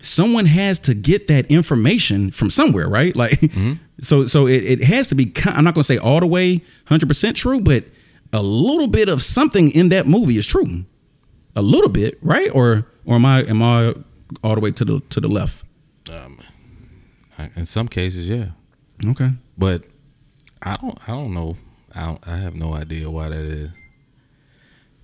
Someone 0.02 0.48
has 0.48 0.80
to 0.80 0.94
get 0.94 1.28
that 1.28 1.50
information 1.50 2.30
from 2.30 2.50
somewhere, 2.50 2.90
right? 2.90 3.16
Like, 3.24 3.40
so 4.02 4.26
so 4.26 4.48
it, 4.48 4.64
it 4.64 4.84
has 4.84 5.08
to 5.10 5.16
be. 5.16 5.32
I'm 5.46 5.64
not 5.64 5.76
going 5.76 5.82
to 5.82 5.84
say 5.84 5.98
all 5.98 6.20
the 6.20 6.28
way 6.28 6.58
100 6.58 7.08
percent 7.08 7.38
true, 7.38 7.62
but 7.62 7.86
a 8.34 8.42
little 8.42 8.88
bit 8.88 9.08
of 9.08 9.22
something 9.22 9.70
in 9.72 9.90
that 9.90 10.06
movie 10.08 10.38
is 10.38 10.46
true. 10.46 10.84
A 11.56 11.62
little 11.62 11.90
bit, 11.90 12.18
right? 12.22 12.50
Or 12.54 12.86
or 13.06 13.16
am 13.16 13.26
I 13.26 13.44
am 13.44 13.62
I 13.62 13.94
all 14.44 14.56
the 14.56 14.62
way 14.62 14.72
to 14.72 14.84
the 14.84 15.00
to 15.12 15.22
the 15.22 15.28
left? 15.30 15.64
Um, 16.12 16.40
in 17.56 17.66
some 17.66 17.88
cases, 17.88 18.30
yeah, 18.30 18.50
Okay. 19.06 19.32
but 19.58 19.84
I 20.62 20.76
don't. 20.78 20.98
I 21.08 21.12
don't 21.12 21.34
know. 21.34 21.58
I 21.96 22.06
don't, 22.08 22.28
I 22.28 22.38
have 22.38 22.56
no 22.56 22.74
idea 22.74 23.10
why 23.10 23.30
that 23.30 23.38
is. 23.40 23.72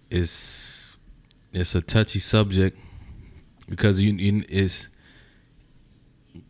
It's 0.09 0.97
it's 1.53 1.75
a 1.75 1.81
touchy 1.81 2.19
subject 2.19 2.77
because 3.67 4.01
you, 4.01 4.13
you 4.13 4.43
it's 4.49 4.87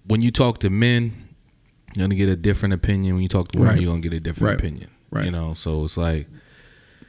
when 0.06 0.22
you 0.22 0.32
talk 0.32 0.60
to 0.60 0.70
men, 0.70 1.30
you're 1.96 2.04
gonna 2.04 2.16
get 2.16 2.30
a 2.30 2.36
different 2.36 2.74
opinion. 2.74 3.16
When 3.16 3.24
you 3.24 3.30
talk 3.30 3.50
to 3.54 3.60
women, 3.60 3.76
Right. 3.76 3.82
you're 3.82 3.92
gonna 3.92 4.02
get 4.02 4.14
a 4.14 4.20
different 4.20 4.52
Right. 4.54 4.60
opinion. 4.60 4.90
Right. 5.12 5.26
You 5.26 5.32
know, 5.32 5.54
so 5.54 5.84
it's 5.84 5.98
like 5.98 6.28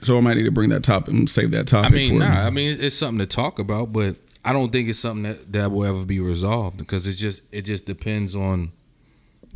So 0.03 0.17
I 0.17 0.21
might 0.23 0.37
need 0.39 0.45
to 0.45 0.51
bring 0.53 0.71
that 0.71 0.83
topic 0.83 1.13
and 1.15 1.29
save 1.29 1.51
that 1.51 1.67
topic. 1.67 1.93
I 1.93 1.95
mean, 1.95 2.09
for 2.09 2.19
nah. 2.27 2.47
I 2.47 2.51
mean, 2.51 2.79
it's 2.81 2.97
something 2.97 3.19
to 3.19 3.27
talk 3.27 3.59
about, 3.59 3.93
but 3.93 4.17
I 4.45 4.53
don't 4.53 4.73
think 4.73 4.89
it's 4.89 4.99
something 4.99 5.25
that, 5.25 5.53
that 5.53 5.71
will 5.71 5.85
ever 5.85 6.05
be 6.05 6.21
resolved 6.21 6.79
because 6.79 7.07
it's 7.07 7.19
just 7.19 7.43
it 7.53 7.63
just 7.63 7.85
depends 7.85 8.35
on 8.35 8.73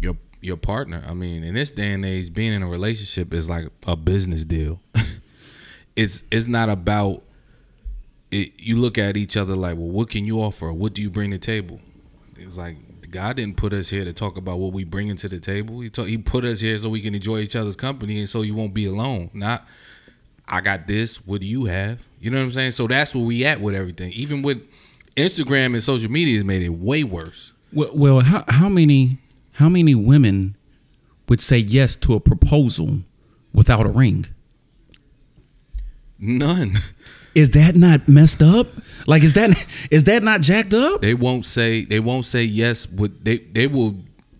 your 0.00 0.16
your 0.40 0.56
partner. 0.56 1.02
I 1.06 1.14
mean, 1.14 1.42
in 1.42 1.54
this 1.54 1.72
day 1.72 1.92
and 1.92 2.04
age, 2.04 2.32
being 2.34 2.52
in 2.52 2.62
a 2.62 2.68
relationship 2.68 3.32
is 3.32 3.48
like 3.48 3.68
a 3.86 3.96
business 3.96 4.44
deal. 4.44 4.80
it's 5.96 6.22
it's 6.30 6.46
not 6.46 6.68
about 6.68 7.22
it. 8.30 8.52
You 8.60 8.76
look 8.76 8.98
at 8.98 9.16
each 9.16 9.36
other 9.36 9.54
like, 9.54 9.76
well, 9.76 9.88
what 9.88 10.10
can 10.10 10.24
you 10.24 10.40
offer? 10.40 10.72
What 10.72 10.92
do 10.92 11.00
you 11.00 11.10
bring 11.10 11.30
to 11.30 11.38
the 11.38 11.44
table? 11.44 11.80
It's 12.36 12.58
like 12.58 12.76
God 13.10 13.36
didn't 13.36 13.56
put 13.56 13.72
us 13.72 13.88
here 13.88 14.04
to 14.04 14.12
talk 14.12 14.36
about 14.36 14.58
what 14.58 14.72
we 14.72 14.84
bring 14.84 15.08
into 15.08 15.28
the 15.28 15.38
table. 15.38 15.80
He 15.80 15.88
told, 15.88 16.08
He 16.08 16.18
put 16.18 16.44
us 16.44 16.60
here 16.60 16.76
so 16.76 16.90
we 16.90 17.00
can 17.00 17.14
enjoy 17.14 17.38
each 17.38 17.56
other's 17.56 17.76
company 17.76 18.18
and 18.18 18.28
so 18.28 18.42
you 18.42 18.54
won't 18.54 18.74
be 18.74 18.84
alone. 18.84 19.30
Not 19.32 19.66
I 20.46 20.60
got 20.60 20.86
this. 20.86 21.24
What 21.24 21.40
do 21.40 21.46
you 21.46 21.64
have? 21.66 22.00
You 22.24 22.30
know 22.30 22.38
what 22.38 22.44
I'm 22.44 22.50
saying? 22.52 22.70
So 22.70 22.86
that's 22.86 23.14
where 23.14 23.22
we 23.22 23.44
at 23.44 23.60
with 23.60 23.74
everything. 23.74 24.10
Even 24.12 24.40
with 24.40 24.62
Instagram 25.14 25.74
and 25.74 25.82
social 25.82 26.10
media 26.10 26.36
has 26.36 26.44
made 26.46 26.62
it 26.62 26.70
way 26.70 27.04
worse. 27.04 27.52
Well, 27.70 27.90
well 27.92 28.20
how, 28.20 28.44
how 28.48 28.70
many 28.70 29.18
how 29.52 29.68
many 29.68 29.94
women 29.94 30.56
would 31.28 31.42
say 31.42 31.58
yes 31.58 31.96
to 31.96 32.14
a 32.14 32.20
proposal 32.20 33.00
without 33.52 33.84
a 33.84 33.90
ring? 33.90 34.24
None. 36.18 36.78
Is 37.34 37.50
that 37.50 37.76
not 37.76 38.08
messed 38.08 38.42
up? 38.42 38.68
Like, 39.08 39.24
is 39.24 39.34
that 39.34 39.66
is 39.90 40.04
that 40.04 40.22
not 40.22 40.40
jacked 40.40 40.72
up? 40.72 41.00
They 41.00 41.14
won't 41.14 41.44
say 41.44 41.84
they 41.84 41.98
won't 41.98 42.24
say 42.24 42.44
yes. 42.44 42.86
But 42.86 43.24
they 43.24 43.38
they 43.38 43.66
will 43.66 43.96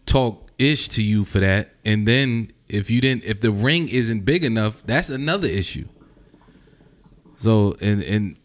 talk 0.06 0.48
ish 0.58 0.88
to 0.90 1.02
you 1.02 1.24
for 1.24 1.40
that. 1.40 1.74
And 1.84 2.06
then 2.06 2.52
if 2.68 2.90
you 2.90 3.00
didn't, 3.00 3.24
if 3.24 3.40
the 3.40 3.50
ring 3.50 3.88
isn't 3.88 4.20
big 4.20 4.44
enough, 4.44 4.84
that's 4.86 5.10
another 5.10 5.48
issue. 5.48 5.88
So 7.44 7.76
and 7.80 8.02
and 8.02 8.37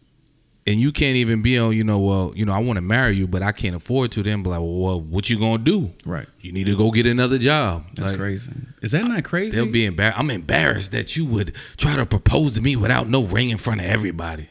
and 0.66 0.78
you 0.80 0.92
can't 0.92 1.16
even 1.16 1.42
be 1.42 1.58
on. 1.58 1.72
You 1.76 1.82
know, 1.84 1.98
well, 1.98 2.32
you 2.36 2.44
know, 2.44 2.52
I 2.52 2.58
want 2.58 2.76
to 2.76 2.82
marry 2.82 3.16
you, 3.16 3.26
but 3.26 3.42
I 3.42 3.50
can't 3.52 3.74
afford 3.74 4.12
to. 4.12 4.22
Then 4.22 4.42
be 4.42 4.50
like, 4.50 4.60
well, 4.60 4.78
well, 4.78 5.00
what 5.00 5.28
you 5.30 5.38
gonna 5.38 5.58
do? 5.62 5.90
Right. 6.04 6.26
You 6.40 6.52
need 6.52 6.66
to 6.66 6.76
go 6.76 6.90
get 6.90 7.06
another 7.06 7.38
job. 7.38 7.84
That's 7.94 8.10
Like, 8.12 8.20
crazy. 8.20 8.52
Is 8.82 8.92
that 8.92 9.04
not 9.06 9.24
crazy? 9.24 9.56
They'll 9.56 9.72
be 9.72 9.86
embarrassed. 9.86 10.18
I'm 10.18 10.30
embarrassed 10.30 10.92
that 10.92 11.16
you 11.16 11.24
would 11.26 11.54
try 11.76 11.96
to 11.96 12.04
propose 12.06 12.54
to 12.54 12.60
me 12.60 12.76
without 12.76 13.08
no 13.08 13.22
ring 13.24 13.50
in 13.50 13.56
front 13.56 13.80
of 13.80 13.86
everybody. 13.86 14.48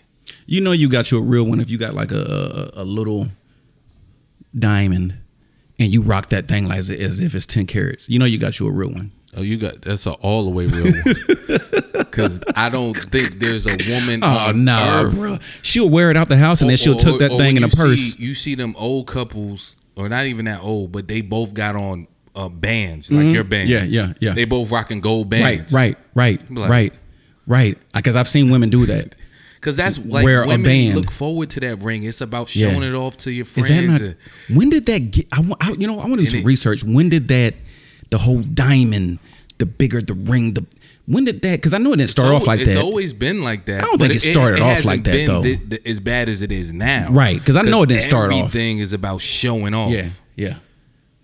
you 0.48 0.62
know, 0.62 0.72
you 0.72 0.90
got 0.90 1.12
you 1.12 1.20
a 1.20 1.22
real 1.22 1.46
one 1.46 1.60
if 1.62 1.70
you 1.70 1.78
got 1.78 1.94
like 1.94 2.12
a 2.12 2.72
a, 2.76 2.82
a 2.82 2.84
little 2.84 3.28
diamond 4.58 5.16
and 5.78 5.94
you 5.94 6.02
rock 6.02 6.30
that 6.30 6.48
thing 6.48 6.68
like 6.68 6.80
as, 6.80 6.90
as 6.92 7.22
if 7.22 7.36
it's 7.36 7.46
ten 7.46 7.66
carats. 7.68 8.10
You 8.10 8.20
know, 8.20 8.26
you 8.26 8.38
got 8.40 8.60
you 8.60 8.68
a 8.68 8.72
real 8.72 8.92
one. 8.92 9.12
Oh, 9.38 9.42
you 9.44 9.58
got 9.58 9.82
that's 9.84 10.06
a 10.08 10.14
all 10.14 10.44
the 10.44 10.50
way 10.50 10.66
real 10.66 10.92
one. 10.92 11.16
Because 12.24 12.42
I 12.56 12.70
don't 12.70 12.94
think 12.96 13.40
there's 13.40 13.66
a 13.68 13.78
woman. 13.90 14.24
Oh 14.24 14.28
on 14.28 14.64
no, 14.66 15.10
bro! 15.14 15.40
She'll 15.62 15.90
wear 15.90 16.12
it 16.12 16.18
out 16.18 16.28
the 16.28 16.38
house 16.38 16.62
and 16.62 16.70
then 16.70 16.78
she'll 16.78 16.96
or- 16.96 17.00
tuck 17.00 17.20
that 17.20 17.32
or 17.32 17.38
thing 17.38 17.56
when 17.56 17.64
in 17.64 17.64
a 17.64 17.70
purse. 17.70 18.00
See, 18.16 18.24
you 18.24 18.34
see 18.34 18.56
them 18.56 18.76
old 18.78 19.08
couples, 19.08 19.76
or 19.96 20.10
not 20.10 20.26
even 20.26 20.46
that 20.46 20.62
old, 20.62 20.92
but 20.92 21.08
they 21.08 21.22
both 21.22 21.54
got 21.54 21.76
on 21.76 22.08
uh, 22.36 22.50
bands 22.50 23.12
like 23.12 23.34
your 23.34 23.44
band. 23.44 23.70
Mm-hmm. 23.70 23.92
Yeah, 23.92 24.06
yeah, 24.08 24.14
yeah. 24.20 24.34
They 24.34 24.46
both 24.46 24.72
rocking 24.72 25.02
gold 25.02 25.32
right, 25.34 25.58
bands. 25.60 25.74
right, 25.74 25.98
right, 26.16 26.52
Like- 26.52 26.70
right, 26.70 26.94
right. 27.48 27.78
Because 27.94 28.16
I've 28.16 28.30
seen 28.30 28.50
women 28.50 28.70
do 28.70 28.86
that. 28.86 29.16
Because 29.56 29.76
that's 29.76 29.98
like 30.00 30.24
Wear 30.24 30.44
a 30.44 30.48
women 30.48 30.64
band. 30.64 30.96
look 30.96 31.12
forward 31.12 31.50
to 31.50 31.60
that 31.60 31.82
ring. 31.82 32.04
It's 32.04 32.22
about 32.22 32.56
Yeah. 32.56 32.72
showing 32.72 32.84
it 32.84 32.96
off 32.96 33.18
to 33.18 33.32
your 33.32 33.44
friends. 33.44 34.00
not? 34.02 34.16
When 34.56 34.70
did 34.70 34.86
that 34.86 35.12
get? 35.12 35.28
I, 35.34 35.44
I- 35.60 35.72
you 35.78 35.86
know, 35.86 35.96
I 36.00 36.06
want 36.06 36.20
to 36.20 36.26
do 36.26 36.26
some 36.28 36.40
it- 36.40 36.46
research. 36.46 36.82
When 36.84 37.10
did 37.10 37.28
that? 37.28 37.56
The 38.10 38.18
whole 38.20 38.42
diamond, 38.42 39.20
the 39.58 39.66
bigger 39.66 40.02
the 40.02 40.14
ring, 40.14 40.54
the 40.54 40.66
when 41.10 41.26
did 41.26 41.41
that? 41.41 41.58
Because 41.58 41.74
I 41.74 41.80
know 41.80 41.91
it 41.93 41.98
didn't 41.98 42.12
start 42.12 42.30
off 42.34 42.45
like 42.45 42.60
it's 42.60 42.69
that. 42.69 42.78
It's 42.78 42.84
always 42.84 43.13
been 43.13 43.41
like 43.41 43.65
that. 43.65 43.80
I 43.80 43.82
don't 43.82 43.98
think 43.98 44.13
it 44.13 44.19
started 44.22 44.60
off 44.62 44.69
hasn't 44.78 44.86
like 44.86 45.04
that, 45.06 45.26
though. 45.26 45.41
thi- 45.41 45.56
thi- 45.56 45.80
as 45.89 46.00
bad 46.00 46.30
as 46.30 46.41
it 46.43 46.52
is 46.52 46.72
now. 46.72 47.10
right? 47.12 47.38
Because 47.39 47.56
I 47.56 47.63
know 47.63 47.82
it 47.84 47.88
didn't 47.88 48.04
start 48.04 48.32
off. 48.32 48.38
Everything 48.38 48.78
is 48.80 48.93
about 48.93 49.19
showing 49.19 49.74
off. 49.74 49.91
yeah, 49.91 50.10
yeah, 50.36 50.48
yeah. 50.48 50.56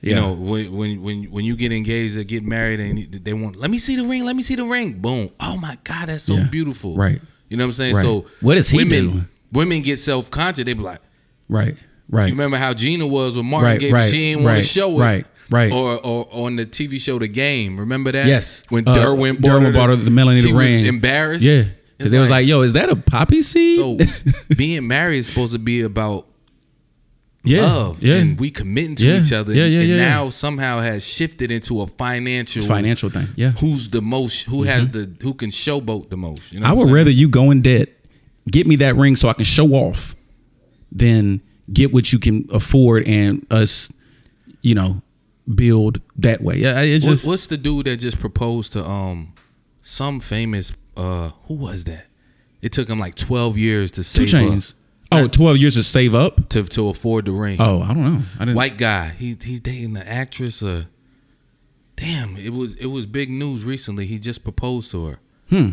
You 0.01 0.15
know, 0.15 0.33
when 0.33 0.71
when 0.75 1.01
when 1.03 1.23
when 1.25 1.45
you 1.45 1.55
get 1.55 1.71
engaged 1.71 2.17
or 2.17 2.23
get 2.23 2.43
married 2.43 2.79
and 2.79 3.11
they 3.23 3.33
want, 3.33 3.57
let 3.57 3.69
me 3.69 3.77
see 3.77 3.95
the 3.95 4.03
ring, 4.05 4.25
let 4.25 4.35
me 4.35 4.41
see 4.43 4.55
the 4.55 4.65
ring. 4.65 4.93
Boom. 4.93 5.29
Oh 5.39 5.55
my 5.57 5.77
God, 5.83 6.07
that's 6.09 6.23
so 6.23 6.33
Yeah. 6.35 6.43
beautiful. 6.45 6.95
Right. 6.95 7.21
You 7.49 7.57
know 7.57 7.63
what 7.65 7.67
I'm 7.67 7.71
saying? 7.73 7.95
Right. 7.95 8.01
So 8.01 8.25
What 8.41 8.55
does 8.55 8.69
he 8.69 8.77
women, 8.77 8.89
do? 9.11 9.25
women 9.51 9.81
get 9.83 9.99
self 9.99 10.31
conscious. 10.31 10.65
They 10.65 10.73
be 10.73 10.81
like, 10.81 10.99
Right. 11.47 11.77
Right. 12.09 12.25
you 12.25 12.33
remember 12.33 12.57
how 12.57 12.73
Gina 12.73 13.05
was 13.05 13.37
when 13.37 13.45
Martin 13.45 13.69
Right, 13.71 13.79
gave 13.79 13.93
right, 13.93 14.09
she 14.11 14.17
didn't 14.31 14.43
want 14.43 14.55
right, 14.55 14.61
to 14.63 14.67
show 14.67 14.97
it. 14.97 14.99
right, 15.01 15.25
right. 15.49 15.71
Or, 15.71 15.97
or 16.05 16.27
on 16.31 16.55
the 16.55 16.65
TV 16.65 16.99
show 16.99 17.19
The 17.19 17.27
Game. 17.27 17.77
Remember 17.79 18.11
that? 18.11 18.25
Yes. 18.25 18.63
When 18.69 18.87
Uh, 18.87 18.95
Derwin 18.95 19.41
bought, 19.41 19.49
Derwin 19.51 19.65
her 19.65 19.71
bought 19.73 19.89
her 19.89 19.95
the 19.95 20.11
Melanie 20.11 20.41
she 20.41 20.49
the 20.49 20.53
was 20.53 20.65
ring. 20.65 20.85
embarrassed. 20.85 21.43
Yeah. 21.45 21.65
Because 21.97 22.11
they 22.11 22.19
was 22.19 22.29
like, 22.29 22.45
yo, 22.45 22.61
is 22.61 22.73
that 22.73 22.89
a 22.89 22.95
poppy 22.95 23.41
seed? 23.41 23.79
so 23.79 23.97
being 24.57 24.85
married 24.87 25.19
is 25.19 25.27
supposed 25.27 25.53
to 25.53 25.59
be 25.59 25.81
about 25.81 26.27
yeah. 27.43 27.61
love 27.61 28.01
Yeah. 28.03 28.15
and 28.15 28.39
we 28.39 28.49
committing 28.51 28.95
to 28.95 29.05
Yeah. 29.07 29.19
each 29.21 29.31
other. 29.31 29.53
Yeah, 29.53 29.65
yeah, 29.65 29.79
and 29.79 29.89
yeah, 29.89 29.95
yeah. 29.95 30.09
now 30.09 30.29
somehow 30.29 30.79
has 30.79 31.05
shifted 31.07 31.51
into 31.51 31.81
a 31.81 31.87
financial 31.87 32.59
it's 32.61 32.67
financial 32.67 33.09
thing. 33.09 33.27
Yeah. 33.35 33.51
who's 33.51 33.89
the 33.89 34.01
most 34.01 34.43
who 34.43 34.63
has 34.63 34.89
the 34.89 35.09
who 35.21 35.33
can 35.33 35.51
showboat 35.51 36.09
the 36.09 36.17
most. 36.17 36.51
You 36.51 36.59
know 36.61 36.67
I 36.67 36.73
would 36.73 36.89
rather 36.91 37.11
you 37.11 37.29
go 37.29 37.51
in 37.51 37.61
debt, 37.61 37.89
get 38.51 38.67
me 38.67 38.75
that 38.77 38.95
ring 38.95 39.15
so 39.15 39.29
I 39.29 39.33
can 39.33 39.45
show 39.45 39.67
off, 39.73 40.15
than 40.91 41.41
get 41.71 41.93
what 41.93 42.11
you 42.11 42.19
can 42.19 42.45
afford 42.51 43.07
and 43.07 43.45
us, 43.51 43.89
you 44.61 44.75
know, 44.75 45.01
build 45.53 46.01
that 46.17 46.41
way. 46.41 46.57
Yeah, 46.57 46.81
it's 46.81 47.05
just 47.05 47.27
what's 47.27 47.47
the 47.47 47.57
dude 47.57 47.85
that 47.85 47.97
just 47.97 48.19
proposed 48.19 48.73
to 48.73 48.83
um 48.83 49.33
some 49.81 50.19
famous 50.19 50.71
uh 50.97 51.29
who 51.47 51.53
was 51.55 51.83
that? 51.85 52.05
It 52.61 52.71
took 52.71 52.89
him 52.89 52.97
like 52.99 53.15
twelve 53.15 53.57
years 53.57 53.91
to 53.91 53.97
two 53.97 54.03
save 54.03 54.29
chains. 54.29 54.71
up 54.71 54.77
Oh, 55.11 55.27
12 55.27 55.57
years 55.57 55.75
to 55.75 55.83
save 55.83 56.15
up. 56.15 56.49
to 56.49 56.63
to 56.63 56.89
afford 56.89 57.25
the 57.25 57.31
ring. 57.31 57.57
Oh, 57.61 57.81
I 57.81 57.93
don't 57.93 58.03
know. 58.03 58.21
I 58.37 58.39
didn't. 58.39 58.55
White 58.55 58.77
guy. 58.77 59.09
He 59.09 59.37
he's 59.41 59.61
dating 59.61 59.93
the 59.93 60.05
actress. 60.07 60.63
Uh, 60.63 60.85
damn, 61.95 62.35
it 62.37 62.49
was 62.53 62.73
it 62.75 62.87
was 62.87 63.05
big 63.05 63.29
news 63.29 63.63
recently. 63.63 64.05
He 64.07 64.17
just 64.19 64.43
proposed 64.43 64.91
to 64.91 65.05
her. 65.05 65.19
Hmm. 65.49 65.69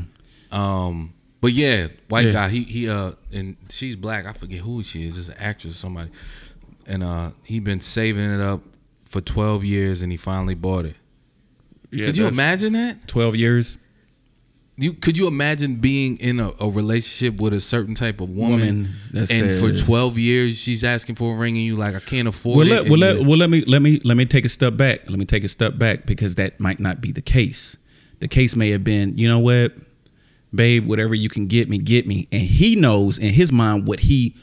Um, 0.56 1.14
but 1.40 1.52
yeah, 1.52 1.88
white 2.08 2.26
Yeah. 2.26 2.32
guy. 2.32 2.48
He 2.50 2.62
he 2.64 2.88
uh, 2.88 3.12
and 3.32 3.56
she's 3.70 3.96
black. 3.96 4.26
I 4.26 4.32
forget 4.32 4.60
who 4.60 4.82
she 4.82 5.06
is. 5.06 5.16
Just 5.16 5.30
an 5.30 5.36
actress, 5.38 5.74
or 5.74 5.78
somebody. 5.78 6.10
And 6.86 7.02
uh, 7.02 7.30
he 7.42 7.58
been 7.58 7.80
saving 7.80 8.30
it 8.30 8.40
up 8.40 8.60
for 9.12 9.20
twelve 9.20 9.62
years, 9.62 10.02
and 10.02 10.10
he 10.10 10.16
finally 10.16 10.54
bought 10.54 10.86
it. 10.86 10.96
Yeah, 11.90 12.06
could 12.06 12.16
you 12.16 12.26
imagine 12.26 12.72
that? 12.72 13.06
12 13.06 13.36
years. 13.36 13.76
You 14.78 14.94
could 14.94 15.18
you 15.18 15.26
imagine 15.26 15.76
being 15.76 16.16
in 16.16 16.40
a, 16.40 16.50
a 16.58 16.70
relationship 16.70 17.38
with 17.38 17.52
a 17.52 17.60
certain 17.60 17.94
type 17.94 18.22
of 18.22 18.30
woman, 18.30 18.94
Woman 19.12 19.26
and 19.30 19.54
for 19.54 19.76
twelve 19.76 20.18
years 20.18 20.56
she's 20.56 20.82
asking 20.82 21.16
for 21.16 21.34
a 21.34 21.38
ring, 21.38 21.56
and 21.58 21.64
you 21.66 21.76
like 21.76 21.94
I 21.94 22.00
can't 22.00 22.26
afford 22.26 22.56
Well, 22.56 22.66
it. 22.66 22.70
let, 22.70 22.88
well, 22.88 22.98
let, 22.98 23.20
well, 23.20 23.36
let 23.36 23.50
me 23.50 23.60
let 23.66 23.82
me 23.82 24.00
let 24.02 24.16
me 24.16 24.24
take 24.24 24.46
a 24.46 24.48
step 24.48 24.78
back. 24.78 25.08
Let 25.10 25.18
me 25.18 25.26
take 25.26 25.44
a 25.44 25.48
step 25.48 25.76
back 25.76 26.06
because 26.06 26.36
that 26.36 26.58
might 26.58 26.80
not 26.80 27.02
be 27.02 27.12
the 27.12 27.20
case. 27.20 27.76
The 28.20 28.28
case 28.28 28.56
may 28.56 28.70
have 28.70 28.82
been, 28.82 29.18
you 29.18 29.28
know 29.28 29.38
what, 29.40 29.74
babe, 30.54 30.88
whatever 30.88 31.14
you 31.14 31.28
can 31.28 31.48
get 31.48 31.68
me, 31.68 31.76
get 31.76 32.06
me, 32.06 32.26
and 32.32 32.40
he 32.42 32.74
knows 32.74 33.18
in 33.18 33.34
his 33.34 33.52
mind 33.52 33.86
what 33.86 34.00
he 34.00 34.34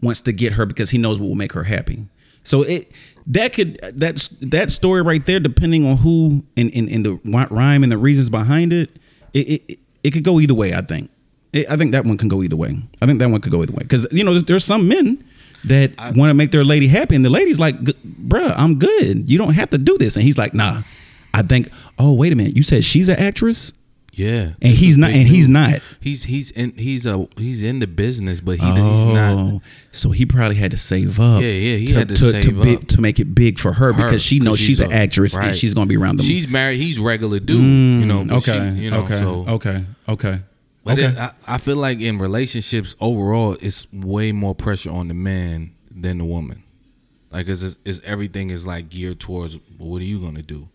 wants 0.00 0.22
to 0.22 0.32
get 0.32 0.54
her 0.54 0.64
because 0.64 0.90
he 0.90 0.98
knows 0.98 1.20
what 1.20 1.28
will 1.28 1.34
make 1.34 1.52
her 1.52 1.64
happy. 1.64 2.06
So 2.48 2.62
it 2.62 2.90
that 3.26 3.52
could 3.52 3.78
that's 3.94 4.28
that 4.40 4.70
story 4.70 5.02
right 5.02 5.24
there, 5.26 5.38
depending 5.38 5.86
on 5.86 5.98
who 5.98 6.44
and 6.56 6.70
in, 6.70 6.88
in, 6.88 7.02
the 7.02 7.20
rhyme 7.50 7.82
and 7.82 7.92
the 7.92 7.98
reasons 7.98 8.30
behind 8.30 8.72
it, 8.72 8.90
it 9.34 9.62
it, 9.68 9.78
it 10.02 10.10
could 10.12 10.24
go 10.24 10.40
either 10.40 10.54
way. 10.54 10.74
I 10.74 10.80
think. 10.80 11.10
It, 11.52 11.70
I 11.70 11.76
think 11.76 11.92
that 11.92 12.04
one 12.04 12.16
can 12.16 12.28
go 12.28 12.42
either 12.42 12.56
way. 12.56 12.76
I 13.00 13.06
think 13.06 13.18
that 13.18 13.30
one 13.30 13.40
could 13.40 13.52
go 13.52 13.62
either 13.62 13.72
way 13.72 13.82
because 13.82 14.06
you 14.10 14.24
know 14.24 14.38
there's 14.40 14.64
some 14.64 14.88
men 14.88 15.22
that 15.64 15.92
want 16.16 16.30
to 16.30 16.34
make 16.34 16.52
their 16.52 16.64
lady 16.64 16.88
happy, 16.88 17.14
and 17.14 17.24
the 17.24 17.30
lady's 17.30 17.60
like, 17.60 17.78
"Bruh, 17.78 18.54
I'm 18.56 18.78
good. 18.78 19.28
You 19.28 19.36
don't 19.36 19.54
have 19.54 19.70
to 19.70 19.78
do 19.78 19.98
this." 19.98 20.16
And 20.16 20.24
he's 20.24 20.38
like, 20.38 20.54
"Nah." 20.54 20.82
I 21.34 21.42
think. 21.42 21.70
Oh, 21.98 22.14
wait 22.14 22.32
a 22.32 22.36
minute. 22.36 22.56
You 22.56 22.62
said 22.62 22.82
she's 22.84 23.10
an 23.10 23.18
actress, 23.18 23.72
yeah, 24.18 24.50
and 24.60 24.72
he's 24.72 24.98
not. 24.98 25.10
And 25.10 25.28
he's 25.28 25.48
not. 25.48 25.80
He's 26.00 26.24
he's 26.24 26.50
in 26.50 26.72
he's 26.72 27.06
a 27.06 27.28
he's 27.36 27.62
in 27.62 27.78
the 27.78 27.86
business, 27.86 28.40
but 28.40 28.58
he, 28.58 28.66
oh, 28.66 28.74
he's 28.74 29.06
not. 29.06 29.32
Oh, 29.38 29.62
so 29.92 30.10
he 30.10 30.26
probably 30.26 30.56
had 30.56 30.72
to 30.72 30.76
save 30.76 31.20
up. 31.20 31.40
Yeah, 31.40 31.48
yeah, 31.48 31.76
he 31.76 31.86
to, 31.86 31.98
had 31.98 32.08
to 32.08 32.14
to, 32.14 32.42
save 32.42 32.60
big, 32.60 32.78
up. 32.78 32.88
to 32.88 33.00
make 33.00 33.20
it 33.20 33.34
big 33.34 33.58
for 33.58 33.72
her, 33.72 33.92
her, 33.92 34.04
because 34.04 34.22
she 34.22 34.40
knows 34.40 34.58
she's, 34.58 34.80
an 34.80 34.90
a- 34.90 34.94
actress 34.94 35.36
and 35.36 35.54
she's 35.54 35.74
gonna 35.74 35.86
be 35.86 35.96
around 35.96 36.18
them. 36.18 36.26
She's 36.26 36.48
married. 36.48 36.78
He's 36.80 36.98
regular 36.98 37.38
dude, 37.38 37.58
you 37.60 37.62
mm, 37.62 38.06
know. 38.06 38.24
but 38.24 38.42
she- 38.42 38.50
okay, 38.50 38.70
you 38.72 38.90
know. 38.90 39.02
okay, 39.04 39.18
So, 39.18 39.44
okay, 39.48 39.84
okay, 40.08 40.40
but 40.84 40.98
okay. 40.98 41.08
it, 41.12 41.18
I, 41.18 41.32
I 41.46 41.58
feel 41.58 41.76
like 41.76 42.00
in 42.00 42.18
relationships 42.18 42.96
overall, 43.00 43.56
it's 43.60 43.86
way 43.92 44.32
more 44.32 44.54
pressure 44.54 44.90
on 44.90 45.08
the 45.08 45.14
man 45.14 45.72
than 45.90 46.18
the 46.18 46.24
woman. 46.24 46.64
Like, 47.30 47.48
it's, 47.48 47.76
it's 47.84 48.00
everything 48.04 48.50
is 48.50 48.66
like 48.66 48.88
geared 48.88 49.20
towards 49.20 49.58
what 49.76 50.00
are 50.00 50.04
you 50.04 50.18
gonna 50.20 50.42
do, 50.42 50.68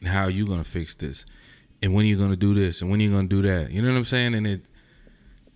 and 0.00 0.08
how 0.08 0.24
are 0.24 0.30
you 0.30 0.46
gonna 0.46 0.64
fix 0.64 0.94
this, 0.94 1.24
and 1.82 1.94
when 1.94 2.04
are 2.04 2.08
you 2.08 2.16
gonna 2.18 2.36
do 2.36 2.54
this, 2.54 2.82
and 2.82 2.90
when 2.90 3.00
are 3.00 3.04
you 3.04 3.10
gonna 3.10 3.28
do 3.28 3.42
that. 3.42 3.70
You 3.70 3.82
know 3.82 3.88
what 3.88 3.96
I'm 3.98 4.04
saying? 4.04 4.34
And 4.34 4.46
it. 4.46 4.62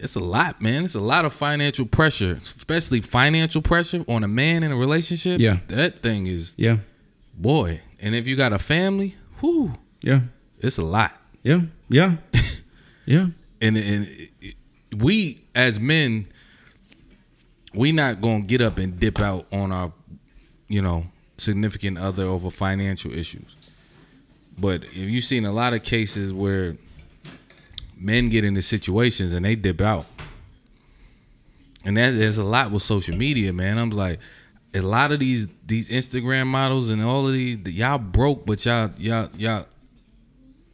It's 0.01 0.15
a 0.15 0.21
lot, 0.21 0.63
man. 0.63 0.85
It's 0.85 0.95
a 0.95 1.01
lot 1.01 1.25
of 1.25 1.33
financial 1.33 1.85
pressure, 1.85 2.39
especially 2.41 3.01
financial 3.01 3.61
pressure 3.63 4.05
on 4.07 4.23
a 4.23 4.29
man 4.29 4.63
in 4.63 4.71
a 4.71 4.77
relationship. 4.77 5.41
Yeah. 5.41 5.57
that 5.67 6.05
thing 6.05 6.29
is 6.29 6.55
yeah, 6.57 6.77
boy. 7.35 7.81
And 7.99 8.15
if 8.15 8.29
you 8.29 8.37
got 8.37 8.53
a 8.53 8.59
family, 8.61 9.17
whoo, 9.43 9.73
yeah, 10.01 10.21
it's 10.61 10.79
a 10.79 10.85
lot. 10.85 11.21
yeah, 11.43 11.63
yeah, 11.89 12.19
yeah. 13.07 13.27
And 13.61 13.77
and 13.77 14.29
we 14.97 15.45
as 15.57 15.81
men, 15.81 16.29
we 17.75 17.91
not 17.91 18.21
gonna 18.21 18.43
get 18.43 18.63
up 18.63 18.79
and 18.79 19.01
dip 19.01 19.19
out 19.19 19.47
on 19.53 19.73
our, 19.73 19.93
you 20.69 20.81
know, 20.81 21.07
significant 21.39 21.99
other 21.99 22.23
over 22.23 22.51
financial 22.51 23.13
issues. 23.13 23.57
But 24.59 24.85
if 24.85 24.97
you've 24.97 25.25
seen 25.25 25.45
a 25.45 25.53
lot 25.53 25.73
of 25.73 25.83
cases 25.83 26.33
where 26.33 26.77
men 27.97 28.29
get 28.29 28.45
into 28.45 28.63
situations 28.63 29.33
and 29.33 29.45
they 29.45 29.55
dip 29.55 29.81
out, 29.81 30.07
and 31.85 31.97
that's 31.97 32.17
there's 32.17 32.39
a 32.39 32.45
lot 32.45 32.71
with 32.71 32.83
social 32.83 33.17
media, 33.17 33.53
man. 33.53 33.79
I'm 33.79 33.91
like, 33.91 34.19
a 34.75 34.81
lot 34.81 35.13
of 35.13 35.21
these 35.21 35.49
these 35.65 35.89
Instagram 35.89 36.47
models 36.47 36.91
and 36.91 37.03
all 37.03 37.27
of 37.27 37.33
these 37.33 37.59
y'all 37.67 37.99
broke, 37.99 38.45
but 38.45 38.65
y'all 38.65 38.91
y'all 38.99 39.29
y'all 39.37 39.67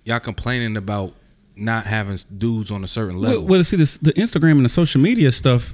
y'all 0.05 0.21
complaining 0.21 0.77
about 0.77 1.15
not 1.57 1.87
having 1.87 2.19
dudes 2.37 2.71
on 2.71 2.85
a 2.85 2.87
certain 2.87 3.17
level. 3.17 3.41
Well, 3.41 3.49
well, 3.49 3.65
see, 3.65 3.77
this, 3.77 3.97
the 3.97 4.13
Instagram 4.15 4.53
and 4.53 4.65
the 4.65 4.69
social 4.71 5.01
media 5.01 5.31
stuff. 5.33 5.73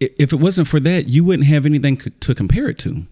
If 0.00 0.32
it 0.32 0.36
wasn't 0.36 0.68
for 0.68 0.78
that, 0.80 1.08
you 1.08 1.24
wouldn't 1.24 1.48
have 1.48 1.66
anything 1.66 1.96
to 1.96 2.34
compare 2.34 2.68
it 2.68 2.78
to. 2.80 3.06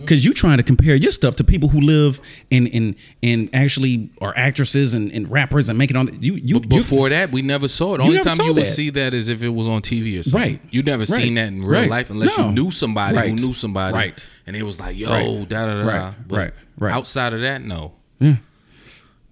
Because 0.00 0.24
you're 0.24 0.34
trying 0.34 0.56
to 0.56 0.62
compare 0.62 0.94
your 0.94 1.12
stuff 1.12 1.36
to 1.36 1.44
people 1.44 1.68
who 1.68 1.80
live 1.80 2.20
in 2.50 2.66
in 2.68 2.96
and 3.22 3.48
actually 3.54 4.10
are 4.20 4.32
actresses 4.36 4.94
and, 4.94 5.12
and 5.12 5.30
rappers 5.30 5.68
and 5.68 5.78
making 5.78 5.96
all 5.96 6.08
you 6.10 6.34
you 6.34 6.60
But 6.60 6.72
you- 6.72 6.78
before 6.80 7.08
that, 7.10 7.32
we 7.32 7.42
never 7.42 7.68
saw 7.68 7.94
it. 7.94 7.98
The 7.98 8.04
You 8.04 8.10
only 8.18 8.22
time 8.24 8.46
you 8.46 8.54
would 8.54 8.66
see 8.66 8.90
that 8.90 9.14
is 9.14 9.28
if 9.28 9.42
it 9.42 9.50
was 9.50 9.68
on 9.68 9.82
TV 9.82 10.18
or 10.18 10.22
something. 10.22 10.40
Right. 10.40 10.60
You 10.70 10.82
never 10.82 11.00
Right. 11.00 11.08
seen 11.22 11.34
that 11.34 11.48
in 11.48 11.62
real 11.62 11.80
Right. 11.82 11.90
life 11.90 12.10
unless 12.10 12.36
No. 12.36 12.46
you 12.48 12.52
knew 12.52 12.70
somebody 12.70 13.16
Right. 13.16 13.30
who 13.30 13.46
knew 13.46 13.52
somebody. 13.52 13.94
Right. 13.94 14.28
And 14.46 14.56
it 14.56 14.62
was 14.62 14.80
like, 14.80 14.98
yo, 14.98 15.08
Right. 15.10 15.48
da 15.48 15.66
da 15.66 15.74
da. 15.74 15.88
Right. 15.88 16.14
But 16.26 16.36
Right. 16.36 16.50
Right. 16.78 16.92
Outside 16.94 17.32
of 17.34 17.40
that, 17.42 17.64
no. 17.64 17.92
Yeah. 18.20 18.36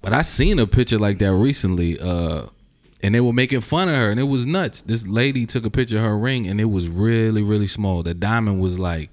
But 0.02 0.12
I 0.12 0.22
seen 0.22 0.59
a 0.59 0.66
picture 0.66 0.98
like 0.98 1.18
that 1.18 1.33
recently, 1.33 1.98
uh, 1.98 2.42
and 3.02 3.14
they 3.14 3.20
were 3.20 3.33
making 3.33 3.61
fun 3.61 3.88
of 3.88 3.94
her, 3.96 4.11
and 4.11 4.20
it 4.20 4.24
was 4.24 4.46
nuts. 4.46 4.81
This 4.83 5.07
lady 5.09 5.44
took 5.46 5.64
a 5.66 5.70
picture 5.70 5.96
of 5.98 6.02
her 6.04 6.18
ring, 6.18 6.46
and 6.46 6.61
it 6.61 6.66
was 6.70 6.88
really, 6.88 7.42
really 7.42 7.66
small. 7.66 8.02
The 8.02 8.14
diamond 8.14 8.61
was 8.61 8.78
like, 8.78 9.11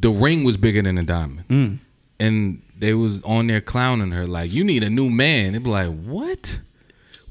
the 0.00 0.10
ring 0.10 0.44
was 0.44 0.56
bigger 0.56 0.82
than 0.82 0.96
the 0.96 1.02
diamond, 1.02 1.44
Mm. 1.48 1.78
and 2.20 2.62
they 2.78 2.92
was 2.94 3.22
on 3.22 3.46
there 3.46 3.60
clowning 3.60 4.10
her 4.10 4.26
like, 4.26 4.52
"You 4.52 4.62
need 4.64 4.82
a 4.84 4.90
new 4.90 5.08
man." 5.10 5.52
They 5.54 5.58
be 5.58 5.70
like, 5.70 5.92
"What? 6.04 6.60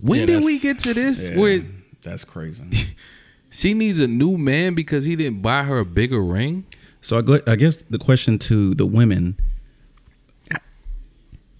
When 0.01 0.21
Yeah, 0.21 0.25
did 0.25 0.43
we 0.43 0.59
get 0.59 0.79
to 0.79 0.93
this? 0.93 1.25
Yeah, 1.25 1.37
Where 1.37 1.63
that's 2.01 2.23
crazy. 2.23 2.63
she 3.49 3.73
needs 3.73 3.99
a 3.99 4.07
new 4.07 4.37
man 4.37 4.73
because 4.75 5.05
he 5.05 5.15
didn't 5.15 5.41
buy 5.41 5.63
her 5.63 5.79
a 5.79 5.85
bigger 5.85 6.21
ring?" 6.23 6.65
So 7.01 7.17
I, 7.17 7.21
go, 7.21 7.39
I 7.45 7.55
guess 7.55 7.83
the 7.89 7.99
question 7.99 8.39
to 8.39 8.73
the 8.73 8.85
women: 8.85 9.37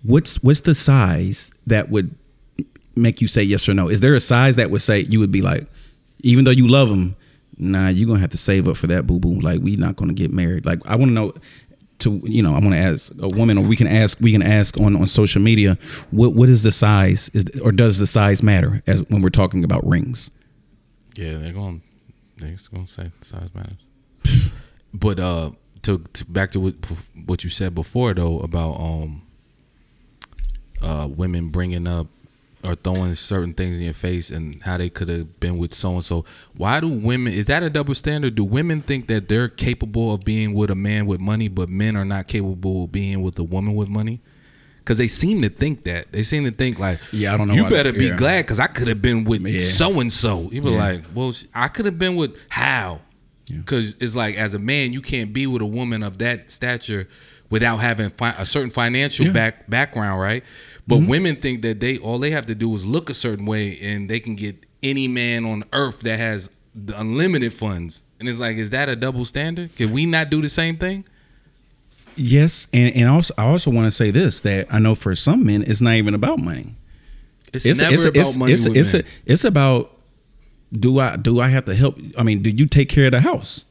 What's 0.03 0.41
what's 0.43 0.59
the 0.61 0.75
size 0.75 1.51
that 1.65 1.89
would 1.89 2.13
make 2.95 3.21
you 3.21 3.27
say 3.27 3.41
yes 3.43 3.67
or 3.67 3.73
no? 3.73 3.89
Is 3.89 4.01
there 4.01 4.15
a 4.15 4.19
size 4.19 4.55
that 4.57 4.69
would 4.69 4.81
say 4.81 4.99
you 5.01 5.19
would 5.19 5.31
be 5.31 5.41
like, 5.41 5.67
even 6.21 6.45
though 6.45 6.51
you 6.51 6.67
love 6.67 6.89
him, 6.89 7.15
nah, 7.57 7.89
you're 7.89 8.07
gonna 8.07 8.19
have 8.19 8.31
to 8.31 8.37
save 8.37 8.67
up 8.67 8.77
for 8.77 8.87
that, 8.87 9.07
boo 9.07 9.19
boo. 9.19 9.39
Like 9.39 9.61
we 9.61 9.75
not 9.75 9.95
gonna 9.95 10.13
get 10.13 10.31
married. 10.31 10.65
Like 10.65 10.79
I 10.85 10.95
want 10.95 11.09
to 11.09 11.13
know. 11.13 11.33
To 11.99 12.19
you 12.25 12.43
know, 12.43 12.49
I 12.53 12.59
want 12.59 12.73
to 12.73 12.77
ask 12.77 13.13
a 13.21 13.29
woman, 13.29 13.57
or 13.57 13.63
we 13.63 13.77
can 13.77 13.87
ask 13.87 14.19
we 14.19 14.33
can 14.33 14.43
ask 14.43 14.77
on 14.81 14.97
on 14.97 15.07
social 15.07 15.41
media. 15.41 15.77
What 16.11 16.33
what 16.33 16.49
is 16.49 16.61
the 16.61 16.71
size? 16.71 17.29
Is 17.33 17.45
or 17.61 17.71
does 17.71 17.99
the 17.99 18.05
size 18.05 18.43
matter 18.43 18.83
as 18.85 19.07
when 19.09 19.21
we're 19.21 19.29
talking 19.29 19.63
about 19.63 19.87
rings? 19.87 20.29
Yeah, 21.15 21.37
they're 21.37 21.53
going. 21.53 21.81
They're 22.37 22.55
going 22.71 22.85
to 22.85 22.91
say 22.91 23.11
size 23.21 23.49
matters. 23.53 24.51
but 24.93 25.19
uh, 25.19 25.51
to, 25.83 25.99
to 25.99 26.25
back 26.25 26.51
to 26.51 26.59
what 26.59 26.73
what 27.25 27.43
you 27.43 27.49
said 27.49 27.73
before 27.75 28.13
though 28.13 28.39
about 28.39 28.73
um, 28.79 29.21
uh, 30.81 31.07
women 31.09 31.49
bringing 31.49 31.87
up 31.87 32.07
or 32.65 32.75
throwing 32.75 33.13
certain 33.15 33.53
things 33.53 33.77
in 33.77 33.83
your 33.83 33.93
face 33.93 34.29
and 34.31 34.61
how 34.63 34.77
they 34.77 34.89
could 34.89 35.07
have 35.09 35.39
been 35.39 35.57
with 35.57 35.73
so 35.73 35.93
and 35.93 36.03
so. 36.03 36.25
Why 36.57 36.79
do 36.79 36.87
women? 36.89 37.33
Is 37.33 37.45
that 37.45 37.63
a 37.63 37.69
double 37.69 37.93
standard? 37.93 38.35
Do 38.35 38.43
women 38.43 38.81
think 38.81 39.07
that 39.07 39.29
they're 39.29 39.47
capable 39.49 40.13
of 40.13 40.21
being 40.21 40.53
with 40.53 40.69
a 40.71 40.75
man 40.75 41.05
with 41.05 41.19
money, 41.19 41.47
but 41.47 41.69
men 41.69 41.95
are 41.95 42.05
not 42.05 42.27
capable 42.27 42.85
of 42.85 42.91
being 42.91 43.21
with 43.21 43.37
a 43.39 43.43
woman 43.43 43.75
with 43.75 43.89
money? 43.89 44.21
because 44.79 44.99
they 44.99 45.07
seem 45.07 45.41
to 45.41 45.49
think 45.49 45.83
that 45.85 46.11
they 46.11 46.21
seem 46.21 46.43
to 46.43 46.51
think 46.51 46.77
like, 46.77 46.99
Yeah, 47.11 47.33
I 47.33 47.37
don't 47.37 47.47
know 47.47 47.55
You 47.55 47.67
better 47.67 47.91
be 47.91 48.05
yeah. 48.05 48.15
glad 48.15 48.43
because 48.43 48.59
I 48.59 48.67
could 48.67 48.87
have 48.87 49.01
been 49.01 49.23
with 49.23 49.59
so 49.59 49.99
and 49.99 50.13
so. 50.13 50.51
You 50.51 50.61
be 50.61 50.69
Yeah. 50.69 50.77
like, 50.77 51.03
well, 51.15 51.33
I 51.55 51.69
could 51.69 51.85
have 51.87 51.97
been 51.97 52.15
with 52.15 52.35
how? 52.49 53.01
Because 53.47 53.95
it's 53.99 54.15
like 54.15 54.35
as 54.35 54.53
a 54.53 54.59
man, 54.59 54.93
you 54.93 55.01
can't 55.01 55.33
be 55.33 55.47
with 55.47 55.63
a 55.63 55.65
woman 55.65 56.03
of 56.03 56.19
that 56.19 56.51
stature 56.51 57.07
without 57.49 57.77
having 57.77 58.09
fi- 58.09 58.35
a 58.37 58.45
certain 58.45 58.69
financial 58.69 59.25
Yeah. 59.25 59.31
Back 59.31 59.67
background, 59.67 60.21
right? 60.21 60.43
But 60.87 60.97
mm-hmm. 60.97 61.07
women 61.07 61.35
think 61.37 61.61
that 61.63 61.79
they 61.79 61.97
all 61.97 62.19
they 62.19 62.31
have 62.31 62.45
to 62.47 62.55
do 62.55 62.73
is 62.75 62.85
look 62.85 63.09
a 63.09 63.13
certain 63.13 63.45
way 63.45 63.79
and 63.81 64.09
they 64.09 64.19
can 64.19 64.35
get 64.35 64.65
any 64.83 65.07
man 65.07 65.45
on 65.45 65.63
earth 65.73 66.01
that 66.01 66.19
has 66.19 66.49
the 66.75 66.99
unlimited 66.99 67.53
funds. 67.53 68.03
And 68.19 68.29
it's 68.29 68.39
like, 68.39 68.57
is 68.57 68.69
that 68.69 68.87
a 68.87 68.95
double 68.95 69.25
standard? 69.25 69.75
Can 69.75 69.91
we 69.91 70.05
not 70.05 70.29
do 70.29 70.41
the 70.41 70.49
same 70.49 70.77
thing? 70.77 71.05
Yes, 72.15 72.67
and 72.71 72.95
and 72.95 73.09
also 73.09 73.33
I 73.37 73.45
also 73.45 73.71
want 73.71 73.87
to 73.87 73.91
say 73.91 74.11
this 74.11 74.41
that 74.41 74.67
I 74.73 74.79
know 74.79 74.95
for 74.95 75.15
some 75.15 75.45
men 75.45 75.63
it's 75.67 75.81
not 75.81 75.95
even 75.95 76.13
about 76.13 76.39
money. 76.39 76.75
It's, 77.53 77.65
It's 77.65 77.79
never 77.79 77.93
it's 77.93 78.05
about 78.05 78.27
it's 78.27 78.37
money. 78.37 78.53
it's 78.53 78.65
it's, 78.65 78.93
men. 78.93 79.03
it's 79.25 79.43
about 79.43 79.91
do 80.71 80.99
I 80.99 81.17
do 81.17 81.41
I 81.41 81.49
have 81.49 81.65
to 81.65 81.75
help? 81.75 81.99
I 82.17 82.23
mean, 82.23 82.41
do 82.41 82.51
you 82.51 82.67
take 82.67 82.89
care 82.89 83.07
of 83.07 83.11
the 83.11 83.21
house? 83.21 83.65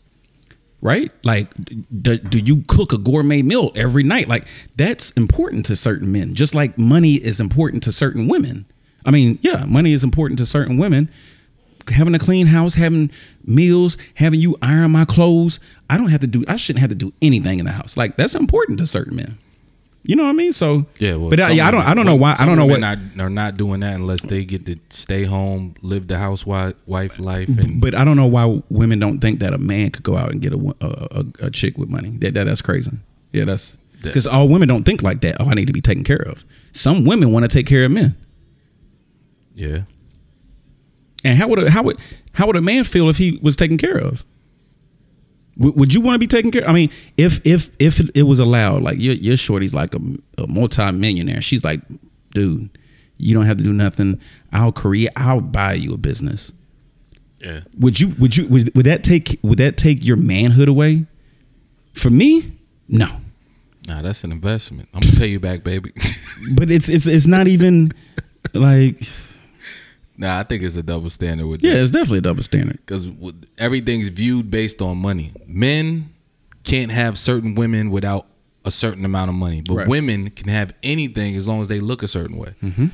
Right? 0.84 1.10
Like, 1.24 1.48
do, 2.02 2.18
do 2.18 2.38
you 2.38 2.62
cook 2.68 2.92
a 2.92 2.98
gourmet 2.98 3.40
meal 3.40 3.72
every 3.74 4.02
night? 4.02 4.28
Like, 4.28 4.46
that's 4.76 5.10
important 5.12 5.64
to 5.66 5.76
certain 5.76 6.12
men, 6.12 6.34
just 6.34 6.54
like 6.54 6.78
money 6.78 7.14
is 7.14 7.40
important 7.40 7.82
to 7.84 7.90
certain 7.92 8.28
women. 8.28 8.66
I 9.06 9.10
mean, 9.10 9.38
yeah, 9.40 9.64
money 9.64 9.94
is 9.94 10.04
important 10.04 10.38
to 10.40 10.46
certain 10.46 10.76
women. 10.76 11.10
Having 11.88 12.14
a 12.14 12.18
clean 12.18 12.48
house, 12.48 12.74
having 12.74 13.10
meals, 13.46 13.96
having 14.16 14.40
you 14.40 14.58
iron 14.60 14.90
my 14.90 15.06
clothes. 15.06 15.58
I 15.88 15.96
don't 15.96 16.08
have 16.08 16.20
to 16.20 16.26
do, 16.26 16.44
I 16.48 16.56
shouldn't 16.56 16.80
have 16.80 16.90
to 16.90 16.94
do 16.94 17.14
anything 17.22 17.60
in 17.60 17.64
the 17.64 17.72
house. 17.72 17.96
Like, 17.96 18.16
that's 18.16 18.34
important 18.34 18.78
to 18.80 18.86
certain 18.86 19.16
men. 19.16 19.38
You 20.06 20.16
know 20.16 20.24
what 20.24 20.30
I 20.30 20.34
mean? 20.34 20.52
So, 20.52 20.84
Yeah, 20.98 21.16
well, 21.16 21.30
but 21.30 21.40
uh, 21.40 21.44
I, 21.44 21.50
yeah, 21.52 21.66
I 21.66 21.70
don't, 21.70 21.80
I 21.82 21.94
don't 21.94 22.04
know 22.04 22.14
why, 22.14 22.36
I 22.38 22.44
don't 22.44 22.58
know 22.58 22.66
what, 22.66 22.82
Are, 22.82 22.98
are 23.18 23.30
not 23.30 23.56
doing 23.56 23.80
that 23.80 23.94
unless 23.94 24.20
they 24.20 24.44
get 24.44 24.66
to 24.66 24.78
stay 24.90 25.24
home, 25.24 25.74
live 25.80 26.08
the 26.08 26.18
housewife 26.18 26.74
wife 26.84 27.18
life, 27.18 27.48
and 27.48 27.80
But 27.80 27.94
I 27.94 28.04
don't 28.04 28.16
know 28.18 28.26
why 28.26 28.62
women 28.68 28.98
don't 28.98 29.20
think 29.20 29.40
that 29.40 29.54
a 29.54 29.58
man 29.58 29.90
could 29.90 30.02
go 30.02 30.16
out 30.18 30.30
and 30.30 30.42
get 30.42 30.52
a 30.52 30.74
a, 30.82 30.86
a, 31.20 31.46
a 31.46 31.50
chick 31.50 31.78
with 31.78 31.88
money. 31.88 32.10
That, 32.18 32.34
that 32.34 32.44
that's 32.44 32.60
crazy. 32.60 32.92
Yeah, 33.32 33.46
that's 33.46 33.78
because 34.02 34.26
all 34.26 34.46
women 34.50 34.68
don't 34.68 34.84
think 34.84 35.02
like 35.02 35.22
that. 35.22 35.36
Oh, 35.40 35.46
I 35.48 35.54
need 35.54 35.68
to 35.68 35.72
be 35.72 35.80
taken 35.80 36.04
care 36.04 36.22
of. 36.28 36.44
Some 36.72 37.06
women 37.06 37.32
want 37.32 37.44
to 37.44 37.48
take 37.48 37.66
care 37.66 37.86
of 37.86 37.90
men. 37.90 38.14
yeah, 39.54 39.84
And 41.24 41.38
how 41.38 41.48
would 41.48 41.60
a, 41.64 41.70
how 41.70 41.82
would 41.82 41.98
how 42.34 42.46
would 42.46 42.56
a 42.56 42.60
man 42.62 42.84
feel 42.84 43.08
if 43.08 43.16
he 43.16 43.38
was 43.42 43.56
taken 43.56 43.78
care 43.78 43.96
of? 43.96 44.22
W- 45.58 45.74
would 45.76 45.94
you 45.94 46.00
want 46.00 46.14
to 46.14 46.18
be 46.18 46.26
taken 46.26 46.50
care? 46.50 46.68
I 46.68 46.72
mean, 46.72 46.90
if 47.16 47.40
if 47.46 47.70
if 47.78 48.00
it, 48.00 48.10
it 48.14 48.22
was 48.24 48.40
allowed, 48.40 48.82
like 48.82 48.98
your 48.98 49.14
your 49.14 49.36
shorty's 49.36 49.74
like 49.74 49.94
a, 49.94 50.00
a 50.38 50.46
multi-millionaire, 50.46 51.40
she's 51.40 51.62
like, 51.64 51.80
dude, 52.32 52.68
you 53.18 53.34
don't 53.34 53.44
have 53.46 53.58
to 53.58 53.64
do 53.64 53.72
nothing. 53.72 54.20
I'll 54.52 54.72
create. 54.72 55.10
I'll 55.16 55.40
buy 55.40 55.74
you 55.74 55.94
a 55.94 55.96
business. 55.98 56.52
yeah. 57.40 57.60
Would 57.78 58.00
you 58.00 58.08
would 58.18 58.36
you 58.36 58.46
would, 58.48 58.74
would 58.74 58.86
that 58.86 59.04
take 59.04 59.38
would 59.42 59.58
that 59.58 59.76
take 59.76 60.04
your 60.04 60.16
manhood 60.16 60.68
away? 60.68 61.06
For 61.92 62.10
me, 62.10 62.52
no. 62.88 63.06
Nah, 63.86 64.02
that's 64.02 64.24
an 64.24 64.32
investment. 64.32 64.88
I'm 64.94 65.00
gonna 65.02 65.16
pay 65.16 65.28
you 65.28 65.38
back, 65.40 65.62
baby. 65.62 65.92
But 66.56 66.70
it's 66.70 66.88
it's 66.88 67.06
it's 67.06 67.26
not 67.26 67.46
even 67.48 67.92
like 68.54 69.06
nah, 70.16 70.38
I 70.38 70.42
think 70.44 70.62
it's 70.62 70.76
a 70.76 70.82
double 70.82 71.10
standard 71.10 71.46
with 71.46 71.62
yeah, 71.62 71.74
that. 71.74 71.82
it's 71.82 71.90
definitely 71.90 72.18
a 72.18 72.22
double 72.22 72.42
standard. 72.42 72.78
because 72.84 73.10
everything's 73.58 74.08
viewed 74.08 74.50
based 74.50 74.80
on 74.82 74.98
money. 74.98 75.32
Men 75.46 76.10
can't 76.62 76.90
have 76.92 77.18
certain 77.18 77.54
women 77.54 77.90
without 77.90 78.26
a 78.64 78.70
certain 78.70 79.04
amount 79.04 79.28
of 79.28 79.34
money, 79.34 79.60
but 79.60 79.74
Right. 79.74 79.88
women 79.88 80.30
can 80.30 80.48
have 80.48 80.72
anything 80.82 81.36
as 81.36 81.46
long 81.46 81.60
as 81.60 81.68
they 81.68 81.80
look 81.80 82.02
a 82.02 82.08
certain 82.08 82.36
way. 82.38 82.54
Mm-hmm. 82.62 82.86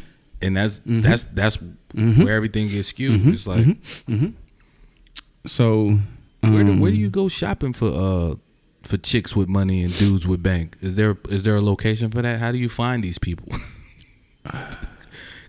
And 0.42 0.56
that's 0.56 0.80
that's 0.84 1.24
that's 1.26 1.58
where 1.94 2.34
everything 2.34 2.68
gets 2.68 2.88
skewed. 2.88 3.20
Mm-hmm. 3.20 3.32
It's 3.32 3.46
like 3.46 3.66
So 5.46 5.98
where 6.40 6.64
do, 6.64 6.70
um, 6.72 6.80
where 6.80 6.90
do 6.90 6.96
you 6.96 7.10
go 7.10 7.28
shopping 7.28 7.72
for 7.72 7.88
uh 7.88 8.34
for 8.82 8.96
chicks 8.96 9.36
with 9.36 9.48
money 9.48 9.82
and 9.82 9.96
dudes 9.96 10.26
with 10.26 10.42
bank? 10.42 10.76
Is 10.80 10.96
there 10.96 11.16
is 11.28 11.42
there 11.42 11.56
a 11.56 11.60
location 11.60 12.10
for 12.10 12.22
that? 12.22 12.38
How 12.40 12.50
do 12.52 12.58
you 12.58 12.68
find 12.68 13.04
these 13.04 13.18
people? 13.18 13.48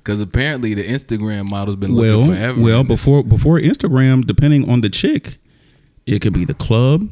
Because 0.03 0.19
apparently 0.21 0.73
the 0.73 0.83
Instagram 0.83 1.49
model's 1.49 1.75
been 1.75 1.93
looking 1.93 2.27
well 2.27 2.35
forever. 2.35 2.61
well 2.61 2.83
before 2.83 3.23
before 3.23 3.59
Instagram, 3.59 4.25
depending 4.25 4.69
on 4.69 4.81
the 4.81 4.89
chick, 4.89 5.37
it 6.05 6.19
could 6.21 6.33
be 6.33 6.43
the 6.45 6.55
club, 6.55 7.09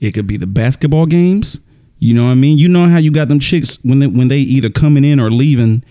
it 0.00 0.12
could 0.12 0.26
be 0.26 0.36
the 0.36 0.46
basketball 0.46 1.06
games. 1.06 1.60
You 1.98 2.14
know 2.14 2.24
what 2.26 2.32
I 2.32 2.34
mean? 2.34 2.58
You 2.58 2.68
know 2.68 2.86
how 2.88 2.98
you 2.98 3.10
got 3.10 3.28
them 3.28 3.38
chicks 3.38 3.76
when 3.82 4.00
they 4.00 4.06
when 4.08 4.28
they 4.28 4.38
either 4.38 4.68
coming 4.70 5.04
in 5.04 5.20
or 5.20 5.30
leaving 5.30 5.84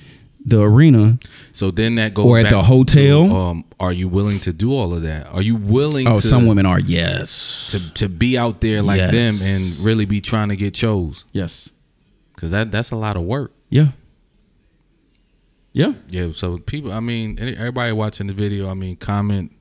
the 0.45 0.61
arena. 0.61 1.17
So 1.53 1.71
then 1.71 1.95
that 1.95 2.13
goes 2.13 2.25
Or 2.27 2.38
at 2.38 2.49
the 2.51 2.61
hotel? 2.61 3.27
To, 3.27 3.33
um, 3.36 3.65
are 3.79 3.91
you 3.91 4.07
willing 4.07 4.39
to 4.41 4.53
do 4.53 4.71
all 4.73 4.93
of 4.93 5.01
that? 5.01 5.25
Are 5.33 5.41
you 5.41 5.55
willing? 5.55 6.07
Oh, 6.07 6.19
to, 6.19 6.27
some 6.27 6.45
women 6.45 6.65
are 6.67 6.79
yes, 6.79 7.69
to 7.71 7.93
to 7.93 8.09
be 8.09 8.38
out 8.38 8.61
there 8.61 8.81
like 8.83 8.99
Yes. 8.99 9.11
them 9.39 9.47
and 9.47 9.77
really 9.79 10.05
be 10.05 10.21
trying 10.21 10.49
to 10.49 10.55
get 10.55 10.73
chose 10.75 11.25
yes, 11.31 11.69
because 12.36 12.51
that 12.51 12.71
that's 12.71 12.91
a 12.91 12.95
lot 12.95 13.15
of 13.17 13.23
work. 13.23 13.53
yeah, 13.69 13.88
yeah. 15.76 15.93
Yeah. 16.09 16.32
So 16.32 16.57
people, 16.57 16.91
I 16.93 16.99
mean, 17.01 17.38
everybody 17.39 17.91
watching 17.91 18.28
the 18.28 18.34
video, 18.34 18.69
I 18.69 18.73
mean, 18.73 18.95
comment, 18.95 19.51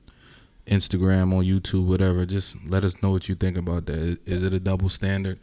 Instagram 0.67 1.33
on 1.33 1.43
YouTube, 1.45 1.85
whatever. 1.85 2.25
Just 2.25 2.55
let 2.65 2.83
us 2.83 3.01
know 3.03 3.11
what 3.11 3.27
you 3.29 3.35
think 3.35 3.57
about 3.57 3.85
that. 3.85 4.17
Is, 4.25 4.43
it 4.43 4.53
a 4.53 4.59
double 4.59 4.89
standard? 4.89 5.39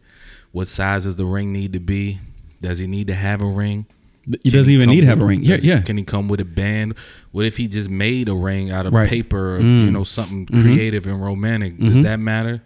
What 0.52 0.66
size 0.66 1.04
does 1.04 1.16
the 1.16 1.24
ring 1.24 1.52
need 1.52 1.72
to 1.74 1.80
be? 1.80 2.18
Does 2.60 2.78
he 2.78 2.86
need 2.86 3.06
to 3.08 3.14
have 3.14 3.42
a 3.42 3.46
ring? 3.46 3.86
He 4.24 4.36
Can 4.50 4.52
doesn't 4.52 4.72
even 4.72 4.88
need 4.88 5.00
to 5.00 5.06
have 5.06 5.20
a 5.20 5.24
ring. 5.24 5.42
Yeah, 5.42 5.56
yeah. 5.60 5.80
Can 5.80 5.96
he 5.96 6.04
come 6.04 6.28
with 6.28 6.40
a 6.40 6.44
band? 6.44 6.94
What 7.32 7.44
if 7.44 7.56
he 7.56 7.66
just 7.66 7.90
made 7.90 8.28
a 8.28 8.34
ring 8.34 8.70
out 8.70 8.86
of 8.86 8.92
Right. 8.92 9.08
paper? 9.08 9.56
Or, 9.56 9.60
Mm. 9.60 9.84
You 9.86 9.90
know, 9.90 10.04
something 10.04 10.46
creative 10.46 11.06
and 11.06 11.20
romantic. 11.22 11.76
Does 11.78 11.90
Mm-hmm. 11.94 12.02
that 12.02 12.18
matter? 12.20 12.62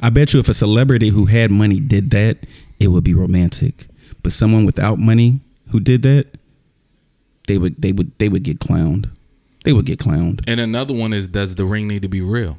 I 0.00 0.10
bet 0.10 0.32
you 0.32 0.40
if 0.40 0.48
a 0.48 0.54
celebrity 0.54 1.08
who 1.10 1.26
had 1.26 1.50
money 1.50 1.80
did 1.80 2.10
that, 2.10 2.38
it 2.80 2.88
would 2.88 3.04
be 3.04 3.12
romantic. 3.14 3.86
But 4.22 4.32
someone 4.32 4.64
without 4.64 4.98
money 4.98 5.40
who 5.70 5.80
did 5.80 6.02
that, 6.02 6.28
they 7.46 7.58
would 7.58 7.80
they 7.80 7.92
would 7.92 8.16
they 8.18 8.28
would 8.28 8.42
get 8.42 8.58
clowned. 8.58 9.08
They 9.64 9.72
would 9.72 9.86
get 9.86 9.98
clowned. 9.98 10.42
And 10.46 10.60
another 10.60 10.92
one 10.94 11.12
is, 11.14 11.26
does 11.28 11.54
the 11.54 11.64
ring 11.64 11.88
need 11.88 12.02
to 12.02 12.08
be 12.08 12.20
real? 12.20 12.58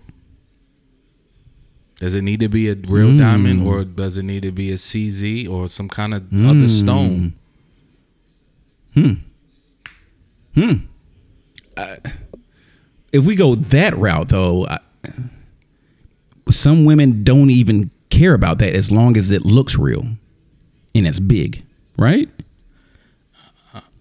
Does 2.00 2.16
it 2.16 2.24
need 2.24 2.40
to 2.42 2.50
be 2.50 2.68
a 2.68 2.74
real 2.76 3.10
Mm. 3.10 3.20
diamond, 3.20 3.68
or 3.68 3.84
does 3.86 4.18
it 4.18 4.24
need 4.24 4.42
to 4.42 4.52
be 4.52 4.72
a 4.72 4.76
CZ 4.78 5.48
or 5.48 5.68
some 5.68 5.88
kind 5.88 6.14
of 6.14 6.24
other 6.46 6.68
stone? 6.68 7.34
Hmm. 8.94 9.14
stone? 10.54 10.88
If 13.12 13.26
we 13.26 13.36
go 13.36 13.56
that 13.56 13.96
route 13.98 14.30
though, 14.30 14.66
I, 14.68 14.80
some 16.50 16.86
women 16.86 17.24
don't 17.24 17.50
even 17.50 17.92
care 18.10 18.34
about 18.34 18.58
that 18.60 18.74
as 18.76 18.92
long 18.92 19.16
as 19.18 19.32
it 19.32 19.46
looks 19.46 19.78
real 19.78 20.06
and 20.94 21.08
it's 21.08 21.20
big, 21.20 21.64
right? 21.98 22.30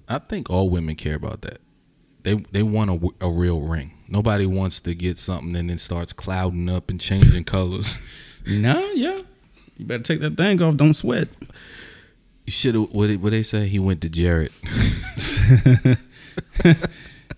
I 0.09 0.19
think 0.19 0.51
all 0.51 0.69
women 0.71 0.97
care 0.97 1.15
about 1.17 1.43
that. 1.43 1.59
They 2.23 2.35
they 2.53 2.63
want 2.63 2.91
a, 2.91 3.27
a 3.27 3.31
real 3.31 3.61
ring. 3.61 3.93
Nobody 4.09 4.47
wants 4.47 4.81
to 4.81 4.95
get 4.95 5.17
something 5.19 5.57
and 5.57 5.71
then 5.71 5.79
starts 5.79 6.13
clouding 6.13 6.69
up 6.69 6.91
and 6.91 7.01
changing 7.01 7.45
colors. 7.57 7.99
No, 8.47 8.91
yeah. 8.93 9.23
You 9.77 9.87
better 9.87 10.03
take 10.03 10.21
that 10.21 10.37
thing 10.37 10.61
off. 10.63 10.77
Don't 10.77 10.95
sweat. 10.95 11.29
You 12.47 12.51
should 12.53 12.75
have. 12.75 12.91
What, 12.91 13.07
did- 13.09 13.23
what 13.23 13.31
they 13.31 13.43
say? 13.43 13.67
He 13.67 13.79
went 13.79 14.01
to 14.03 14.09
Jared. 14.09 14.53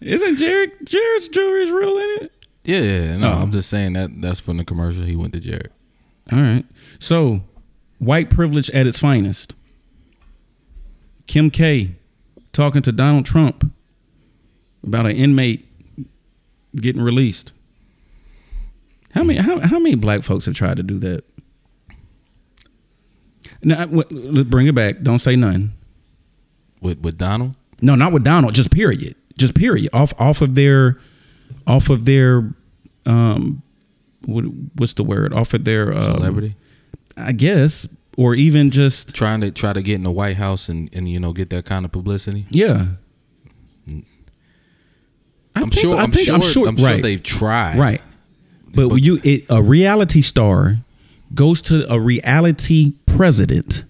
Isn't 0.01 0.37
Jared 0.37 0.73
Jared's 0.85 1.29
jewelry 1.29 1.63
is 1.63 1.71
real 1.71 1.97
in 1.97 2.25
it? 2.25 2.33
Yeah, 2.65 2.81
yeah. 2.81 3.17
No, 3.17 3.29
Oh. 3.33 3.43
I'm 3.43 3.53
just 3.53 3.71
saying 3.71 3.95
that 3.95 4.21
that's 4.21 4.41
from 4.41 4.57
the 4.59 4.65
commercial. 4.65 5.05
He 5.05 5.17
went 5.17 5.33
to 5.35 5.41
Jared. 5.41 5.71
All 6.33 6.41
right. 6.41 6.65
So, 6.99 7.41
white 7.99 8.29
privilege 8.31 8.69
at 8.71 8.87
its 8.87 8.99
finest. 8.99 9.55
Kim 11.27 11.51
K 11.51 11.95
talking 12.57 12.83
to 12.83 12.93
Donald 12.93 13.27
Trump 13.27 13.71
about 14.85 15.07
an 15.07 15.13
inmate 15.13 15.67
getting 16.75 17.03
released. 17.03 17.53
How 19.13 19.23
many 19.23 19.39
how, 19.39 19.61
how 19.61 19.79
many 19.79 19.95
black 19.95 20.23
folks 20.23 20.47
have 20.47 20.55
tried 20.55 20.79
to 20.79 20.83
do 20.83 20.99
that? 20.99 21.25
Now, 23.63 23.87
bring 23.87 24.67
it 24.67 24.75
back. 24.75 25.03
Don't 25.03 25.19
say 25.19 25.37
none. 25.37 25.73
With 26.81 27.01
with 27.01 27.19
Donald. 27.19 27.57
No, 27.81 27.95
not 27.95 28.13
with 28.13 28.25
Donald. 28.25 28.55
Just 28.55 28.71
period. 28.71 29.15
Just 29.39 29.55
period. 29.55 29.91
Off 29.93 30.13
off 30.19 30.41
of 30.41 30.55
their 30.55 30.99
off 31.67 31.91
of 31.91 32.05
their 32.05 32.55
um 33.05 33.63
what 34.25 34.45
what's 34.75 34.95
the 34.95 35.05
word? 35.05 35.33
Off 35.33 35.55
of 35.55 35.65
their 35.65 35.93
um, 35.93 36.05
Celebrity. 36.05 36.57
I 37.17 37.33
guess, 37.33 37.87
or 38.17 38.35
even 38.35 38.71
just 38.71 39.15
trying 39.15 39.41
to 39.43 39.51
try 39.51 39.73
to 39.73 39.83
get 39.83 39.95
in 39.97 40.03
the 40.03 40.11
White 40.11 40.37
House 40.37 40.69
and, 40.69 40.89
and 40.95 41.09
you 41.09 41.21
know 41.21 41.33
get 41.33 41.51
that 41.51 41.65
kind 41.65 41.85
of 41.85 41.93
publicity. 41.93 42.47
yeah. 42.51 42.87
I 45.55 45.61
I'm 45.61 45.71
think- 45.71 45.81
sure. 45.83 45.97
I'm 45.97 46.11
think- 46.13 46.27
sure. 46.27 46.35
I'm 46.35 46.41
sure. 46.43 46.69
I'm 46.69 46.77
sure 46.77 46.87
right, 46.87 47.03
they've 47.03 47.23
tried. 47.23 47.79
right. 47.79 48.03
But, 48.75 48.89
But- 48.91 49.03
you, 49.03 49.21
it, 49.25 49.47
a 49.49 49.63
reality 49.63 50.21
star 50.21 50.77
goes 51.35 51.63
to 51.63 51.91
a 51.91 51.99
reality 51.99 52.93
president 53.07 53.85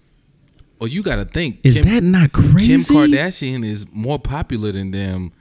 Well, 0.78 0.88
you 0.88 1.02
got 1.02 1.16
to 1.16 1.24
think. 1.24 1.58
Is 1.64 1.80
that 1.80 2.02
not 2.04 2.32
crazy? 2.32 2.68
Kim 2.68 2.80
Kardashian 2.80 3.64
is 3.66 3.84
more 3.92 4.18
popular 4.18 4.72
than 4.72 4.90
them. 4.92 5.32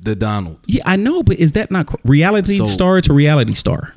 The 0.00 0.14
Donald 0.14 0.60
Yeah, 0.66 0.82
I 0.86 0.94
know, 0.96 1.22
but 1.24 1.38
is 1.38 1.52
that 1.52 1.70
not 1.72 1.86
cr- 1.86 1.96
reality 2.04 2.58
So- 2.58 2.66
star 2.66 3.00
to 3.00 3.12
reality 3.12 3.54
star? 3.54 3.94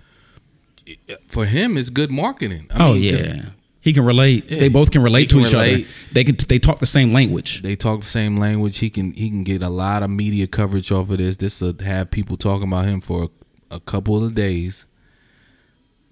for 1.27 1.45
him 1.45 1.77
it's 1.77 1.89
good 1.89 2.09
marketing. 2.11 2.67
I 2.71 2.87
Oh 2.87 2.93
mean, 2.93 3.03
yeah, 3.03 3.45
he 3.81 3.93
can 3.93 4.05
relate. 4.05 4.49
Yeah, 4.49 4.59
they 4.59 4.69
both 4.69 4.91
can 4.91 5.01
relate 5.01 5.29
can 5.29 5.39
to 5.39 5.45
each 5.45 5.53
relate. 5.53 5.85
other. 5.85 5.93
They 6.13 6.23
can. 6.23 6.37
They 6.47 6.59
talk 6.59 6.79
the 6.79 6.85
same 6.85 7.11
language. 7.11 7.61
They 7.63 7.75
talk 7.75 8.01
the 8.01 8.05
same 8.05 8.37
language. 8.37 8.77
He 8.77 8.89
can 8.89 9.11
he 9.11 9.29
can 9.29 9.43
get 9.43 9.61
a 9.63 9.69
lot 9.69 10.03
of 10.03 10.09
media 10.09 10.47
coverage 10.47 10.91
off 10.91 11.09
of 11.09 11.17
this. 11.17 11.37
This 11.37 11.61
will 11.61 11.75
have 11.81 12.11
people 12.11 12.37
talking 12.37 12.67
about 12.67 12.85
him 12.85 13.01
for 13.01 13.23
a, 13.71 13.75
a 13.75 13.79
couple 13.79 14.23
of 14.23 14.35
days. 14.35 14.85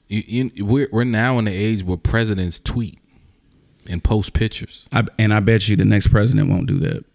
You, 0.08 0.50
you, 0.56 0.66
we're 0.66 0.90
we're 0.92 1.04
now 1.04 1.38
in 1.38 1.46
the 1.46 1.52
age 1.54 1.84
where 1.84 1.98
presidents 1.98 2.60
tweet 2.60 2.98
and 3.88 4.04
post 4.04 4.34
pictures. 4.34 4.88
I, 4.92 5.06
and 5.20 5.34
I 5.34 5.40
bet 5.40 5.68
you 5.70 5.76
the 5.76 5.86
next 5.86 6.08
president 6.08 6.50
won't 6.50 6.66
do 6.68 6.80
that. 6.80 7.06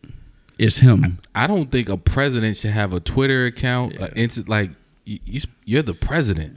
It's 0.56 0.76
him. 0.78 1.18
I 1.34 1.48
don't 1.48 1.70
think 1.72 1.88
a 1.88 1.96
president 1.96 2.56
should 2.56 2.70
have 2.70 2.94
a 2.94 3.00
Twitter 3.00 3.46
account. 3.46 3.94
inst- 4.14 4.48
like 4.48 4.70
you, 5.04 5.40
you're 5.64 5.82
the 5.82 5.94
president. 5.94 6.56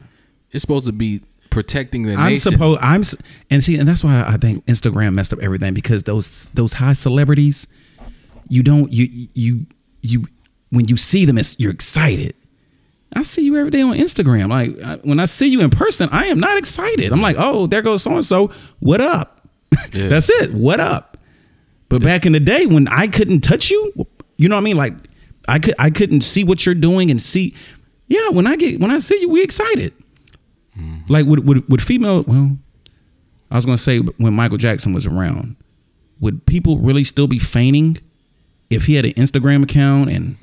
It's 0.51 0.61
supposed 0.61 0.85
to 0.85 0.91
be 0.91 1.21
protecting 1.49 2.03
the 2.03 2.13
I'm 2.13 2.29
nation. 2.29 2.51
supposed. 2.53 2.79
I'm 2.81 3.03
and 3.49 3.63
see, 3.63 3.77
and 3.77 3.87
that's 3.87 4.03
why 4.03 4.23
I 4.27 4.37
think 4.37 4.65
Instagram 4.65 5.13
messed 5.13 5.33
up 5.33 5.39
everything 5.41 5.73
because 5.73 6.03
those 6.03 6.49
those 6.53 6.73
high 6.73 6.93
celebrities, 6.93 7.67
you 8.49 8.63
don't 8.63 8.91
you 8.91 9.07
you 9.33 9.65
you 10.01 10.25
when 10.69 10.87
you 10.87 10.97
see 10.97 11.25
them, 11.25 11.37
it's, 11.37 11.59
you're 11.59 11.71
excited. 11.71 12.35
I 13.13 13.23
see 13.23 13.43
you 13.43 13.55
every 13.55 13.71
day 13.71 13.81
on 13.81 13.95
Instagram. 13.95 14.49
Like 14.49 14.81
I, 14.83 14.95
when 14.97 15.19
I 15.19 15.25
see 15.25 15.47
you 15.47 15.61
in 15.61 15.69
person, 15.69 16.09
I 16.11 16.25
am 16.25 16.39
not 16.39 16.57
excited. 16.57 17.11
I'm 17.11 17.21
like, 17.21 17.37
oh, 17.39 17.67
there 17.67 17.81
goes 17.81 18.03
so 18.03 18.13
and 18.15 18.25
so. 18.25 18.51
What 18.79 19.01
up? 19.01 19.33
Yeah. 19.93 20.07
That's 20.07 20.29
it. 20.29 20.53
What 20.53 20.79
up? 20.79 21.17
But 21.89 22.01
back 22.01 22.25
in 22.25 22.31
the 22.31 22.39
day 22.39 22.65
when 22.65 22.87
I 22.87 23.07
couldn't 23.07 23.41
touch 23.41 23.69
you, 23.69 23.93
you 24.37 24.49
know 24.49 24.55
what 24.55 24.61
I 24.61 24.63
mean? 24.63 24.77
Like 24.77 24.93
I 25.47 25.59
could 25.59 25.75
I 25.79 25.89
couldn't 25.89 26.21
see 26.21 26.43
what 26.43 26.65
you're 26.65 26.75
doing 26.75 27.09
and 27.11 27.21
see. 27.21 27.53
Yeah, 28.07 28.29
when 28.29 28.47
I 28.47 28.55
get 28.55 28.79
when 28.79 28.91
I 28.91 28.99
see 28.99 29.19
you, 29.21 29.29
we 29.29 29.43
excited. 29.43 29.93
Like 31.07 31.25
would 31.25 31.47
would 31.47 31.69
would 31.69 31.81
female? 31.81 32.23
Well, 32.23 32.57
I 33.49 33.55
was 33.55 33.65
gonna 33.65 33.77
say 33.77 33.99
when 33.99 34.33
Michael 34.33 34.57
Jackson 34.57 34.93
was 34.93 35.07
around, 35.07 35.55
would 36.19 36.45
people 36.45 36.77
really 36.79 37.03
still 37.03 37.27
be 37.27 37.39
feigning 37.39 37.97
if 38.69 38.85
he 38.85 38.95
had 38.95 39.05
an 39.05 39.13
Instagram 39.13 39.63
account 39.63 40.09
and 40.09 40.37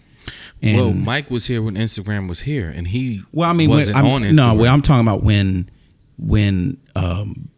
and 0.63 0.77
well, 0.79 0.93
Mike 0.95 1.31
was 1.31 1.47
here 1.47 1.61
when 1.61 1.75
Instagram 1.75 2.29
was 2.29 2.41
here, 2.41 2.73
and 2.75 2.89
he 2.89 3.23
well, 3.33 3.51
I 3.51 3.53
mean, 3.53 3.69
wasn't 3.69 3.99
I'm, 3.99 4.07
on 4.07 4.23
Instagram. 4.23 4.35
no, 4.37 4.55
well, 4.55 4.73
I'm 4.73 4.83
talking 4.83 5.07
about 5.07 5.23
when 5.23 5.71
when 6.19 6.81
um 6.97 7.51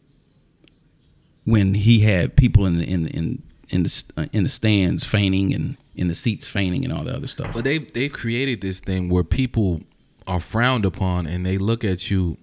when 1.45 1.75
he 1.75 2.01
had 2.01 2.37
people 2.37 2.67
in 2.67 2.79
the 2.79 2.85
in 2.85 3.05
the, 3.05 3.11
in 3.11 3.43
in 3.69 3.83
the 3.85 4.05
uh, 4.17 4.27
in 4.33 4.43
the 4.43 4.49
stands 4.49 5.05
feigning 5.05 5.55
and 5.55 5.77
in 5.95 6.09
the 6.09 6.15
seats 6.15 6.49
feigning 6.49 6.85
and 6.85 6.93
all 6.93 7.05
the 7.05 7.15
other 7.15 7.29
stuff. 7.29 7.53
But 7.53 7.65
they 7.65 7.79
they've 7.79 8.13
created 8.13 8.61
this 8.61 8.81
thing 8.81 9.09
where 9.09 9.25
people 9.25 9.83
are 10.27 10.41
frowned 10.41 10.85
upon 10.85 11.27
and 11.27 11.47
they 11.47 11.59
look 11.59 11.85
at 11.85 12.11
you 12.11 12.37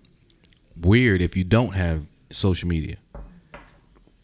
weird 0.80 1.21
if 1.21 1.36
you 1.38 1.43
don't 1.43 1.74
have 1.74 2.03
social 2.32 2.67
media. 2.67 2.97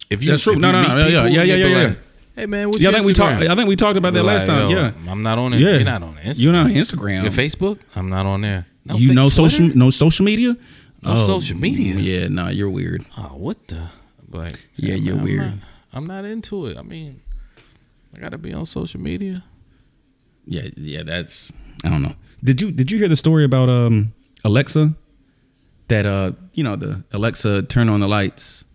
If 0.10 0.24
you 0.24 0.32
That's 0.32 0.43
true. 0.43 0.56
No, 0.56 0.72
no, 0.72 0.82
no. 0.82 1.08
Yeah, 1.08 1.26
yeah, 1.28 1.43
yeah, 1.43 1.56
yeah, 1.56 1.88
like, 1.88 1.97
Hey 2.36 2.45
man, 2.45 2.70
what's 2.70 2.80
yeah, 2.80 2.89
I 2.89 2.93
think 2.93 3.06
we 3.06 3.14
talked. 3.14 3.41
I 3.43 3.54
think 3.54 3.68
we 3.68 3.76
talked 3.76 3.97
about 3.97 4.14
that 4.14 4.24
last 4.24 4.47
time. 4.47 4.70
"Yo, 4.70 4.78
Yeah, 4.78 4.91
I'm 5.10 5.22
not 5.22 5.38
on 5.38 5.54
it. 5.54 5.60
yeah. 5.60 5.72
You're 5.72 5.84
not 5.84 6.02
on 6.04 6.16
Instagram. 6.16 6.39
You're 6.41 6.54
not 6.54 6.66
on 6.68 6.72
Instagram. 6.72 7.24
Your 7.24 7.32
Facebook? 7.32 7.80
I'm 7.95 8.10
not 8.10 8.26
on 8.26 8.41
there. 8.41 8.66
You 8.95 9.14
know 9.14 9.30
social 9.30 9.68
no 9.76 9.89
social 9.89 10.26
media. 10.26 10.56
No 11.04 11.16
social 11.16 11.58
media. 11.58 11.95
Yeah, 11.95 12.28
no, 12.30 12.47
you're 12.50 12.70
weird. 12.70 13.04
Oh, 13.18 13.34
what 13.36 13.68
the? 13.68 13.89
Like, 14.32 14.68
Yeah, 14.76 14.95
you're 14.95 15.18
weird. 15.18 15.54
I'm 15.91 16.08
not 16.08 16.24
into 16.26 16.68
it. 16.68 16.78
I 16.78 16.82
mean, 16.82 17.22
I 18.16 18.20
gotta 18.20 18.38
be 18.38 18.54
on 18.54 18.66
social 18.66 19.02
media. 19.02 19.43
Yeah, 20.45 20.70
yeah, 20.78 21.04
that's 21.04 21.52
I 21.84 21.89
don't 21.89 22.02
know. 22.02 22.16
Did 22.43 22.62
you 22.62 22.72
did 22.72 22.91
you 22.91 22.97
hear 22.97 23.08
the 23.10 23.16
story 23.18 23.43
about 23.43 23.70
um 23.70 24.14
Alexa? 24.45 24.93
That 25.90 26.06
uh, 26.06 26.32
you 26.54 26.64
know, 26.64 26.76
the 26.76 27.04
Alexa 27.12 27.64
turn 27.64 27.90
on 27.90 28.00
the 28.00 28.08
lights. 28.08 28.66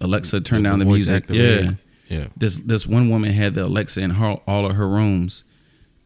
Alexa 0.00 0.40
turn 0.40 0.62
down 0.62 0.78
the, 0.78 0.84
music. 0.84 1.24
Yeah. 1.28 1.72
yeah. 2.08 2.26
This 2.36 2.56
this 2.56 2.86
one 2.86 3.10
woman 3.10 3.30
had 3.32 3.54
the 3.54 3.64
Alexa 3.66 4.00
in 4.00 4.10
her, 4.10 4.38
all 4.46 4.66
of 4.66 4.76
her 4.76 4.88
rooms, 4.88 5.44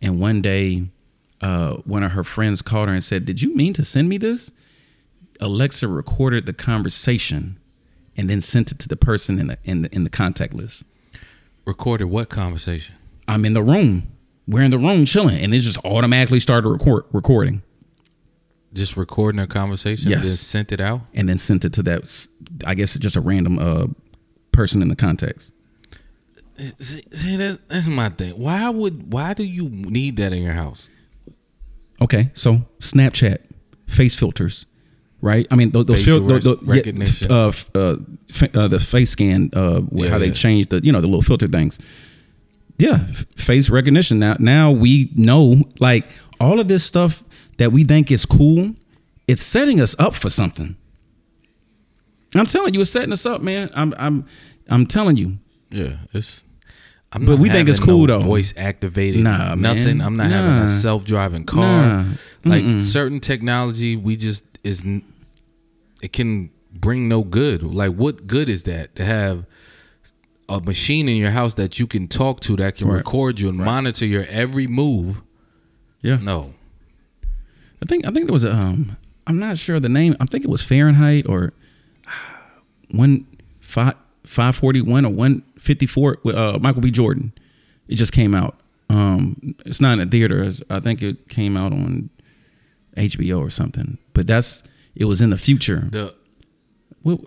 and 0.00 0.20
one 0.20 0.42
day, 0.42 0.88
uh, 1.40 1.74
one 1.84 2.02
of 2.02 2.12
her 2.12 2.24
friends 2.24 2.62
called 2.62 2.88
her 2.88 2.94
and 2.94 3.04
said, 3.04 3.24
"Did 3.24 3.42
you 3.42 3.54
mean 3.54 3.72
to 3.74 3.84
send 3.84 4.08
me 4.08 4.18
this?" 4.18 4.52
Alexa 5.40 5.88
recorded 5.88 6.46
the 6.46 6.52
conversation, 6.52 7.58
and 8.16 8.28
then 8.28 8.40
sent 8.40 8.70
it 8.70 8.78
to 8.80 8.88
the 8.88 8.96
person 8.96 9.38
in 9.38 9.46
the 9.48 9.58
in 9.64 9.82
the 9.82 9.94
in 9.94 10.04
the 10.04 10.10
contact 10.10 10.54
list. 10.54 10.84
Recorded 11.66 12.06
what 12.06 12.28
conversation? 12.28 12.94
I'm 13.28 13.44
in 13.44 13.54
the 13.54 13.62
room. 13.62 14.12
We're 14.46 14.62
in 14.62 14.70
the 14.70 14.78
room 14.78 15.04
chilling, 15.04 15.38
and 15.38 15.54
it 15.54 15.60
just 15.60 15.78
automatically 15.84 16.40
started 16.40 16.68
record 16.68 17.04
recording, 17.12 17.62
Just 18.72 18.96
recording 18.96 19.40
a 19.40 19.46
conversation. 19.46 20.10
Yes. 20.10 20.22
Then 20.22 20.32
sent 20.36 20.72
it 20.72 20.80
out. 20.80 21.00
and 21.14 21.28
then 21.28 21.38
sent 21.38 21.64
it 21.64 21.72
to 21.74 21.82
that. 21.84 22.28
i 22.66 22.74
guess 22.74 22.96
just 22.98 23.16
a 23.16 23.20
random 23.20 23.58
uh 23.58 23.86
person 24.52 24.80
in 24.82 24.88
the 24.88 24.96
context. 24.96 25.52
See, 26.78 27.02
see 27.12 27.36
that's, 27.36 27.58
that's 27.68 27.86
my 27.88 28.10
thing. 28.10 28.32
Why 28.38 28.68
would 28.68 29.12
why 29.12 29.34
do 29.34 29.44
you 29.44 29.68
need 29.70 30.16
that 30.16 30.32
in 30.32 30.42
your 30.42 30.52
house? 30.52 30.90
Okay, 32.02 32.30
so 32.34 32.62
Snapchat 32.80 33.38
face 33.86 34.14
filters, 34.14 34.66
right? 35.20 35.46
I 35.50 35.56
mean, 35.56 35.70
those, 35.70 35.86
those 35.86 36.04
fil- 36.04 36.20
those, 36.26 36.32
res- 36.32 36.44
those- 36.44 36.58
yeah, 36.66 36.74
recognition. 36.74 37.32
uh, 37.32 37.48
f- 37.48 37.70
uh, 37.74 37.96
uh, 38.54 38.68
the 38.68 38.78
face 38.78 39.10
scan, 39.10 39.50
uh, 39.54 39.82
Yeah, 39.92 40.08
how 40.10 40.18
they 40.18 40.26
yeah. 40.28 40.32
changed 40.32 40.70
the, 40.70 40.80
you 40.84 40.92
know, 40.92 41.00
the 41.00 41.06
little 41.06 41.22
filter 41.22 41.48
things. 41.48 41.78
Yeah, 42.78 42.98
face 43.36 43.68
recognition. 43.68 44.18
Now, 44.18 44.36
now 44.38 44.70
we 44.70 45.10
know, 45.14 45.62
like 45.80 46.08
all 46.40 46.60
of 46.60 46.68
this 46.68 46.84
stuff 46.84 47.22
that 47.60 47.72
we 47.72 47.84
think 47.84 48.10
is 48.10 48.24
cool, 48.24 48.74
it's 49.28 49.42
setting 49.42 49.82
us 49.82 49.94
up 50.00 50.14
for 50.14 50.30
something. 50.30 50.76
I'm 52.34 52.46
telling 52.46 52.72
you, 52.72 52.80
it's 52.80 52.90
setting 52.90 53.12
us 53.12 53.26
up, 53.26 53.42
man. 53.42 53.68
I'm, 53.74 53.92
I'm, 53.98 54.24
I'm 54.70 54.86
telling 54.86 55.16
you. 55.18 55.38
Yeah, 55.70 55.96
it's. 56.14 56.42
I'm 57.12 57.24
But 57.26 57.32
not 57.32 57.40
we 57.40 57.50
think 57.50 57.68
it's 57.68 57.78
cool, 57.80 58.06
no 58.06 58.18
though. 58.18 58.24
Voice 58.24 58.54
activated. 58.56 59.22
Nah, 59.22 59.54
man. 59.56 59.60
nothing. 59.60 60.00
I'm 60.00 60.16
not 60.16 60.30
having 60.30 60.62
a 60.62 60.68
self 60.68 61.04
driving 61.04 61.44
car. 61.44 62.04
Nah. 62.04 62.04
Like 62.44 62.80
certain 62.80 63.20
technology, 63.20 63.94
we 63.96 64.16
just 64.16 64.44
is. 64.64 64.82
It 66.02 66.12
can 66.14 66.50
bring 66.72 67.08
no 67.08 67.22
good. 67.24 67.62
Like 67.62 67.92
what 67.94 68.26
good 68.26 68.48
is 68.48 68.62
that 68.62 68.94
to 68.96 69.04
have 69.04 69.44
a 70.48 70.60
machine 70.60 71.08
in 71.10 71.16
your 71.16 71.30
house 71.32 71.54
that 71.54 71.78
you 71.78 71.86
can 71.86 72.08
talk 72.08 72.40
to 72.40 72.56
that 72.56 72.76
can 72.76 72.88
Right. 72.88 72.96
record 72.98 73.38
you 73.38 73.48
and 73.50 73.58
monitor 73.58 74.06
your 74.06 74.24
every 74.30 74.66
move? 74.68 75.20
Yeah. 76.00 76.16
No, 76.22 76.54
I 77.82 77.86
think 77.86 78.06
I 78.06 78.10
think 78.10 78.26
there 78.26 78.32
was 78.32 78.44
a 78.44 78.52
um 78.52 78.96
I'm 79.26 79.38
not 79.38 79.58
sure 79.58 79.78
the 79.80 79.88
name. 79.88 80.16
I 80.20 80.24
think 80.26 80.44
it 80.44 80.50
was 80.50 80.62
Fahrenheit 80.62 81.26
or 81.28 81.52
one 82.90 83.26
five 83.60 83.94
five 84.24 84.54
forty 84.56 84.80
one 84.80 85.04
or 85.04 85.12
one 85.12 85.42
fifty 85.58 85.86
four 85.86 86.18
with 86.22 86.34
uh, 86.34 86.58
Michael 86.60 86.82
B. 86.82 86.90
Jordan. 86.90 87.32
It 87.88 87.96
just 87.96 88.12
came 88.12 88.34
out. 88.34 88.56
Um, 88.88 89.54
it's 89.66 89.80
not 89.80 89.94
in 89.94 90.08
a 90.08 90.10
theater. 90.10 90.38
It's- 90.40 90.62
I 90.70 90.80
think 90.80 91.02
it 91.02 91.28
came 91.28 91.56
out 91.56 91.72
on 91.72 92.10
HBO 92.96 93.40
or 93.40 93.50
something. 93.50 93.98
But 94.14 94.26
that's 94.26 94.62
it 94.94 95.04
was 95.04 95.20
in 95.20 95.30
the 95.30 95.36
future 95.36 95.88
the 95.90 96.14
Wh- 97.04 97.22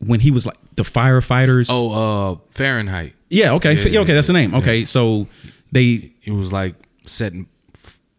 when 0.00 0.20
he 0.20 0.30
was 0.30 0.46
like 0.46 0.56
the 0.76 0.82
firefighters. 0.82 1.66
oh 1.70 1.90
uh 2.32 2.36
Fahrenheit. 2.50 3.14
yeah, 3.28 3.52
okay, 3.54 3.74
Yeah, 3.74 3.86
yeah, 3.88 4.00
okay, 4.00 4.14
that's 4.14 4.26
the 4.28 4.32
name. 4.32 4.54
Okay, 4.54 4.84
so 4.84 5.28
they 5.70 6.12
It 6.24 6.32
was 6.32 6.52
like 6.52 6.74
setting 7.06 7.46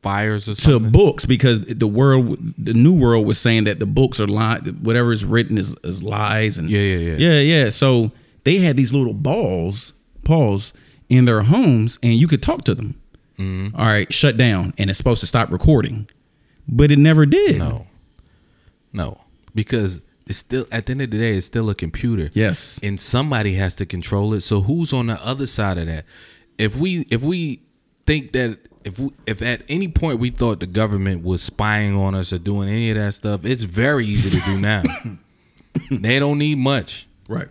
fires 0.03 0.47
or 0.49 0.55
something? 0.55 0.91
to 0.91 0.91
books 0.91 1.25
because 1.25 1.61
the 1.61 1.87
world, 1.87 2.37
the 2.57 2.73
new 2.73 2.93
world 2.93 3.25
was 3.25 3.39
saying 3.39 3.63
that 3.63 3.79
the 3.79 3.85
books 3.85 4.19
are 4.19 4.27
lie, 4.27 4.59
whatever 4.59 5.11
is 5.11 5.23
written 5.25 5.57
is, 5.57 5.75
is 5.83 6.03
lies, 6.03 6.57
and 6.59 6.69
Yeah, 6.69 6.81
yeah, 6.81 7.15
yeah. 7.15 7.15
yeah, 7.33 7.39
yeah. 7.63 7.69
So 7.69 8.11
they 8.43 8.59
had 8.59 8.77
these 8.77 8.93
little 8.93 9.13
balls, 9.13 9.93
paws 10.23 10.73
in 11.09 11.25
their 11.25 11.41
homes, 11.43 11.97
and 12.03 12.13
you 12.13 12.27
could 12.27 12.43
talk 12.43 12.63
to 12.65 12.75
them. 12.75 12.99
Mm-hmm. 13.39 13.75
All 13.79 13.85
right, 13.87 14.11
shut 14.13 14.37
down, 14.37 14.73
and 14.77 14.89
it's 14.89 14.97
supposed 14.97 15.21
to 15.21 15.27
stop 15.27 15.51
recording, 15.51 16.07
but 16.67 16.91
it 16.91 16.99
never 16.99 17.25
did. 17.25 17.57
No, 17.57 17.87
no, 18.91 19.21
because 19.55 20.01
it's 20.27 20.37
still 20.37 20.65
at 20.71 20.85
the 20.85 20.91
end 20.91 21.01
of 21.01 21.11
the 21.11 21.17
day, 21.17 21.35
it's 21.35 21.45
still 21.47 21.69
a 21.69 21.75
computer. 21.75 22.29
Yes. 22.33 22.79
and 22.83 22.99
somebody 22.99 23.55
has 23.55 23.75
to 23.75 23.85
control 23.85 24.33
it. 24.33 24.41
So 24.41 24.61
who's 24.61 24.93
on 24.93 25.07
the 25.07 25.15
other 25.25 25.45
side 25.45 25.77
of 25.77 25.87
that? 25.87 26.05
If 26.57 26.75
we 26.75 27.05
if 27.09 27.21
we 27.21 27.61
think 28.05 28.31
that 28.33 28.59
if 28.83 28.99
we, 28.99 29.11
if 29.25 29.41
at 29.41 29.63
any 29.69 29.87
point 29.87 30.19
we 30.19 30.29
thought 30.29 30.59
the 30.59 30.67
government 30.67 31.23
was 31.23 31.41
spying 31.41 31.95
on 31.95 32.15
us 32.15 32.33
or 32.33 32.37
doing 32.39 32.69
any 32.69 32.89
of 32.91 32.97
that 32.97 33.13
stuff, 33.13 33.45
it's 33.45 33.63
very 33.63 34.05
easy 34.05 34.29
to 34.31 34.39
do 34.45 34.59
now. 34.59 34.83
they 35.91 36.19
don't 36.19 36.37
need 36.37 36.57
much. 36.57 37.07
Right. 37.29 37.47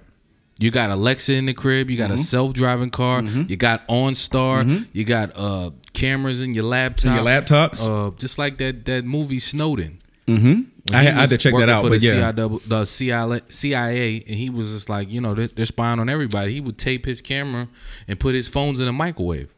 You 0.59 0.71
got 0.71 0.91
Alexa 0.91 1.33
in 1.35 1.47
the 1.47 1.55
crib. 1.55 1.91
You 1.91 1.97
got 1.97 2.11
Mm-hmm. 2.11 2.21
a 2.21 2.25
self-driving 2.25 2.91
car. 2.91 3.23
You 3.23 3.57
got 3.57 3.87
OnStar. 3.89 4.87
You 4.93 5.05
got 5.05 5.33
uh, 5.35 5.71
cameras 5.93 6.41
in 6.41 6.53
your 6.53 6.65
laptop. 6.65 7.07
In 7.07 7.15
your 7.15 7.25
laptops. 7.25 7.87
Uh, 7.89 8.11
just 8.17 8.39
like 8.39 8.59
that 8.59 8.85
that 8.85 9.05
movie 9.05 9.39
Snowden. 9.41 10.01
mm-hmm. 10.29 10.63
I- 10.95 10.99
I 11.01 11.11
had 11.11 11.31
to 11.31 11.39
check 11.39 11.55
that 11.57 11.69
out, 11.69 11.83
For 11.85 11.91
but 11.91 12.01
the, 12.01 12.07
yeah. 12.07 12.33
CIW, 12.33 12.69
the 12.69 12.85
CIA, 12.85 13.41
CIA, 13.49 14.25
and 14.27 14.37
he 14.37 14.51
was 14.51 14.73
just 14.73 14.89
like, 14.89 15.09
you 15.11 15.21
know, 15.21 15.33
they're, 15.33 15.47
they're 15.47 15.65
spying 15.67 16.01
on 16.01 16.09
everybody. 16.09 16.53
He 16.55 16.61
would 16.61 16.77
tape 16.77 17.07
his 17.07 17.21
camera 17.21 17.69
and 18.09 18.19
put 18.19 18.35
his 18.35 18.49
phones 18.49 18.81
in 18.81 18.89
a 18.89 18.93
microwave. 18.93 19.53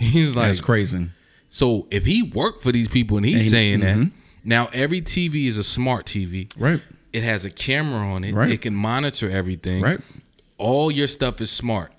He's 0.12 0.34
like, 0.34 0.46
That's 0.48 0.60
crazy. 0.60 1.10
so 1.48 1.86
if 1.90 2.04
he 2.04 2.22
worked 2.22 2.62
for 2.62 2.72
these 2.72 2.88
people 2.88 3.16
and 3.18 3.26
he's 3.26 3.34
And 3.34 3.42
he- 3.42 3.48
saying 3.50 3.80
mhm. 3.80 4.04
that, 4.04 4.10
now 4.44 4.68
every 4.72 5.02
TV 5.02 5.46
is 5.46 5.58
a 5.58 5.64
smart 5.64 6.06
TV. 6.06 6.50
Right. 6.56 6.80
It 7.12 7.22
has 7.22 7.44
a 7.44 7.50
camera 7.50 8.00
on 8.00 8.24
it. 8.24 8.32
Right. 8.34 8.50
It 8.50 8.62
can 8.62 8.74
monitor 8.74 9.28
everything. 9.30 9.82
Right. 9.82 10.00
All 10.58 10.90
your 10.90 11.06
stuff 11.06 11.40
is 11.40 11.50
smart. 11.50 11.92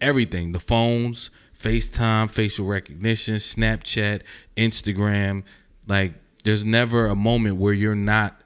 Everything. 0.00 0.52
The 0.52 0.58
phones, 0.60 1.30
FaceTime, 1.58 2.30
facial 2.30 2.66
recognition, 2.66 3.36
Snapchat, 3.36 4.22
Instagram. 4.56 5.44
Like 5.86 6.14
there's 6.44 6.64
never 6.64 7.06
a 7.06 7.14
moment 7.14 7.56
where 7.56 7.72
you're 7.72 7.94
not 7.94 8.40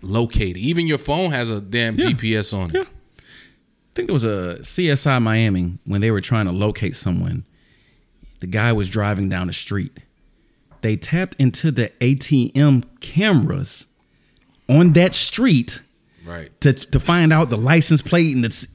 located. 0.00 0.56
Even 0.56 0.86
your 0.88 0.98
phone 0.98 1.30
has 1.30 1.50
a 1.50 1.60
damn 1.60 1.94
Yeah. 1.94 2.06
GPS 2.06 2.52
on 2.56 2.70
it. 2.70 2.74
Yeah. 2.74 2.82
I 2.82 3.94
think 3.94 4.08
there 4.08 4.14
was 4.14 4.24
a 4.24 4.58
CSI 4.62 5.20
Miami 5.22 5.78
when 5.84 6.00
they 6.00 6.10
were 6.10 6.20
trying 6.22 6.46
to 6.46 6.52
locate 6.52 6.96
someone. 6.96 7.44
The 8.42 8.48
guy 8.48 8.72
was 8.72 8.88
driving 8.88 9.28
down 9.28 9.46
the 9.46 9.52
street. 9.52 10.00
They 10.80 10.96
tapped 10.96 11.36
into 11.38 11.70
the 11.70 11.90
ATM 12.00 12.82
cameras 12.98 13.86
on 14.68 14.94
that 14.94 15.14
street 15.14 15.80
Right. 16.26 16.50
to 16.60 16.72
to 16.72 16.98
find 16.98 17.32
out 17.32 17.50
the 17.50 17.56
license 17.56 18.00
plate 18.02 18.34
and 18.34 18.44
it's 18.44 18.66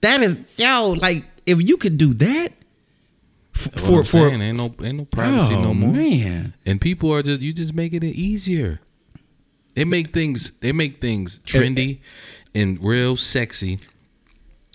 that 0.00 0.22
is 0.22 0.36
yo 0.56 0.96
like 1.00 1.24
if 1.46 1.62
you 1.62 1.76
could 1.76 1.98
do 1.98 2.14
that 2.14 2.52
f- 3.54 3.72
for 3.74 3.98
I'm 3.98 4.04
for 4.04 4.28
saying, 4.28 4.42
ain't 4.42 4.56
no 4.58 4.74
ain't 4.84 4.98
no 4.98 5.04
privacy 5.04 5.54
oh, 5.54 5.62
no 5.62 5.74
more. 5.74 5.92
man 5.92 6.54
And 6.66 6.80
people 6.80 7.12
are 7.12 7.22
just 7.22 7.40
you 7.40 7.52
just 7.52 7.74
making 7.74 8.02
it 8.02 8.16
easier. 8.16 8.80
They 9.74 9.84
make 9.84 10.12
things 10.12 10.50
they 10.60 10.72
make 10.72 11.00
things 11.00 11.40
eh, 11.46 11.58
eh. 11.58 11.60
trendy 11.60 12.00
and 12.56 12.84
real 12.84 13.14
sexy. 13.14 13.78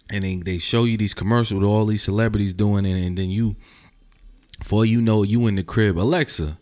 And 0.10 0.24
then 0.24 0.39
they 0.45 0.58
show 0.58 0.86
you 0.86 0.95
these 0.95 1.14
commercials 1.14 1.54
with 1.62 1.70
all 1.70 1.86
these 1.86 2.02
celebrities 2.04 2.54
doing 2.54 2.86
it, 2.86 2.98
and 3.06 3.18
then 3.18 3.30
you 3.30 3.58
before 4.68 4.86
you 4.86 4.99
know 4.99 5.24
it, 5.24 5.30
you 5.30 5.47
in 5.47 5.55
the 5.55 5.63
crib. 5.63 5.97
Alexa, 5.97 6.57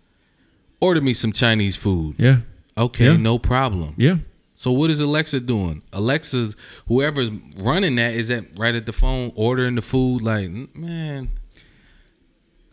order 0.79 1.01
me 1.01 1.11
some 1.11 1.31
Chinese 1.31 1.75
food. 1.75 2.13
yeah 2.19 2.37
Okay, 2.77 3.05
Yeah. 3.05 3.17
no 3.17 3.39
problem. 3.39 3.95
yeah 3.97 4.17
So 4.53 4.71
what 4.71 4.91
is 4.91 4.99
Alexa 5.01 5.39
doing? 5.39 5.81
Alexa's 5.91 6.55
whoever's 6.87 7.31
running 7.57 7.95
that 7.95 8.13
is 8.13 8.29
at 8.29 8.43
right 8.59 8.75
at 8.75 8.85
the 8.85 8.91
phone 8.93 9.31
ordering 9.35 9.73
the 9.73 9.81
food. 9.81 10.21
Like 10.21 10.51
man, 10.75 11.29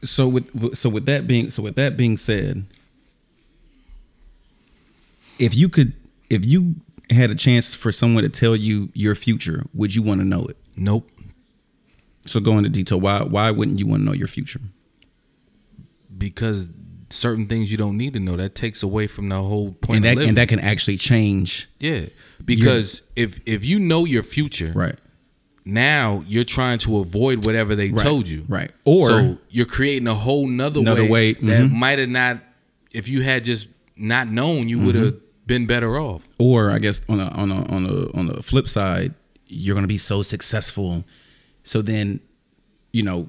so 0.02 0.28
with 0.28 0.74
so 0.76 0.90
with 0.90 1.06
that 1.06 1.26
being 1.26 1.48
so 1.48 1.62
with 1.62 1.76
that 1.76 1.96
being 1.96 2.18
said 2.18 2.66
if 5.38 5.54
you 5.54 5.70
could 5.70 5.94
if 6.28 6.44
you 6.44 6.74
had 7.08 7.30
a 7.30 7.34
chance 7.34 7.74
for 7.74 7.90
someone 7.90 8.22
to 8.22 8.28
tell 8.28 8.54
you 8.54 8.90
your 8.94 9.14
future 9.14 9.64
would 9.72 9.94
you 9.94 10.02
want 10.02 10.20
to 10.20 10.26
know 10.26 10.44
it 10.46 10.56
nope. 10.76 11.08
so 12.26 12.38
go 12.40 12.58
into 12.58 12.68
detail 12.70 13.00
why 13.00 13.22
why 13.22 13.50
wouldn't 13.50 13.78
you 13.78 13.86
want 13.86 14.00
to 14.02 14.04
know 14.04 14.12
your 14.12 14.28
future 14.28 14.60
because 16.24 16.68
certain 17.10 17.46
things 17.46 17.70
you 17.70 17.76
don't 17.78 17.96
need 17.96 18.14
to 18.14 18.20
know. 18.20 18.36
That 18.36 18.54
takes 18.54 18.82
away 18.82 19.06
from 19.06 19.28
the 19.28 19.36
whole 19.42 19.72
point 19.72 19.98
and 19.98 20.06
of 20.06 20.16
that 20.24 20.28
and 20.28 20.36
that 20.38 20.48
can 20.48 20.58
actually 20.60 20.96
change 20.96 21.68
yeah 21.78 22.06
because 22.44 23.02
if 23.16 23.38
if 23.46 23.64
you 23.66 23.78
know 23.78 24.04
your 24.04 24.22
future 24.22 24.72
right. 24.74 24.98
now 25.64 26.24
you're 26.26 26.44
trying 26.44 26.78
to 26.78 26.98
avoid 26.98 27.44
whatever 27.46 27.74
they 27.76 27.90
Right, 27.90 28.02
told 28.02 28.28
you. 28.28 28.44
Right. 28.48 28.70
Or- 28.84 29.06
so 29.08 29.38
you're 29.50 29.66
creating 29.66 30.08
a 30.08 30.14
whole 30.14 30.46
nother, 30.46 30.80
Another 30.80 31.04
way, 31.04 31.34
that 31.34 31.42
mhm. 31.62 31.72
might 31.72 31.98
have 31.98 32.08
not 32.08 32.38
if 32.90 33.08
you 33.08 33.22
had 33.22 33.44
just 33.44 33.68
not 33.96 34.28
known 34.28 34.68
you 34.68 34.78
would 34.80 34.94
Mm-hmm. 34.94 35.04
have 35.04 35.46
been 35.46 35.66
better 35.66 35.98
off. 35.98 36.22
Or 36.38 36.70
i 36.70 36.78
guess 36.78 37.00
on 37.08 37.20
a 37.20 37.28
on 37.28 37.50
a 37.50 37.64
on 37.74 37.84
a 37.86 38.16
on 38.18 38.26
the 38.26 38.42
flip 38.42 38.68
side 38.68 39.14
you're 39.48 39.74
going 39.74 39.82
to 39.84 39.88
be 39.88 39.98
so 39.98 40.22
successful. 40.22 41.04
So 41.62 41.82
then 41.82 42.20
you 42.92 43.02
know 43.02 43.28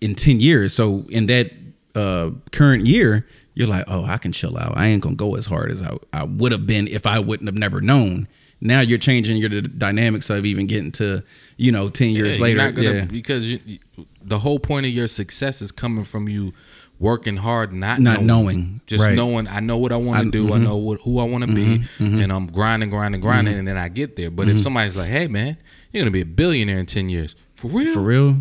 in 0.00 0.14
10 0.14 0.38
years 0.40 0.72
so 0.72 1.04
in 1.10 1.26
that 1.26 1.50
uh 1.94 2.30
current 2.52 2.86
year 2.86 3.26
you're 3.54 3.68
like 3.68 3.84
oh 3.88 4.04
i 4.04 4.18
can 4.18 4.32
chill 4.32 4.58
out. 4.58 4.76
I 4.76 4.86
ain't 4.86 5.02
gonna 5.02 5.14
go 5.14 5.36
as 5.36 5.46
hard 5.46 5.70
as 5.70 5.82
i, 5.82 5.96
I 6.12 6.24
would 6.24 6.52
have 6.52 6.66
been 6.66 6.88
if 6.88 7.06
i 7.06 7.18
wouldn't 7.18 7.48
have 7.48 7.56
never 7.56 7.80
known. 7.80 8.28
Now 8.60 8.80
you're 8.80 8.98
changing 8.98 9.36
your 9.36 9.50
d- 9.50 9.60
dynamics 9.60 10.30
of 10.30 10.46
even 10.46 10.66
getting 10.66 10.92
to 10.92 11.22
you 11.56 11.70
know 11.70 11.90
10 11.90 12.10
years 12.10 12.38
Yeah, 12.38 12.46
you're 12.46 12.56
later. 12.56 12.56
not 12.58 12.74
gonna- 12.74 12.92
yeah. 12.92 13.04
because 13.04 13.52
you, 13.52 13.78
the 14.22 14.38
whole 14.38 14.58
point 14.58 14.86
of 14.86 14.92
your 14.92 15.06
success 15.06 15.60
is 15.60 15.70
coming 15.70 16.04
from 16.04 16.28
you 16.28 16.52
working 16.98 17.36
hard, 17.36 17.72
not 17.72 18.00
Not 18.00 18.22
knowing, 18.22 18.26
knowing, 18.26 18.80
just 18.86 19.04
right. 19.04 19.14
knowing. 19.14 19.46
I 19.48 19.60
know 19.60 19.76
what 19.78 19.92
I 19.92 19.96
want 19.96 20.24
to 20.24 20.30
do. 20.30 20.48
I 20.48 20.56
mm-hmm. 20.56 20.64
know 20.64 20.76
what 20.76 21.00
who 21.02 21.18
I 21.18 21.24
want 21.24 21.46
to 21.46 21.54
be, 21.54 21.64
mm-hmm. 21.64 22.04
Mm-hmm. 22.04 22.18
and 22.20 22.32
I'm 22.32 22.46
grinding, 22.46 22.90
grinding, 22.90 23.20
grinding, 23.20 23.54
and 23.58 23.66
then 23.66 23.76
I 23.76 23.88
get 23.88 24.16
there. 24.16 24.30
But 24.30 24.48
if 24.48 24.60
somebody's 24.60 24.96
like, 24.96 25.08
"Hey, 25.10 25.26
man, 25.26 25.56
you're 25.92 26.02
gonna 26.02 26.10
be 26.10 26.22
a 26.22 26.26
billionaire 26.26 26.78
in 26.78 26.86
ten 26.86 27.08
years," 27.08 27.34
for 27.56 27.68
real, 27.68 27.92
for 27.92 28.00
real? 28.00 28.38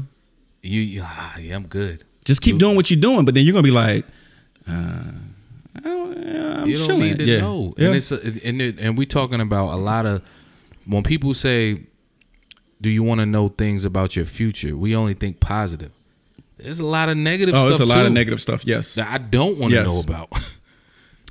You, 0.62 0.82
you 0.82 1.01
ah, 1.04 1.38
yeah, 1.38 1.56
I'm 1.56 1.68
good. 1.68 2.04
Just 2.26 2.41
keep 2.41 2.57
doing 2.57 2.76
what 2.76 2.89
you're 2.89 2.99
doing 2.99 3.26
but 3.26 3.34
then 3.34 3.43
you're 3.45 3.53
gonna 3.53 3.63
be 3.63 3.71
like 3.71 4.05
uh 4.69 5.03
I 5.76 5.80
don't- 5.80 6.17
yeah, 6.26 6.61
I'm 6.61 6.67
you 6.67 6.76
don't 6.76 6.86
chilling. 6.86 6.99
need 7.01 7.17
to 7.17 7.26
yeah. 7.26 7.41
know. 7.41 7.74
Yeah. 7.78 7.88
And 7.88 7.95
it's 7.95 8.11
and 8.11 8.61
it, 8.61 8.80
and 8.80 8.97
we 8.97 9.05
talking 9.05 9.41
about 9.41 9.74
a 9.74 9.78
lot 9.78 10.05
of 10.05 10.21
when 10.86 11.01
people 11.03 11.34
say, 11.34 11.82
"Do 12.80 12.89
you 12.89 13.01
want 13.03 13.19
to 13.19 13.26
know 13.26 13.47
things 13.49 13.84
about 13.84 14.15
your 14.15 14.26
future?" 14.26 14.78
We 14.78 14.95
only 14.95 15.15
think 15.15 15.39
positive. 15.39 15.91
There's 16.57 16.80
a 16.80 16.86
lot 16.86 17.09
of 17.09 17.17
negative. 17.17 17.55
oh 17.55 17.71
stuff 17.71 17.71
it's 17.71 17.80
a 17.80 17.86
lot 17.86 18.01
too 18.03 18.07
of 18.07 18.13
negative 18.13 18.39
stuff 18.39 18.63
yes 18.65 18.93
that 18.95 19.07
I 19.09 19.17
don't 19.17 19.57
want 19.57 19.74
to 19.74 19.80
Yes. 19.82 19.88
know 19.88 19.99
about. 20.01 20.34
so 20.38 20.41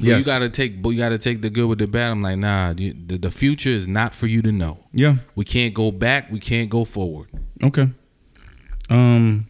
Yes. 0.01 0.19
you 0.19 0.25
gotta 0.27 0.49
take, 0.51 0.85
you 0.85 0.97
gotta 0.97 1.19
take 1.19 1.41
the 1.41 1.49
good 1.51 1.67
with 1.69 1.79
the 1.79 1.87
bad. 1.87 2.11
I'm 2.11 2.21
like, 2.21 2.39
nah, 2.39 2.73
the, 2.75 2.93
the 2.93 3.31
future 3.31 3.71
is 3.71 3.87
not 3.89 4.13
for 4.13 4.27
you 4.27 4.43
to 4.43 4.51
know. 4.53 4.79
yeah 4.93 5.17
We 5.37 5.45
can't 5.45 5.73
go 5.73 5.91
back. 5.93 6.31
We 6.31 6.41
can't 6.41 6.69
go 6.69 6.85
forward. 6.85 7.29
Okay. 7.63 7.89
Um 8.91 9.47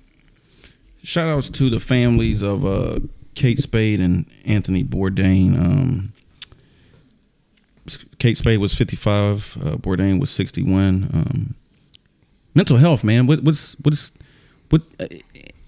shout 1.02 1.28
outs 1.28 1.48
to 1.50 1.70
the 1.70 1.80
families 1.80 2.42
of 2.42 2.64
uh 2.64 2.98
Kate 3.34 3.58
Spade 3.58 4.00
and 4.00 4.26
Anthony 4.44 4.84
Bourdain. 4.84 5.58
Um 5.58 6.12
Kate 8.18 8.38
Spade 8.38 8.60
was 8.60 8.74
55, 8.74 9.58
uh, 9.60 9.76
Bourdain 9.76 10.20
was 10.20 10.30
61. 10.30 11.10
Um 11.12 11.54
mental 12.54 12.76
health, 12.76 13.04
man. 13.04 13.26
What 13.26 13.42
what's 13.42 13.74
what's 13.80 14.12
what 14.70 14.82
uh, 15.00 15.06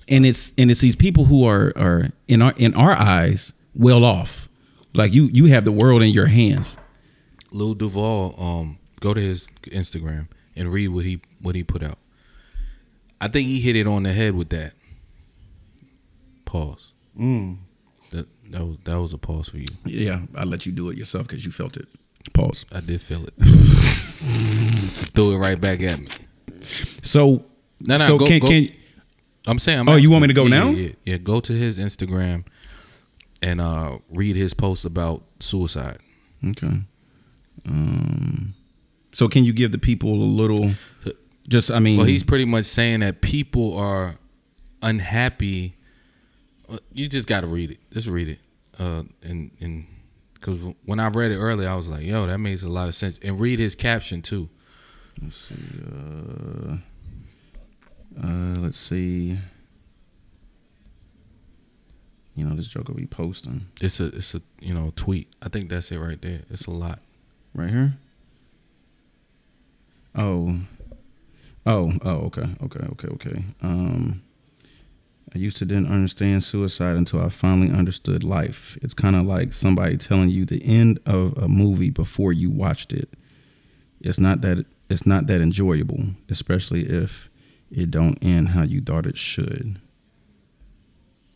and 0.09 0.27
it's 0.27 0.53
and 0.59 0.71
it's 0.71 0.81
these 0.81 0.97
people 0.97 1.25
who 1.25 1.45
are 1.47 1.73
are 1.77 2.11
in 2.29 2.43
our 2.43 2.55
in 2.57 2.75
our 2.75 2.93
eyes 2.93 3.53
well 3.75 4.05
off. 4.05 4.49
Like 4.95 5.13
you 5.13 5.25
you 5.33 5.47
have 5.47 5.65
the 5.65 5.73
world 5.73 6.03
in 6.03 6.11
your 6.11 6.27
hands. 6.27 6.79
Lil 7.51 7.75
Duval, 7.75 8.35
um, 8.39 8.79
go 9.01 9.15
to 9.15 9.21
his 9.21 9.49
Instagram 9.65 10.29
and 10.57 10.71
read 10.73 10.89
what 10.89 11.05
he 11.05 11.21
what 11.41 11.55
he 11.55 11.63
put 11.63 11.83
out. 11.83 11.99
I 13.21 13.29
think 13.29 13.49
he 13.49 13.61
hit 13.61 13.77
it 13.77 13.87
on 13.87 14.03
the 14.03 14.13
head 14.13 14.35
with 14.35 14.51
that. 14.51 14.73
Pause. 16.55 16.93
That 18.13 18.27
that 18.51 18.65
was 18.65 18.77
that 18.85 19.01
was 19.01 19.13
a 19.13 19.19
pause 19.19 19.49
for 19.49 19.59
you. 19.59 19.67
Yeah, 19.85 20.21
I 20.37 20.45
let 20.45 20.67
you 20.67 20.71
do 20.73 20.89
it 20.91 20.97
yourself 20.97 21.27
because 21.27 21.45
you 21.45 21.51
felt 21.51 21.77
it. 21.77 21.89
Pause. 22.33 22.65
I 22.73 22.79
did 22.81 23.03
feel 23.03 23.25
it. 23.27 23.35
Threw 25.15 25.33
it 25.35 25.39
right 25.39 25.61
back 25.61 25.81
at 25.81 25.99
me. 26.01 26.07
So 26.63 27.45
No, 27.81 27.97
no, 27.97 28.07
so 28.07 28.19
go- 28.19 28.27
can 28.27 28.39
go- 28.39 28.47
can 28.47 28.69
I'm 29.49 29.59
saying. 29.59 29.81
I'm 29.81 29.89
Oh, 29.89 29.97
you 29.97 30.11
want 30.13 30.23
me 30.23 30.29
to 30.29 30.35
go 30.35 30.45
yeah, 30.45 30.61
now? 30.61 30.71
Yeah, 30.71 30.87
yeah, 30.87 30.93
yeah. 31.05 31.17
Go 31.17 31.41
to 31.41 31.53
his 31.53 31.81
Instagram 31.81 32.45
and 33.43 33.61
uh, 33.61 33.99
read 34.09 34.37
his 34.37 34.55
post 34.55 34.85
about 34.85 35.25
suicide. 35.41 35.99
Okay. 36.51 36.69
Um. 37.67 38.55
So 39.13 39.27
can 39.29 39.43
you 39.45 39.53
give 39.53 39.73
the 39.73 39.79
people 39.79 40.13
a 40.15 40.31
little? 40.41 40.71
Just 41.49 41.73
I 41.73 41.81
mean. 41.81 41.97
Well, 41.99 42.07
he's 42.07 42.23
pretty 42.23 42.45
much 42.45 42.65
saying 42.67 43.01
that 43.01 43.23
people 43.23 43.77
are 43.77 44.17
unhappy. 44.83 45.75
You 46.93 47.09
just 47.09 47.29
got 47.29 47.43
to 47.43 47.47
read 47.47 47.71
it. 47.73 47.79
Just 47.91 48.07
read 48.07 48.29
it. 48.29 48.39
Uh, 48.79 49.05
and 49.23 49.51
and 49.61 49.87
because 50.35 50.59
when 50.85 50.99
I 51.01 51.09
read 51.09 51.31
it 51.31 51.39
earlier, 51.39 51.69
I 51.69 51.75
was 51.77 51.89
like, 51.89 52.03
"Yo, 52.05 52.27
that 52.27 52.39
makes 52.39 52.63
a 52.63 52.69
lot 52.69 52.89
of 52.89 52.95
sense." 52.95 53.19
And 53.23 53.39
read 53.39 53.59
his 53.59 53.75
caption 53.75 54.23
too. 54.23 54.49
Let's 55.23 55.37
see. 55.37 55.55
Uh, 55.87 56.77
uh, 58.23 58.55
let's 58.59 58.79
see. 58.79 59.39
You 62.35 62.45
know 62.45 62.57
this 62.57 62.67
joke 62.67 62.89
will 62.89 62.97
be 62.97 63.07
posting 63.07 63.67
It's 63.81 64.01
a 64.01 64.07
it's 64.07 64.35
a 64.35 64.43
you 64.61 64.75
know 64.75 64.93
tweet. 64.97 65.29
I 65.41 65.49
think 65.49 65.69
that's 65.71 65.93
it 65.93 65.99
right 65.99 66.21
there. 66.21 66.41
It's 66.51 66.67
a 66.67 66.71
lot. 66.73 66.99
right 67.55 67.71
here. 67.71 67.95
Oh. 70.17 70.59
Oh. 71.67 71.93
Oh. 72.05 72.17
Okay. 72.27 72.43
Okay. 72.63 72.87
Okay. 72.93 73.09
Okay. 73.09 73.45
Um. 73.63 74.24
I 75.35 75.39
used 75.39 75.57
to 75.59 75.65
didn't 75.65 75.91
understand 75.91 76.45
suicide 76.45 76.97
until 76.97 77.21
I 77.21 77.29
finally 77.29 77.77
understood 77.77 78.23
life. 78.23 78.79
It's 78.83 78.95
kind 78.95 79.17
of 79.17 79.27
like 79.27 79.53
somebody 79.53 79.97
telling 79.97 80.29
you 80.31 80.45
the 80.45 80.65
end 80.65 81.01
of 81.07 81.37
a 81.37 81.49
movie 81.49 81.91
before 81.91 82.33
you 82.33 82.51
watched 82.51 82.93
it. 82.93 83.09
It's 84.01 84.21
not 84.21 84.43
that 84.43 84.65
it's 84.89 85.07
not 85.07 85.27
that 85.27 85.41
enjoyable, 85.41 86.05
especially 86.29 86.83
if 86.89 87.29
it 87.71 87.91
don't 87.91 88.17
end 88.23 88.49
how 88.51 88.63
you 88.63 88.81
thought 88.81 89.07
it 89.07 89.17
should. 89.19 89.81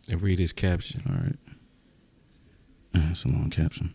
And 0.08 0.22
read 0.22 0.38
his 0.38 0.52
caption. 0.52 1.02
All 1.08 1.16
right. 1.16 1.36
It's 3.10 3.24
a 3.24 3.28
long 3.28 3.50
caption. 3.50 3.94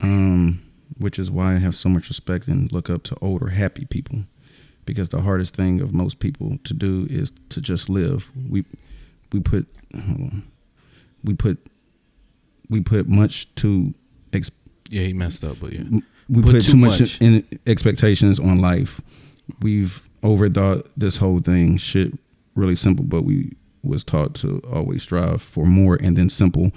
um, 0.00 0.62
which 0.98 1.18
is 1.18 1.30
why 1.30 1.54
I 1.54 1.58
have 1.58 1.74
so 1.74 1.88
much 1.88 2.08
respect 2.08 2.48
and 2.48 2.70
look 2.72 2.90
up 2.90 3.02
to 3.04 3.16
older, 3.22 3.48
happy 3.48 3.84
people, 3.86 4.24
because 4.84 5.08
the 5.10 5.20
hardest 5.22 5.54
thing 5.56 5.80
of 5.80 5.94
most 5.94 6.18
people 6.18 6.58
to 6.64 6.74
do 6.74 7.06
is 7.10 7.32
to 7.50 7.60
just 7.60 7.88
live. 7.88 8.30
We 8.48 8.64
we 9.32 9.40
put 9.40 9.66
hold 9.94 10.20
on. 10.20 10.42
we 11.24 11.34
put 11.34 11.58
we 12.68 12.80
put 12.80 13.08
much 13.08 13.52
to 13.56 13.92
ex- 14.32 14.50
Yeah, 14.90 15.02
he 15.02 15.12
messed 15.12 15.44
up, 15.44 15.58
but 15.60 15.72
yeah. 15.72 15.82
we 16.28 16.42
Put 16.42 16.52
put, 16.52 16.62
too 16.64 16.72
too 16.72 16.76
much, 16.76 17.00
much. 17.00 17.20
in 17.20 17.44
expectations 17.66 18.38
on 18.38 18.60
life. 18.60 19.00
We've 19.60 20.02
overthought 20.22 20.88
this 20.96 21.16
whole 21.16 21.40
thing. 21.40 21.76
Shit, 21.76 22.12
really 22.54 22.74
simple, 22.76 23.04
but 23.04 23.22
we 23.24 23.52
was 23.82 24.04
taught 24.04 24.34
to 24.36 24.60
always 24.72 25.02
strive 25.02 25.42
for 25.42 25.66
more, 25.66 25.96
and 26.00 26.16
then 26.16 26.28
simple 26.28 26.70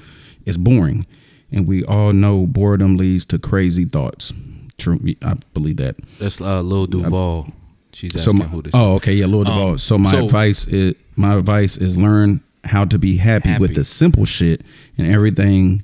is 0.45 0.57
boring, 0.57 1.05
and 1.51 1.67
we 1.67 1.83
all 1.85 2.11
know 2.13 2.45
boredom 2.47 2.97
leads 2.97 3.25
to 3.27 3.39
crazy 3.39 3.85
thoughts. 3.85 4.33
True, 4.77 4.99
I 5.21 5.35
believe 5.53 5.77
that. 5.77 5.95
That's 6.19 6.41
uh, 6.41 6.61
Lil 6.61 6.87
Duval. 6.87 7.53
She's 7.95 8.21
So 8.21 8.33
my, 8.33 8.45
who 8.45 8.61
this. 8.61 8.73
oh, 8.75 8.95
okay, 8.95 9.13
yeah, 9.13 9.25
Lord 9.25 9.47
Um. 9.47 9.77
So 9.77 9.97
my 9.97 10.11
so- 10.11 10.25
advice 10.25 10.67
is 10.67 10.95
my 11.15 11.35
advice 11.35 11.77
is 11.77 11.97
learn 11.97 12.41
how 12.65 12.83
to 12.83 12.97
be 12.99 13.15
happy, 13.17 13.49
Happy. 13.49 13.61
with 13.61 13.75
the 13.75 13.83
simple 13.83 14.25
shit, 14.25 14.63
and 14.97 15.07
everything 15.07 15.83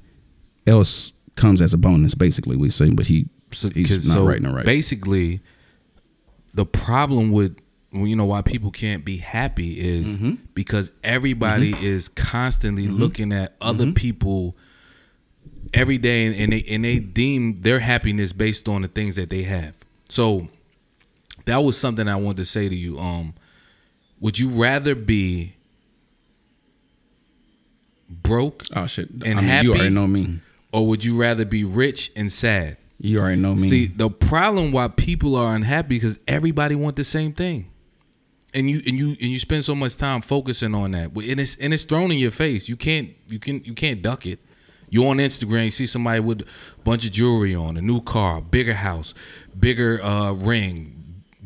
else 0.68 1.14
comes 1.36 1.62
as 1.62 1.74
a 1.74 1.78
bonus. 1.78 2.14
Basically, 2.16 2.55
we 2.57 2.70
say, 2.70 2.89
but 2.89 3.05
he 3.07 3.28
So, 3.51 3.70
he's 3.70 4.07
not 4.07 4.14
so 4.14 4.26
right, 4.26 4.41
right. 4.41 4.66
Basically, 4.66 5.39
the 6.53 6.66
problem 6.66 7.32
with 7.32 7.55
you 7.93 8.16
know 8.16 8.26
why 8.26 8.41
people 8.41 8.72
can't 8.72 9.05
be 9.05 9.18
happy 9.18 9.80
is 9.80 10.05
Mm-hmm. 10.07 10.34
because 10.53 10.91
everybody 11.03 11.74
is 11.82 12.09
constantly 12.09 12.88
looking 12.88 13.32
at 13.32 13.55
other 13.62 13.86
Mm-hmm. 13.86 13.93
people 13.93 14.57
every 15.74 15.97
day, 15.97 16.26
and, 16.28 16.36
and 16.36 16.51
they 16.53 16.64
and 16.64 16.84
they 16.84 16.99
deem 16.99 17.55
their 17.62 17.80
happiness 17.80 18.34
based 18.34 18.68
on 18.68 18.82
the 18.82 18.88
things 18.89 19.16
that 19.16 19.30
they 19.30 19.43
have. 19.43 19.74
So 20.09 20.47
that 21.45 21.57
was 21.57 21.77
something 21.77 22.07
I 22.07 22.15
wanted 22.15 22.37
to 22.37 22.45
say 22.45 22.69
to 22.69 22.75
you. 22.75 22.99
Um, 22.99 23.33
would 24.19 24.37
you 24.37 24.49
rather 24.49 24.95
be 24.95 25.55
broke 28.09 28.63
Oh 28.75 28.87
shit! 28.87 29.09
and 29.09 29.23
I 29.23 29.27
mean, 29.35 29.43
happy, 29.43 29.67
you 29.67 29.73
already 29.73 29.89
know 29.89 30.07
me. 30.07 30.39
or 30.71 30.87
would 30.87 31.03
you 31.03 31.15
rather 31.19 31.45
be 31.45 31.63
rich 31.63 32.11
and 32.15 32.31
sad? 32.31 32.77
You 32.99 33.19
already 33.19 33.41
know 33.41 33.55
me. 33.55 33.67
See, 33.67 33.87
the 33.87 34.09
problem 34.09 34.71
why 34.71 34.87
people 34.87 35.35
are 35.35 35.55
unhappy 35.55 35.95
because 35.95 36.19
everybody 36.27 36.75
want 36.75 36.95
the 36.97 37.03
same 37.03 37.33
thing, 37.33 37.69
and 38.53 38.69
you 38.69 38.81
and 38.85 38.97
you 38.97 39.07
and 39.09 39.21
you 39.31 39.39
spend 39.39 39.65
so 39.65 39.73
much 39.73 39.97
time 39.97 40.21
focusing 40.21 40.75
on 40.75 40.91
that, 40.91 41.11
and 41.15 41.39
it's 41.39 41.55
and 41.55 41.73
it's 41.73 41.83
thrown 41.83 42.11
in 42.11 42.19
your 42.19 42.31
face. 42.31 42.69
You 42.69 42.75
can't 42.75 43.09
you 43.29 43.39
can 43.39 43.63
you 43.63 43.73
can't 43.73 44.01
duck 44.01 44.25
it. 44.27 44.39
You 44.89 45.07
on 45.07 45.17
Instagram, 45.17 45.65
you 45.65 45.71
see 45.71 45.85
somebody 45.85 46.19
with 46.19 46.41
a 46.41 46.81
bunch 46.83 47.05
of 47.05 47.11
jewelry 47.13 47.55
on, 47.55 47.77
a 47.77 47.81
new 47.81 48.01
car, 48.01 48.41
bigger 48.41 48.73
house, 48.73 49.13
bigger 49.57 50.03
uh, 50.03 50.33
ring, 50.33 51.00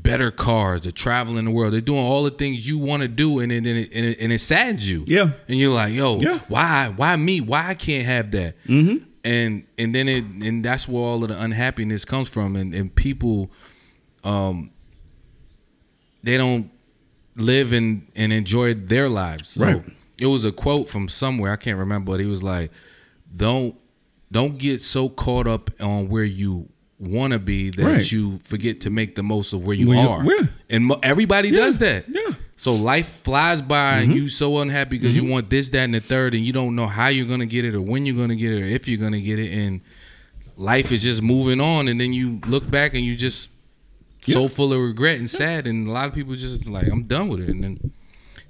better 0.06 0.32
cars. 0.32 0.82
They're 0.82 0.92
traveling 0.92 1.46
the 1.46 1.52
world. 1.52 1.74
They're 1.74 1.82
doing 1.82 2.00
all 2.04 2.24
the 2.24 2.32
things 2.32 2.68
you 2.68 2.78
want 2.78 3.02
to 3.02 3.08
do, 3.10 3.40
and 3.40 3.52
it, 3.52 3.58
and 3.58 3.68
it, 3.68 3.92
and 3.94 4.06
it, 4.06 4.18
and 4.20 4.32
it 4.32 4.40
saddens 4.40 4.90
you. 4.90 5.04
Yeah. 5.08 5.32
and 5.48 5.58
you're 5.60 5.74
like, 5.74 5.94
yo, 5.94 6.20
Yeah. 6.20 6.40
why 6.48 6.94
why 6.96 7.16
me? 7.16 7.42
Why 7.42 7.68
I 7.70 7.74
can't 7.74 8.06
have 8.06 8.32
that? 8.32 8.56
Mm-hmm. 8.66 9.04
And 9.24 9.64
and 9.78 9.94
then 9.96 10.08
it 10.08 10.24
and 10.24 10.64
that's 10.64 10.88
where 10.88 11.02
all 11.04 11.24
of 11.24 11.30
the 11.30 11.42
unhappiness 11.42 12.06
comes 12.06 12.30
from, 12.30 12.56
and 12.56 12.74
and 12.74 12.94
people, 12.94 13.52
um, 14.24 14.72
they 16.24 16.38
don't 16.38 16.70
live 17.36 17.74
and 17.74 18.08
and 18.16 18.32
enjoy 18.32 18.74
their 18.74 19.10
lives. 19.10 19.50
So 19.50 19.64
Right. 19.66 19.84
It 20.20 20.28
was 20.28 20.46
a 20.46 20.52
quote 20.52 20.88
from 20.88 21.10
somewhere 21.10 21.52
I 21.52 21.58
can't 21.58 21.78
remember, 21.78 22.12
but 22.14 22.20
he 22.22 22.26
was 22.26 22.42
like, 22.42 22.72
"Don't 23.36 23.76
don't 24.32 24.58
get 24.58 24.82
so 24.82 25.10
caught 25.10 25.48
up 25.48 25.70
on 25.82 26.08
where 26.10 26.24
you." 26.24 26.70
Want 26.98 27.34
to 27.34 27.40
be 27.40 27.72
that 27.72 27.84
Right. 27.84 28.12
you 28.12 28.38
forget 28.44 28.82
to 28.82 28.90
make 28.90 29.16
the 29.16 29.24
most 29.24 29.52
of 29.52 29.66
where 29.66 29.76
you 29.76 29.90
Where 29.90 30.08
are, 30.08 30.24
yeah. 30.24 30.48
and 30.70 30.86
mo- 30.86 31.00
everybody 31.04 31.52
does 31.52 31.80
that. 31.80 32.06
yeah. 32.08 32.22
Mm-hmm. 32.22 32.32
So 32.56 32.74
life 32.74 33.08
flies 33.24 33.62
by 33.62 33.98
and 34.00 34.14
you 34.14 34.30
so 34.30 34.60
unhappy 34.60 34.98
because 34.98 35.14
you 35.16 35.26
want 35.26 35.50
this, 35.50 35.70
that, 35.72 35.80
and 35.84 35.94
the 35.94 36.00
third, 36.00 36.34
and 36.36 36.46
you 36.46 36.54
don't 36.54 36.74
know 36.74 36.88
how 36.88 37.08
you're 37.10 37.26
gonna 37.28 37.46
get 37.46 37.66
it 37.66 37.76
or 37.76 37.82
when 37.82 38.06
you're 38.06 38.16
gonna 38.16 38.36
get 38.38 38.54
it 38.54 38.62
or 38.62 38.66
if 38.66 38.88
you're 38.88 38.98
gonna 39.00 39.20
get 39.20 39.40
it, 39.40 39.52
and 39.52 39.82
life 40.56 40.94
is 40.94 41.04
just 41.04 41.22
moving 41.22 41.60
on, 41.60 41.90
and 41.90 42.00
then 42.00 42.14
you 42.14 42.40
look 42.48 42.70
back 42.72 42.94
and 42.94 43.04
you 43.04 43.14
just 43.16 43.50
so 44.22 44.48
full 44.48 44.72
of 44.72 44.80
regret 44.80 45.18
and 45.20 45.30
sad, 45.30 45.68
and 45.68 45.88
a 45.90 45.92
lot 45.92 46.08
of 46.08 46.14
people 46.14 46.34
just 46.34 46.66
like 46.66 46.88
I'm 46.88 47.04
done 47.04 47.28
with 47.28 47.42
it, 47.42 47.50
and 47.50 47.62
then 47.62 47.92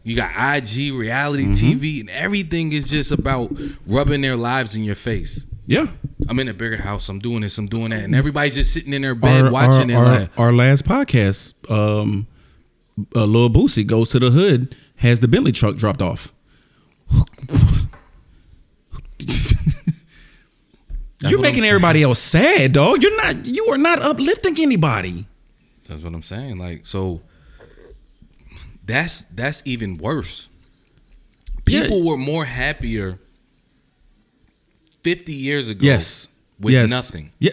you 0.04 0.16
got 0.16 0.30
IG, 0.58 0.94
reality 0.94 1.46
Mm-hmm. 1.46 1.80
TV, 1.80 2.00
and 2.02 2.10
everything 2.12 2.74
is 2.74 2.86
just 2.88 3.12
about 3.12 3.52
rubbing 3.88 4.22
their 4.22 4.36
lives 4.36 4.76
in 4.76 4.84
your 4.84 4.94
face. 4.94 5.48
Yeah. 5.68 5.88
I'm 6.30 6.40
in 6.40 6.48
a 6.48 6.54
bigger 6.54 6.78
house. 6.78 7.10
I'm 7.10 7.20
doing 7.20 7.42
this. 7.42 7.58
I'm 7.58 7.68
doing 7.68 7.90
that, 7.90 8.04
and 8.04 8.16
everybody's 8.16 8.56
just 8.56 8.72
sitting 8.74 8.94
in 8.94 9.02
their 9.02 9.16
bed 9.16 9.52
watching 9.52 9.90
it. 9.90 9.96
our, 9.96 10.20
like, 10.20 10.40
our 10.40 10.52
last 10.52 10.86
podcast, 10.86 11.54
um, 11.70 12.28
uh, 13.16 13.26
Lil 13.26 13.50
Boosie 13.50 13.86
goes 13.86 14.10
to 14.12 14.20
the 14.20 14.30
hood, 14.30 14.76
has 14.98 15.20
the 15.20 15.28
Bentley 15.28 15.52
truck 15.52 15.76
dropped 15.76 16.02
off. 16.02 16.34
You're 21.28 21.40
making 21.40 21.64
everybody 21.64 22.04
else 22.04 22.20
sad, 22.20 22.74
dog. 22.74 23.02
You're 23.02 23.18
not. 23.18 23.46
You 23.46 23.66
are 23.68 23.78
not 23.78 24.02
uplifting 24.02 24.60
anybody. 24.60 25.26
That's 25.88 26.02
what 26.04 26.14
I'm 26.14 26.22
saying. 26.22 26.58
Like 26.58 26.86
so 26.86 27.22
that's 28.86 29.24
that's 29.34 29.62
even 29.66 29.98
worse. 29.98 30.50
Yeah. 31.68 31.84
People 31.84 32.04
were 32.04 32.18
more 32.18 32.46
happier 32.46 33.18
50 35.06 35.34
years 35.34 35.70
ago 35.70 35.86
Yes. 35.86 36.28
with 36.60 36.74
yes. 36.74 36.90
nothing. 36.90 37.32
Yeah. 37.40 37.52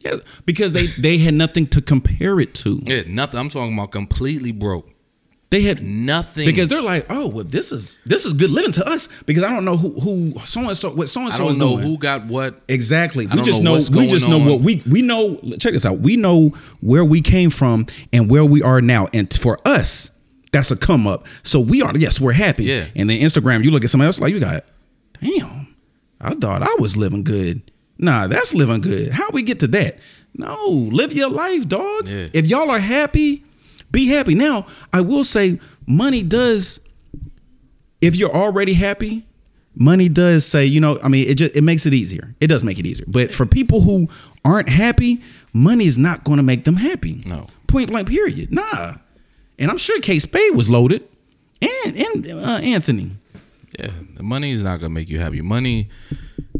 Yeah. 0.00 0.16
Because 0.44 0.72
they 0.72 0.86
they 0.86 1.18
had 1.18 1.34
nothing 1.34 1.66
to 1.68 1.80
compare 1.80 2.40
it 2.40 2.54
to. 2.56 2.80
Yeah, 2.84 3.02
nothing. 3.06 3.38
I'm 3.38 3.50
talking 3.50 3.72
about 3.74 3.92
completely 3.92 4.50
broke. 4.52 4.90
They 5.50 5.62
had 5.62 5.80
Nothing. 5.82 6.44
because 6.44 6.68
they're 6.68 6.82
like, 6.82 7.06
oh, 7.08 7.26
well, 7.28 7.44
this 7.44 7.72
is 7.72 7.98
this 8.04 8.26
is 8.26 8.32
good 8.34 8.50
living 8.50 8.72
to 8.72 8.86
us 8.86 9.08
because 9.26 9.42
I 9.44 9.50
don't 9.50 9.64
know 9.64 9.76
who 9.78 9.90
who 10.00 10.34
so 10.44 10.60
and 10.68 10.76
so 10.76 10.90
what 10.90 11.08
so 11.08 11.22
and 11.22 11.32
so 11.32 11.48
is 11.48 11.56
know 11.56 11.76
doing. 11.76 11.86
who 11.86 11.98
got 11.98 12.26
what. 12.26 12.60
Exactly. 12.68 13.26
I 13.26 13.30
We 13.30 13.36
don't 13.36 13.44
just 13.46 13.62
know 13.62 13.78
know, 13.78 13.98
we 14.00 14.06
just 14.08 14.28
know 14.28 14.38
what 14.38 14.60
we 14.60 14.82
we 14.90 15.00
know 15.02 15.36
check 15.58 15.72
this 15.72 15.86
out. 15.86 16.00
We 16.00 16.16
know 16.16 16.50
where 16.80 17.04
we 17.04 17.20
came 17.22 17.50
from 17.50 17.86
and 18.12 18.28
where 18.30 18.44
we 18.44 18.60
are 18.62 18.82
now. 18.82 19.06
And 19.14 19.32
for 19.32 19.58
us, 19.64 20.10
that's 20.52 20.70
a 20.70 20.76
come 20.76 21.06
up. 21.06 21.26
So 21.44 21.60
we 21.60 21.80
are 21.82 21.96
yes, 21.96 22.20
we're 22.20 22.32
happy. 22.32 22.64
Yeah. 22.64 22.86
And 22.96 23.08
then 23.08 23.18
Instagram, 23.20 23.64
you 23.64 23.70
look 23.70 23.84
at 23.84 23.90
somebody 23.90 24.06
else 24.08 24.20
like 24.20 24.34
you 24.34 24.40
got, 24.40 24.64
damn, 25.22 25.67
I 26.20 26.34
thought 26.34 26.62
I 26.62 26.74
was 26.78 26.96
living 26.96 27.24
good. 27.24 27.62
Nah, 27.98 28.26
that's 28.26 28.54
living 28.54 28.80
good. 28.80 29.10
How 29.12 29.30
we 29.30 29.42
get 29.42 29.60
to 29.60 29.66
that? 29.68 29.98
No, 30.34 30.68
live 30.68 31.12
your 31.12 31.30
life, 31.30 31.68
dog. 31.68 32.06
Yeah. 32.06 32.28
If 32.32 32.46
y'all 32.46 32.70
are 32.70 32.78
happy, 32.78 33.44
be 33.90 34.08
happy. 34.08 34.34
Now, 34.34 34.66
I 34.92 35.00
will 35.00 35.24
say 35.24 35.58
money 35.86 36.22
does 36.22 36.80
if 38.00 38.16
you're 38.16 38.34
already 38.34 38.74
happy, 38.74 39.26
money 39.74 40.08
does 40.08 40.46
say, 40.46 40.64
you 40.64 40.80
know, 40.80 40.98
I 41.02 41.08
mean, 41.08 41.28
it 41.28 41.34
just 41.34 41.56
it 41.56 41.62
makes 41.62 41.86
it 41.86 41.94
easier. 41.94 42.34
It 42.40 42.48
does 42.48 42.62
make 42.62 42.78
it 42.78 42.86
easier. 42.86 43.06
But 43.08 43.34
for 43.34 43.46
people 43.46 43.80
who 43.80 44.08
aren't 44.44 44.68
happy, 44.68 45.20
money 45.52 45.86
is 45.86 45.98
not 45.98 46.24
going 46.24 46.36
to 46.36 46.42
make 46.42 46.64
them 46.64 46.76
happy. 46.76 47.22
No. 47.26 47.46
Point 47.66 47.90
blank. 47.90 48.08
Period. 48.08 48.52
Nah. 48.52 48.94
And 49.58 49.70
I'm 49.70 49.78
sure 49.78 50.00
Kate 50.00 50.20
Spade 50.20 50.54
was 50.54 50.70
loaded, 50.70 51.06
and 51.60 51.96
and 51.96 52.30
uh, 52.30 52.60
Anthony. 52.62 53.10
Yeah, 53.78 53.90
the 54.16 54.22
money 54.22 54.50
is 54.52 54.62
not 54.62 54.80
gonna 54.80 54.90
make 54.90 55.08
you 55.08 55.18
happy. 55.18 55.40
Money 55.40 55.88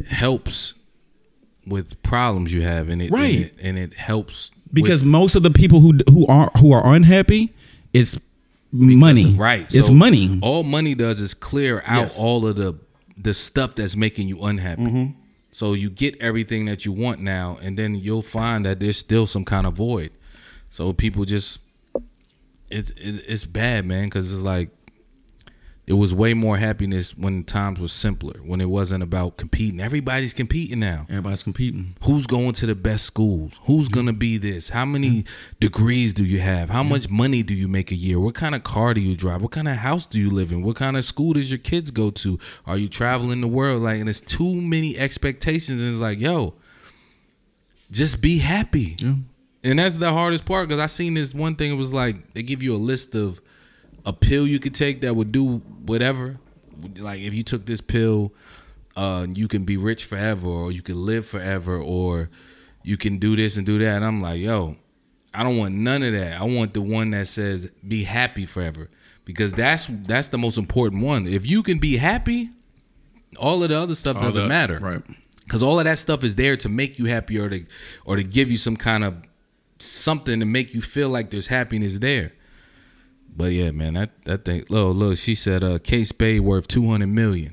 helps 0.06 0.74
with 1.66 2.02
problems 2.02 2.52
you 2.54 2.62
have, 2.62 2.88
and 2.88 3.02
it 3.02 3.10
Right. 3.10 3.34
and 3.34 3.44
it, 3.44 3.54
and 3.60 3.78
it 3.78 3.94
helps 3.94 4.50
Because 4.72 5.02
with- 5.02 5.10
most 5.10 5.34
of 5.34 5.42
the 5.42 5.50
people 5.50 5.80
who 5.80 5.98
who 6.08 6.26
are 6.26 6.50
who 6.58 6.72
are 6.72 6.94
unhappy 6.94 7.52
is 7.92 8.18
money. 8.72 9.34
right, 9.34 9.66
It's 9.74 9.86
so 9.88 9.92
money. 9.94 10.38
All 10.42 10.62
money 10.62 10.94
does 10.94 11.20
is 11.20 11.34
clear 11.34 11.82
out 11.86 12.02
Yes. 12.02 12.18
all 12.18 12.46
of 12.46 12.56
the 12.56 12.74
the 13.20 13.34
stuff 13.34 13.74
that's 13.74 13.96
making 13.96 14.28
you 14.28 14.40
unhappy. 14.42 14.82
Mm-hmm. 14.82 15.04
So 15.50 15.72
you 15.72 15.90
get 15.90 16.16
everything 16.20 16.66
that 16.66 16.84
you 16.84 16.92
want 16.92 17.20
now, 17.20 17.58
and 17.60 17.76
then 17.76 17.96
you'll 17.96 18.22
find 18.22 18.64
that 18.64 18.78
there's 18.78 18.96
still 18.96 19.26
some 19.26 19.44
kind 19.44 19.66
of 19.66 19.74
void. 19.74 20.10
So 20.70 20.92
people 20.92 21.24
just 21.24 21.58
it's 22.70 22.90
it's, 22.96 23.18
it's 23.26 23.44
bad, 23.44 23.86
man, 23.86 24.04
because 24.04 24.30
it's 24.32 24.42
like 24.42 24.70
there 25.88 25.96
was 25.96 26.14
way 26.14 26.34
more 26.34 26.58
happiness 26.58 27.16
when 27.16 27.44
times 27.44 27.80
were 27.80 27.88
simpler, 27.88 28.40
when 28.44 28.60
it 28.60 28.68
wasn't 28.68 29.02
about 29.02 29.38
competing. 29.38 29.80
Everybody's 29.80 30.34
competing 30.34 30.80
now. 30.80 31.06
Everybody's 31.08 31.42
competing. 31.42 31.96
Who's 32.02 32.26
going 32.26 32.52
to 32.52 32.66
the 32.66 32.74
best 32.74 33.06
schools? 33.06 33.58
Who's 33.62 33.88
mm-hmm. 33.88 33.94
gonna 33.94 34.12
be 34.12 34.36
this? 34.36 34.68
How 34.68 34.84
many 34.84 35.22
mm-hmm. 35.22 35.56
degrees 35.60 36.12
do 36.12 36.26
you 36.26 36.40
have? 36.40 36.68
How 36.68 36.82
much 36.82 37.08
money 37.08 37.42
do 37.42 37.54
you 37.54 37.68
make 37.68 37.90
a 37.90 37.94
year? 37.94 38.20
What 38.20 38.34
kind 38.34 38.54
of 38.54 38.64
car 38.64 38.92
do 38.92 39.00
you 39.00 39.16
drive? 39.16 39.40
What 39.40 39.52
kind 39.52 39.66
of 39.66 39.76
house 39.76 40.04
do 40.04 40.20
you 40.20 40.30
live 40.30 40.52
in? 40.52 40.62
What 40.62 40.76
kind 40.76 40.94
of 40.94 41.06
school 41.06 41.32
does 41.32 41.50
your 41.50 41.58
kids 41.58 41.90
go 41.90 42.10
to? 42.10 42.38
Are 42.66 42.76
you 42.76 42.88
traveling 42.88 43.40
the 43.40 43.48
world? 43.48 43.82
Like, 43.82 43.98
and 43.98 44.10
it's 44.10 44.20
too 44.20 44.60
many 44.60 44.98
expectations, 44.98 45.80
and 45.80 45.90
it's 45.90 46.00
like, 46.00 46.20
yo, 46.20 46.52
just 47.90 48.20
be 48.20 48.36
happy. 48.36 48.94
And 49.64 49.78
that's 49.78 49.96
the 49.96 50.12
hardest 50.12 50.44
part 50.44 50.68
because 50.68 50.82
I 50.82 50.86
seen 50.86 51.14
this 51.14 51.34
one 51.34 51.56
thing. 51.56 51.72
It 51.72 51.76
was 51.76 51.94
like 51.94 52.34
they 52.34 52.42
give 52.42 52.62
you 52.62 52.74
a 52.74 52.76
list 52.76 53.14
of 53.14 53.40
a 54.04 54.12
pill 54.12 54.46
you 54.46 54.58
could 54.58 54.74
take 54.74 55.00
that 55.02 55.14
would 55.14 55.32
do 55.32 55.58
whatever. 55.86 56.38
Like 56.96 57.20
if 57.20 57.34
you 57.34 57.42
took 57.42 57.66
this 57.66 57.80
pill, 57.80 58.32
uh, 58.96 59.26
you 59.32 59.48
can 59.48 59.64
be 59.64 59.76
rich 59.76 60.04
forever, 60.04 60.48
or 60.48 60.72
you 60.72 60.82
can 60.82 61.04
live 61.04 61.26
forever, 61.26 61.78
or 61.78 62.30
you 62.82 62.96
can 62.96 63.18
do 63.18 63.36
this 63.36 63.56
and 63.56 63.66
do 63.66 63.78
that. 63.78 63.96
And 63.96 64.04
I'm 64.04 64.20
like, 64.22 64.40
yo, 64.40 64.76
I 65.34 65.42
don't 65.42 65.56
want 65.56 65.74
none 65.74 66.02
of 66.02 66.12
that. 66.12 66.40
I 66.40 66.44
want 66.44 66.74
the 66.74 66.80
one 66.82 67.10
that 67.10 67.26
says 67.28 67.70
be 67.86 68.04
happy 68.04 68.46
forever 68.46 68.88
because 69.24 69.52
that's 69.52 69.88
that's 70.04 70.28
the 70.28 70.38
most 70.38 70.58
important 70.58 71.02
one. 71.02 71.26
If 71.26 71.46
you 71.46 71.62
can 71.62 71.78
be 71.78 71.96
happy, 71.96 72.50
all 73.36 73.62
of 73.62 73.68
the 73.68 73.78
other 73.78 73.94
stuff 73.94 74.16
All 74.16 74.22
doesn't 74.22 74.42
that- 74.42 74.48
matter, 74.48 74.78
Right. 74.80 75.02
Because 75.44 75.62
all 75.62 75.78
of 75.78 75.86
that 75.86 75.98
stuff 75.98 76.24
is 76.24 76.34
there 76.34 76.58
to 76.58 76.68
make 76.68 76.98
you 76.98 77.06
happy 77.06 77.38
or 77.38 77.48
to 77.48 77.64
or 78.04 78.16
to 78.16 78.22
give 78.22 78.50
you 78.50 78.58
some 78.58 78.76
kind 78.76 79.02
of 79.02 79.14
something 79.78 80.40
to 80.40 80.46
make 80.46 80.74
you 80.74 80.82
feel 80.82 81.08
like 81.08 81.30
there's 81.30 81.46
happiness 81.46 81.98
there. 82.00 82.32
But 83.38 83.52
yeah, 83.52 83.70
man, 83.70 83.94
that 83.94 84.10
that 84.24 84.44
thing. 84.44 84.64
Look, 84.68 84.96
look, 84.96 85.16
she 85.16 85.34
said, 85.34 85.64
uh, 85.64 85.78
Kate 85.78 86.06
Spade 86.06 86.40
worth 86.42 86.68
two 86.68 86.86
hundred 86.86 87.06
million. 87.08 87.50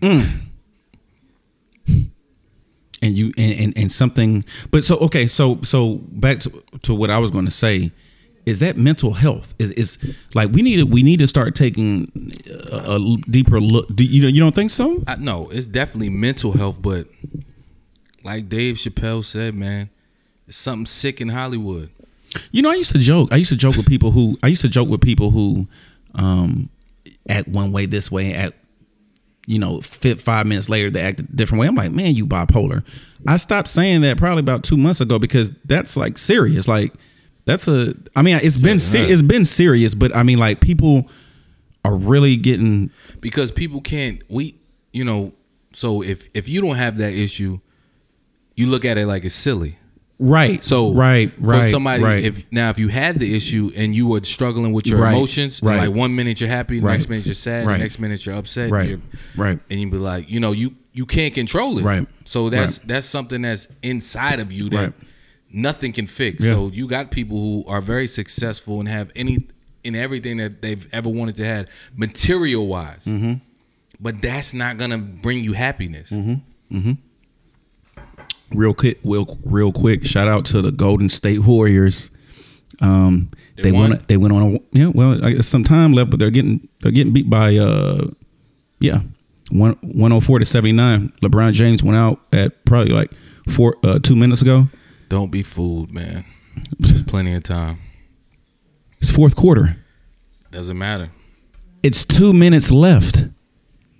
and 3.01 3.15
you 3.15 3.31
and, 3.37 3.59
and 3.59 3.77
and 3.77 3.91
something 3.91 4.43
but 4.71 4.83
so 4.83 4.97
okay 4.97 5.27
so 5.27 5.59
so 5.61 5.95
back 6.13 6.39
to, 6.39 6.63
to 6.81 6.95
what 6.95 7.11
i 7.11 7.19
was 7.19 7.29
going 7.29 7.45
to 7.45 7.51
say 7.51 7.91
is 8.45 8.59
that 8.61 8.77
mental 8.77 9.13
health 9.13 9.53
is 9.59 9.69
is 9.71 10.15
like 10.33 10.49
we 10.51 10.61
need 10.63 10.77
to 10.77 10.83
we 10.85 11.03
need 11.03 11.17
to 11.17 11.27
start 11.27 11.53
taking 11.53 12.09
a, 12.71 12.95
a 12.95 13.17
deeper 13.29 13.59
look 13.59 13.87
do 13.93 14.03
you 14.03 14.27
you 14.27 14.39
don't 14.39 14.55
think 14.55 14.71
so 14.71 15.03
I, 15.07 15.15
no, 15.17 15.49
it's 15.49 15.67
definitely 15.67 16.09
mental 16.09 16.53
health, 16.53 16.81
but 16.81 17.07
like 18.23 18.49
Dave 18.49 18.75
Chappelle 18.75 19.23
said, 19.23 19.53
man, 19.53 19.89
it's 20.47 20.57
something 20.57 20.85
sick 20.85 21.21
in 21.21 21.29
Hollywood. 21.29 21.89
You 22.51 22.61
know 22.61 22.69
i 22.69 22.75
used 22.75 22.91
to 22.91 22.99
joke. 22.99 23.29
I 23.31 23.37
used 23.37 23.49
to 23.49 23.55
joke 23.55 23.75
with 23.75 23.87
people 23.87 24.11
who 24.11 24.37
i 24.43 24.47
used 24.47 24.61
to 24.61 24.69
joke 24.69 24.89
with 24.89 25.01
people 25.01 25.31
who 25.31 25.67
um 26.13 26.69
act 27.29 27.47
one 27.47 27.71
way 27.71 27.85
this 27.85 28.11
way 28.11 28.33
act 28.33 28.53
you 29.47 29.59
know 29.59 29.81
fit 29.81 30.21
five 30.21 30.47
minutes 30.47 30.69
later 30.69 30.89
they 30.89 31.01
act 31.01 31.19
a 31.19 31.23
different 31.23 31.61
way. 31.61 31.67
I'm 31.67 31.75
like 31.75 31.91
man 31.91 32.15
you 32.15 32.25
bipolar. 32.25 32.83
I 33.27 33.37
stopped 33.37 33.67
saying 33.67 34.01
that 34.01 34.17
probably 34.17 34.41
about 34.41 34.63
two 34.63 34.77
months 34.77 35.01
ago 35.01 35.19
because 35.19 35.51
that's 35.65 35.97
like 35.97 36.17
serious. 36.17 36.67
Like 36.67 36.93
that's 37.45 37.67
a 37.67 37.93
i 38.15 38.21
mean 38.21 38.39
it's 38.41 38.57
been 38.57 38.79
ser- 38.79 39.01
right. 39.01 39.09
it's 39.09 39.21
been 39.21 39.45
serious 39.45 39.95
but 39.95 40.15
i 40.15 40.23
mean 40.23 40.37
like 40.37 40.59
people 40.59 41.07
are 41.83 41.95
really 41.95 42.35
getting 42.35 42.91
because 43.21 43.51
people 43.51 43.79
can't 43.79 44.21
we 44.29 44.59
you 44.91 45.05
know 45.05 45.31
so 45.71 46.01
if 46.01 46.27
if 46.33 46.49
you 46.49 46.61
don't 46.61 46.75
have 46.75 46.97
that 46.97 47.13
issue 47.13 47.59
you 48.55 48.65
look 48.65 48.83
at 48.83 48.97
it 48.97 49.05
like 49.05 49.23
it's 49.23 49.35
silly 49.35 49.77
right 50.17 50.63
so 50.63 50.93
right 50.93 51.31
right 51.37 51.63
for 51.63 51.69
somebody 51.69 52.01
right. 52.03 52.23
if 52.23 52.43
now 52.51 52.69
if 52.69 52.79
you 52.79 52.87
had 52.87 53.19
the 53.19 53.35
issue 53.35 53.69
and 53.75 53.93
you 53.93 54.07
were 54.07 54.23
struggling 54.23 54.71
with 54.71 54.87
your 54.87 54.99
Right, 54.99 55.13
emotions 55.13 55.61
right. 55.61 55.87
like 55.87 55.95
one 55.95 56.15
minute 56.15 56.39
you're 56.39 56.49
happy 56.49 56.79
the 56.79 56.85
Right, 56.85 56.93
next 56.93 57.09
minute 57.09 57.25
you're 57.25 57.35
sad 57.35 57.67
the 57.67 57.77
next 57.77 57.99
minute 57.99 58.25
you're 58.25 58.35
upset 58.35 58.71
right 58.71 58.89
you're, 58.91 58.99
right. 59.35 59.59
and 59.69 59.79
you'd 59.81 59.91
be 59.91 59.97
like 59.97 60.29
you 60.29 60.39
know 60.39 60.53
you 60.53 60.75
you 60.93 61.05
can't 61.05 61.33
control 61.33 61.77
it. 61.77 61.83
Right, 61.83 62.07
so 62.23 62.49
that's 62.49 62.77
that's 62.79 63.05
something 63.05 63.41
that's 63.41 63.67
inside 63.83 64.39
of 64.39 64.53
you 64.53 64.69
that 64.69 64.93
nothing 65.51 65.91
can 65.91 66.07
fix. 66.07 66.41
Yeah. 66.45 66.51
so 66.51 66.67
you 66.69 66.87
got 66.87 67.11
people 67.11 67.37
who 67.37 67.65
are 67.67 67.81
very 67.81 68.07
successful 68.07 68.79
and 68.79 68.87
have 68.87 69.11
any 69.13 69.45
in 69.83 69.93
everything 69.95 70.37
that 70.37 70.61
they've 70.61 70.87
ever 70.93 71.09
wanted 71.09 71.35
to 71.35 71.43
have 71.45 71.67
material 71.97 72.65
wise 72.67 73.03
Mm-hmm. 73.03 73.33
but 73.99 74.21
that's 74.21 74.53
not 74.53 74.77
gonna 74.77 74.97
bring 74.97 75.43
you 75.43 75.51
happiness. 75.51 76.11
Mm-hmm. 76.11 76.93
Real 78.53 78.73
quick 78.73 78.99
real, 79.03 79.37
real 79.43 79.71
quick 79.71 80.05
shout 80.05 80.27
out 80.27 80.45
to 80.45 80.61
the 80.61 80.71
golden 80.71 81.09
state 81.09 81.39
warriors. 81.39 82.11
Um 82.81 83.31
They 83.55 83.63
they, 83.63 83.71
won 83.71 83.99
they 84.07 84.17
went 84.17 84.33
on 84.33 84.55
a 84.55 84.59
yeah 84.71 84.87
well 84.93 85.23
I 85.25 85.33
guess 85.33 85.47
some 85.47 85.63
time 85.63 85.93
left 85.93 86.09
but 86.11 86.19
they're 86.19 86.31
getting 86.31 86.67
they're 86.81 86.91
getting 86.91 87.13
beat 87.13 87.29
by 87.29 87.55
uh 87.57 88.07
yeah 88.79 88.99
one, 89.51 89.77
104 89.81 90.39
to 90.39 90.45
79 90.45 91.13
lebron 91.21 91.53
james 91.53 91.83
went 91.83 91.95
out 91.97 92.19
at 92.33 92.65
probably 92.65 92.91
like 92.93 93.11
four 93.49 93.77
uh 93.83 93.99
two 93.99 94.15
minutes 94.15 94.41
ago. 94.41 94.67
Don't 95.09 95.31
be 95.31 95.43
fooled 95.43 95.91
man. 95.91 96.25
There's 96.79 97.03
plenty 97.03 97.33
of 97.33 97.43
time. 97.43 97.79
It's 98.99 99.11
fourth 99.11 99.35
quarter. 99.35 99.77
Doesn't 100.51 100.77
matter. 100.77 101.11
It's 101.83 102.03
two 102.03 102.33
minutes 102.33 102.71
left. 102.71 103.27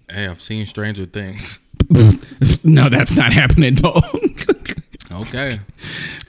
Hey 0.10 0.28
i've 0.28 0.42
seen 0.42 0.66
stranger 0.66 1.06
things 1.06 1.60
no 2.64 2.90
that's 2.90 3.16
not 3.16 3.34
happening 3.34 3.74
dog 3.76 4.04
Okay. 5.12 5.58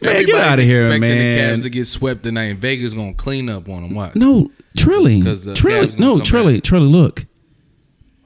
Man, 0.01 0.27
get 0.27 0.59
of 0.61 0.65
here, 0.65 0.87
expecting 0.87 1.01
man. 1.01 1.19
the 1.19 1.41
Cavs 1.59 1.63
to 1.65 1.71
get 1.71 1.87
swept 1.87 2.23
tonight, 2.23 2.45
and 2.45 2.59
Vegas 2.61 2.95
gonna 2.95 3.15
clean 3.15 3.49
up 3.49 3.69
on 3.69 3.83
them. 3.83 3.95
Watch. 3.95 4.15
no 4.15 4.51
trilly 4.77 5.23
trilly 5.55 5.99
no 5.99 6.21
trilly 6.21 6.57
back. 6.57 6.63
trilly 6.65 6.89
look 6.91 7.25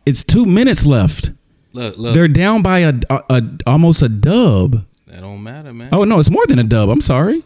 it's 0.05 0.23
two 0.25 0.45
minutes 0.45 0.85
left 0.85 1.31
Look, 1.73 1.97
look. 1.99 2.15
They're 2.15 2.29
down 2.29 2.63
by 2.63 2.81
a, 2.81 2.93
a, 3.09 3.23
a 3.31 3.43
almost 3.67 4.03
a 4.03 4.09
dub. 4.09 4.85
that 5.07 5.21
don't 5.21 5.43
matter, 5.43 5.73
man. 5.73 5.89
Oh 5.93 6.05
no, 6.05 6.19
it's 6.19 6.31
more 6.31 6.47
than 6.47 6.59
a 6.59 6.65
dub. 6.65 6.89
I'm 6.89 7.01
sorry. 7.01 7.45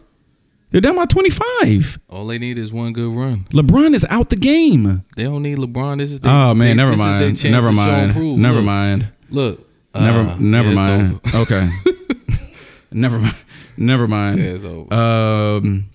They're 0.71 0.81
down 0.81 0.95
by 0.95 1.05
25. 1.05 1.99
All 2.09 2.25
they 2.25 2.37
need 2.39 2.57
is 2.57 2.73
one 2.73 2.91
good 2.91 3.15
run. 3.15 3.45
LeBron 3.51 3.93
is 3.93 4.05
out 4.09 4.29
the 4.29 4.35
game. 4.35 5.03
They 5.15 5.23
don't 5.23 5.43
need 5.43 5.57
LeBron. 5.59 5.99
This 5.99 6.11
is 6.11 6.19
their, 6.19 6.31
Oh 6.31 6.53
man, 6.53 6.69
they- 6.69 6.73
never 6.73 6.91
this 6.91 6.99
is 7.01 7.05
their 7.05 7.19
mind. 7.21 7.43
Never 7.43 7.69
to 7.69 7.75
show 7.75 7.81
and 7.81 8.15
mind. 8.15 8.41
Never 8.41 8.55
Look, 8.57 8.65
mind. 8.65 9.07
Look. 9.29 9.69
Never 9.95 10.19
uh, 10.19 10.37
never 10.39 10.69
yeah, 10.69 10.75
mind. 10.75 11.21
Okay. 11.35 11.69
never 12.91 13.19
mind. 13.19 13.35
Never 13.77 14.07
mind. 14.07 14.39
Yeah, 14.39 14.45
it's 14.45 14.63
over. 14.63 14.93
Um 14.93 15.89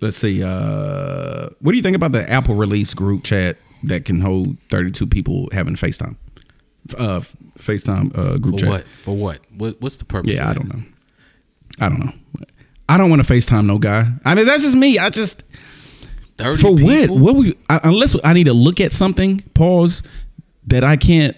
let's 0.00 0.16
see. 0.16 0.42
Uh 0.42 1.48
what 1.60 1.72
do 1.72 1.76
you 1.76 1.82
think 1.82 1.96
about 1.96 2.12
the 2.12 2.28
Apple 2.30 2.54
release 2.54 2.94
group 2.94 3.24
chat 3.24 3.56
that 3.84 4.04
can 4.04 4.20
hold 4.20 4.56
32 4.70 5.06
people 5.06 5.48
having 5.52 5.74
FaceTime? 5.74 6.16
Uh 6.96 7.20
FaceTime 7.58 8.16
uh 8.16 8.38
group 8.38 8.56
For 8.56 8.60
chat. 8.60 8.68
what? 8.70 8.84
For 9.04 9.16
what? 9.16 9.40
What? 9.56 9.80
What's 9.80 9.96
the 9.96 10.04
purpose? 10.04 10.34
Yeah, 10.34 10.50
I 10.50 10.54
don't 10.54 10.68
know. 10.72 10.82
I 11.80 11.88
don't 11.88 12.04
know. 12.04 12.12
I 12.88 12.96
don't 12.96 13.10
want 13.10 13.24
to 13.24 13.32
FaceTime 13.32 13.66
no 13.66 13.78
guy. 13.78 14.06
I 14.24 14.34
mean, 14.34 14.46
that's 14.46 14.64
just 14.64 14.76
me. 14.76 14.98
I 14.98 15.10
just 15.10 15.44
30 16.38 16.62
for 16.62 16.70
what? 16.72 16.78
people? 16.78 17.18
What 17.18 17.34
we 17.34 17.54
I, 17.68 17.80
unless 17.84 18.16
I 18.24 18.32
need 18.32 18.44
to 18.44 18.54
look 18.54 18.80
at 18.80 18.92
something, 18.92 19.40
pause 19.54 20.02
that 20.68 20.84
I 20.84 20.96
can't, 20.96 21.36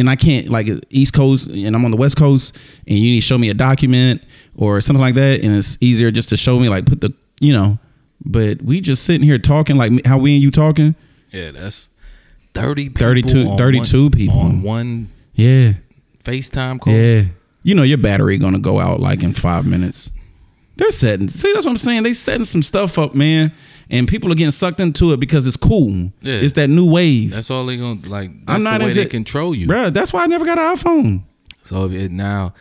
and 0.00 0.10
I 0.10 0.16
can't 0.16 0.48
like 0.48 0.68
East 0.90 1.12
Coast, 1.14 1.48
and 1.48 1.76
I'm 1.76 1.84
on 1.84 1.90
the 1.92 1.96
West 1.96 2.16
Coast, 2.16 2.56
and 2.88 2.98
you 2.98 3.10
need 3.10 3.20
to 3.20 3.26
show 3.26 3.38
me 3.38 3.50
a 3.50 3.54
document 3.54 4.22
or 4.56 4.80
something 4.80 5.00
like 5.00 5.14
that, 5.14 5.42
and 5.44 5.54
it's 5.54 5.78
easier 5.80 6.10
just 6.10 6.30
to 6.30 6.36
show 6.36 6.58
me 6.58 6.68
like 6.68 6.86
put 6.86 7.00
the 7.00 7.12
you 7.40 7.52
know. 7.52 7.78
But 8.24 8.60
we 8.62 8.80
just 8.80 9.04
sitting 9.04 9.22
here 9.22 9.38
talking 9.38 9.76
like 9.76 10.04
how 10.04 10.18
we 10.18 10.34
and 10.34 10.42
you 10.42 10.50
talking. 10.50 10.94
Yeah, 11.32 11.52
that's 11.52 11.88
30 12.54 12.88
people 12.88 13.00
32 13.06 13.48
on 13.50 13.56
32 13.58 14.02
one, 14.02 14.10
people. 14.10 14.38
on 14.40 14.62
one 14.62 15.08
Yeah, 15.34 15.74
FaceTime 16.24 16.80
call. 16.80 16.92
yeah. 16.92 17.22
You 17.62 17.74
know 17.74 17.82
your 17.82 17.98
battery 17.98 18.38
gonna 18.38 18.58
go 18.58 18.80
out 18.80 19.00
like 19.00 19.22
in 19.22 19.34
five 19.34 19.66
minutes. 19.66 20.10
They're 20.80 20.90
setting. 20.90 21.28
See, 21.28 21.52
that's 21.52 21.66
what 21.66 21.72
I'm 21.72 21.76
saying. 21.76 22.04
They 22.04 22.14
setting 22.14 22.44
some 22.44 22.62
stuff 22.62 22.98
up, 22.98 23.14
man, 23.14 23.52
and 23.90 24.08
people 24.08 24.32
are 24.32 24.34
getting 24.34 24.50
sucked 24.50 24.80
into 24.80 25.12
it 25.12 25.20
because 25.20 25.46
it's 25.46 25.56
cool. 25.58 26.10
Yeah. 26.22 26.34
It's 26.40 26.54
that 26.54 26.68
new 26.70 26.90
wave. 26.90 27.32
That's 27.32 27.50
all 27.50 27.66
they 27.66 27.76
gonna 27.76 28.00
like. 28.06 28.30
That's 28.46 28.56
I'm 28.56 28.62
not 28.62 28.78
the 28.78 28.84
way 28.86 28.90
into 28.92 29.02
they 29.02 29.08
control 29.10 29.54
you. 29.54 29.66
Bruh, 29.66 29.92
that's 29.92 30.12
why 30.12 30.22
I 30.22 30.26
never 30.26 30.44
got 30.46 30.58
an 30.58 30.76
iPhone. 30.76 31.22
So 31.64 31.84
if 31.84 31.92
it 31.92 32.10
now, 32.10 32.54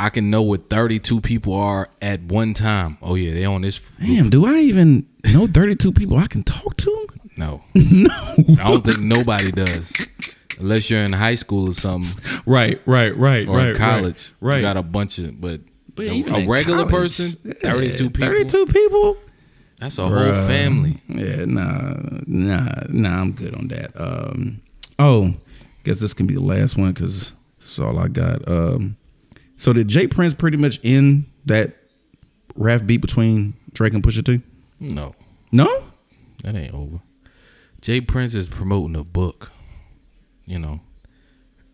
I 0.00 0.08
can 0.10 0.30
know 0.30 0.42
what 0.42 0.68
32 0.68 1.20
people 1.20 1.54
are 1.54 1.88
at 2.02 2.22
one 2.22 2.54
time. 2.54 2.98
Oh 3.02 3.14
yeah, 3.14 3.32
they 3.34 3.44
on 3.44 3.62
this. 3.62 3.78
Damn, 4.00 4.30
do 4.30 4.44
I 4.46 4.58
even 4.58 5.06
know 5.32 5.46
32 5.46 5.92
people 5.92 6.16
I 6.18 6.26
can 6.26 6.42
talk 6.42 6.76
to? 6.78 7.06
No, 7.36 7.62
no, 7.74 8.08
I 8.58 8.68
don't 8.68 8.84
think 8.84 9.00
nobody 9.00 9.52
does, 9.52 9.92
unless 10.58 10.90
you're 10.90 11.00
in 11.02 11.12
high 11.12 11.36
school 11.36 11.68
or 11.68 11.72
something 11.72 12.22
Right, 12.44 12.80
right, 12.84 13.16
right, 13.16 13.46
right. 13.46 13.48
or 13.48 13.70
in 13.70 13.76
college. 13.76 14.32
Right. 14.40 14.56
you 14.56 14.62
got 14.62 14.76
a 14.76 14.82
bunch 14.82 15.18
of, 15.20 15.40
but, 15.40 15.60
But 15.94 16.06
a- 16.06 16.12
even 16.12 16.34
a 16.34 16.46
regular 16.48 16.84
college, 16.86 17.16
person, 17.18 17.36
yeah, 17.44 17.52
32 17.72 18.10
people. 18.10 18.28
32 18.28 18.66
people? 18.66 19.16
That's 19.78 19.98
a 19.98 20.06
whole 20.08 20.34
family. 20.46 21.00
Yeah, 21.08 21.44
nah, 21.46 21.94
nah, 22.26 22.68
nah, 22.90 23.20
I'm 23.20 23.32
good 23.32 23.54
on 23.54 23.68
that. 23.68 23.92
Um, 23.98 24.60
oh, 24.98 25.34
guess 25.84 26.00
this 26.00 26.12
can 26.12 26.26
be 26.26 26.34
the 26.34 26.42
last 26.42 26.76
one 26.76 26.92
because 26.92 27.32
that's 27.58 27.78
all 27.78 27.98
I 27.98 28.08
got. 28.08 28.46
Um, 28.46 28.96
so 29.56 29.72
did 29.72 29.88
J. 29.88 30.06
Prince 30.06 30.34
pretty 30.34 30.58
much 30.58 30.80
end 30.84 31.24
that 31.46 31.76
rap 32.56 32.84
beat 32.84 32.98
between 32.98 33.54
Drake 33.72 33.94
and 33.94 34.02
Pusha 34.02 34.22
T? 34.24 34.42
No, 34.80 35.14
No? 35.52 35.84
that 36.44 36.54
ain't 36.54 36.74
over. 36.74 37.00
J. 37.80 38.02
Prince 38.02 38.34
is 38.34 38.48
promoting 38.50 38.96
a 38.96 39.04
book. 39.04 39.50
You 40.44 40.58
know, 40.58 40.80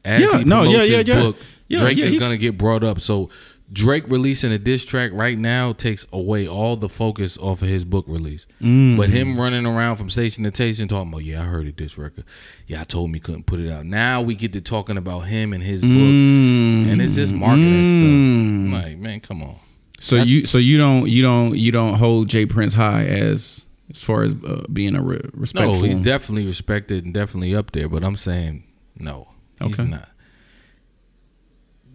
as 0.04 0.20
Yeah, 0.20 0.38
he 0.38 0.44
no, 0.44 0.62
promotes 0.62 0.72
yeah, 0.72 0.82
yeah, 0.84 0.98
his 0.98 1.08
yeah. 1.08 1.20
book, 1.22 1.36
Yeah, 1.68 1.78
Drake 1.80 1.98
yeah, 1.98 2.04
is 2.06 2.20
gonna 2.20 2.36
get 2.36 2.56
brought 2.58 2.84
up. 2.84 3.00
So 3.00 3.30
Drake 3.72 4.08
releasing 4.08 4.52
a 4.52 4.58
diss 4.58 4.84
track 4.84 5.10
right 5.12 5.36
now 5.36 5.72
takes 5.72 6.06
away 6.12 6.46
all 6.46 6.76
the 6.76 6.88
focus 6.88 7.36
off 7.38 7.62
of 7.62 7.68
his 7.68 7.84
book 7.84 8.04
release. 8.06 8.46
Mm. 8.62 8.96
But 8.96 9.10
him 9.10 9.40
running 9.40 9.66
around 9.66 9.96
from 9.96 10.08
station 10.08 10.44
to 10.44 10.50
station 10.54 10.86
talking 10.86 11.10
about, 11.12 11.24
yeah, 11.24 11.42
I 11.42 11.46
heard 11.46 11.66
it 11.66 11.76
this 11.76 11.98
record. 11.98 12.24
Yeah, 12.68 12.82
I 12.82 12.84
told 12.84 13.10
me 13.10 13.18
couldn't 13.18 13.46
put 13.46 13.58
it 13.58 13.70
out. 13.70 13.84
Now 13.84 14.22
we 14.22 14.36
get 14.36 14.52
to 14.52 14.60
talking 14.60 14.96
about 14.96 15.20
him 15.22 15.52
and 15.52 15.62
his 15.64 15.82
book, 15.82 15.90
Mm. 15.90 16.88
and 16.92 17.02
it's 17.02 17.16
just 17.16 17.34
marketing 17.34 17.84
stuff. 17.84 18.02
I'm 18.02 18.72
like, 18.72 18.98
man, 18.98 19.20
come 19.20 19.42
on. 19.42 19.56
So 19.98 20.16
you 20.16 20.46
so 20.46 20.58
you 20.58 20.78
don't 20.78 21.08
you 21.08 21.22
don't 21.22 21.56
you 21.56 21.72
don't 21.72 21.94
hold 21.94 22.28
J. 22.28 22.46
Prince 22.46 22.74
high 22.74 23.06
as 23.06 23.66
as 23.90 24.00
far 24.02 24.22
as 24.24 24.34
uh, 24.46 24.64
being 24.72 24.94
a 24.94 25.02
re- 25.02 25.20
respectful. 25.32 25.74
No, 25.80 25.82
he's 25.82 25.98
definitely 26.00 26.46
respected 26.46 27.04
and 27.04 27.12
definitely 27.14 27.54
up 27.54 27.72
there. 27.72 27.88
But 27.88 28.04
I'm 28.04 28.16
saying 28.16 28.62
no, 28.98 29.28
he's 29.60 29.80
Okay. 29.80 29.88
not. 29.90 30.08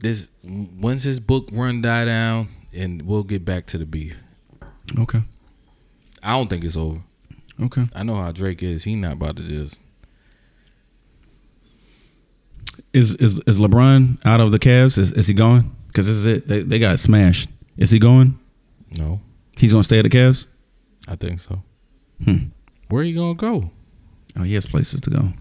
This 0.02 0.30
once 0.44 1.04
his 1.04 1.20
book 1.20 1.50
run 1.52 1.82
die 1.82 2.06
down, 2.06 2.50
and 2.74 3.04
we'll 3.04 3.24
get 3.24 3.46
back 3.46 3.68
to 3.68 3.78
the 3.78 3.86
beef. 3.86 4.18
Okay. 4.98 5.22
I 6.24 6.32
don't 6.38 6.50
think 6.50 6.64
it's 6.64 6.78
over. 6.78 7.02
Okay. 7.62 7.86
I 7.94 8.04
know 8.04 8.16
how 8.16 8.32
Drake 8.32 8.64
is. 8.64 8.84
He 8.84 8.96
not 8.96 9.14
about 9.14 9.38
to 9.38 9.44
just. 9.44 9.82
Is 12.94 13.16
is 13.16 13.40
is 13.46 13.60
LeBron 13.60 14.18
out 14.26 14.42
of 14.42 14.52
the 14.52 14.60
Cavs? 14.60 14.98
Is 14.98 15.12
is 15.12 15.28
he 15.28 15.34
going? 15.34 15.72
Because 15.88 16.08
this 16.08 16.18
is 16.18 16.26
it. 16.26 16.48
They 16.48 16.62
they 16.62 16.80
got 16.80 17.00
smashed. 17.00 17.50
Is 17.78 17.92
he 17.92 18.00
going? 18.00 18.38
No, 18.98 19.22
He's 19.56 19.72
gonna 19.72 19.84
stay 19.84 20.00
at 20.00 20.04
the 20.04 20.10
Cavs. 20.10 20.48
I 21.08 21.16
think 21.16 21.40
so. 21.40 21.62
Hmm. 22.24 22.48
Where 22.90 23.02
are 23.02 23.06
you 23.06 23.16
gonna 23.16 23.36
go? 23.36 23.72
Oh, 24.38 24.44
he 24.44 24.54
has 24.56 24.66
places 24.66 25.02
to 25.02 25.10
go. 25.10 25.34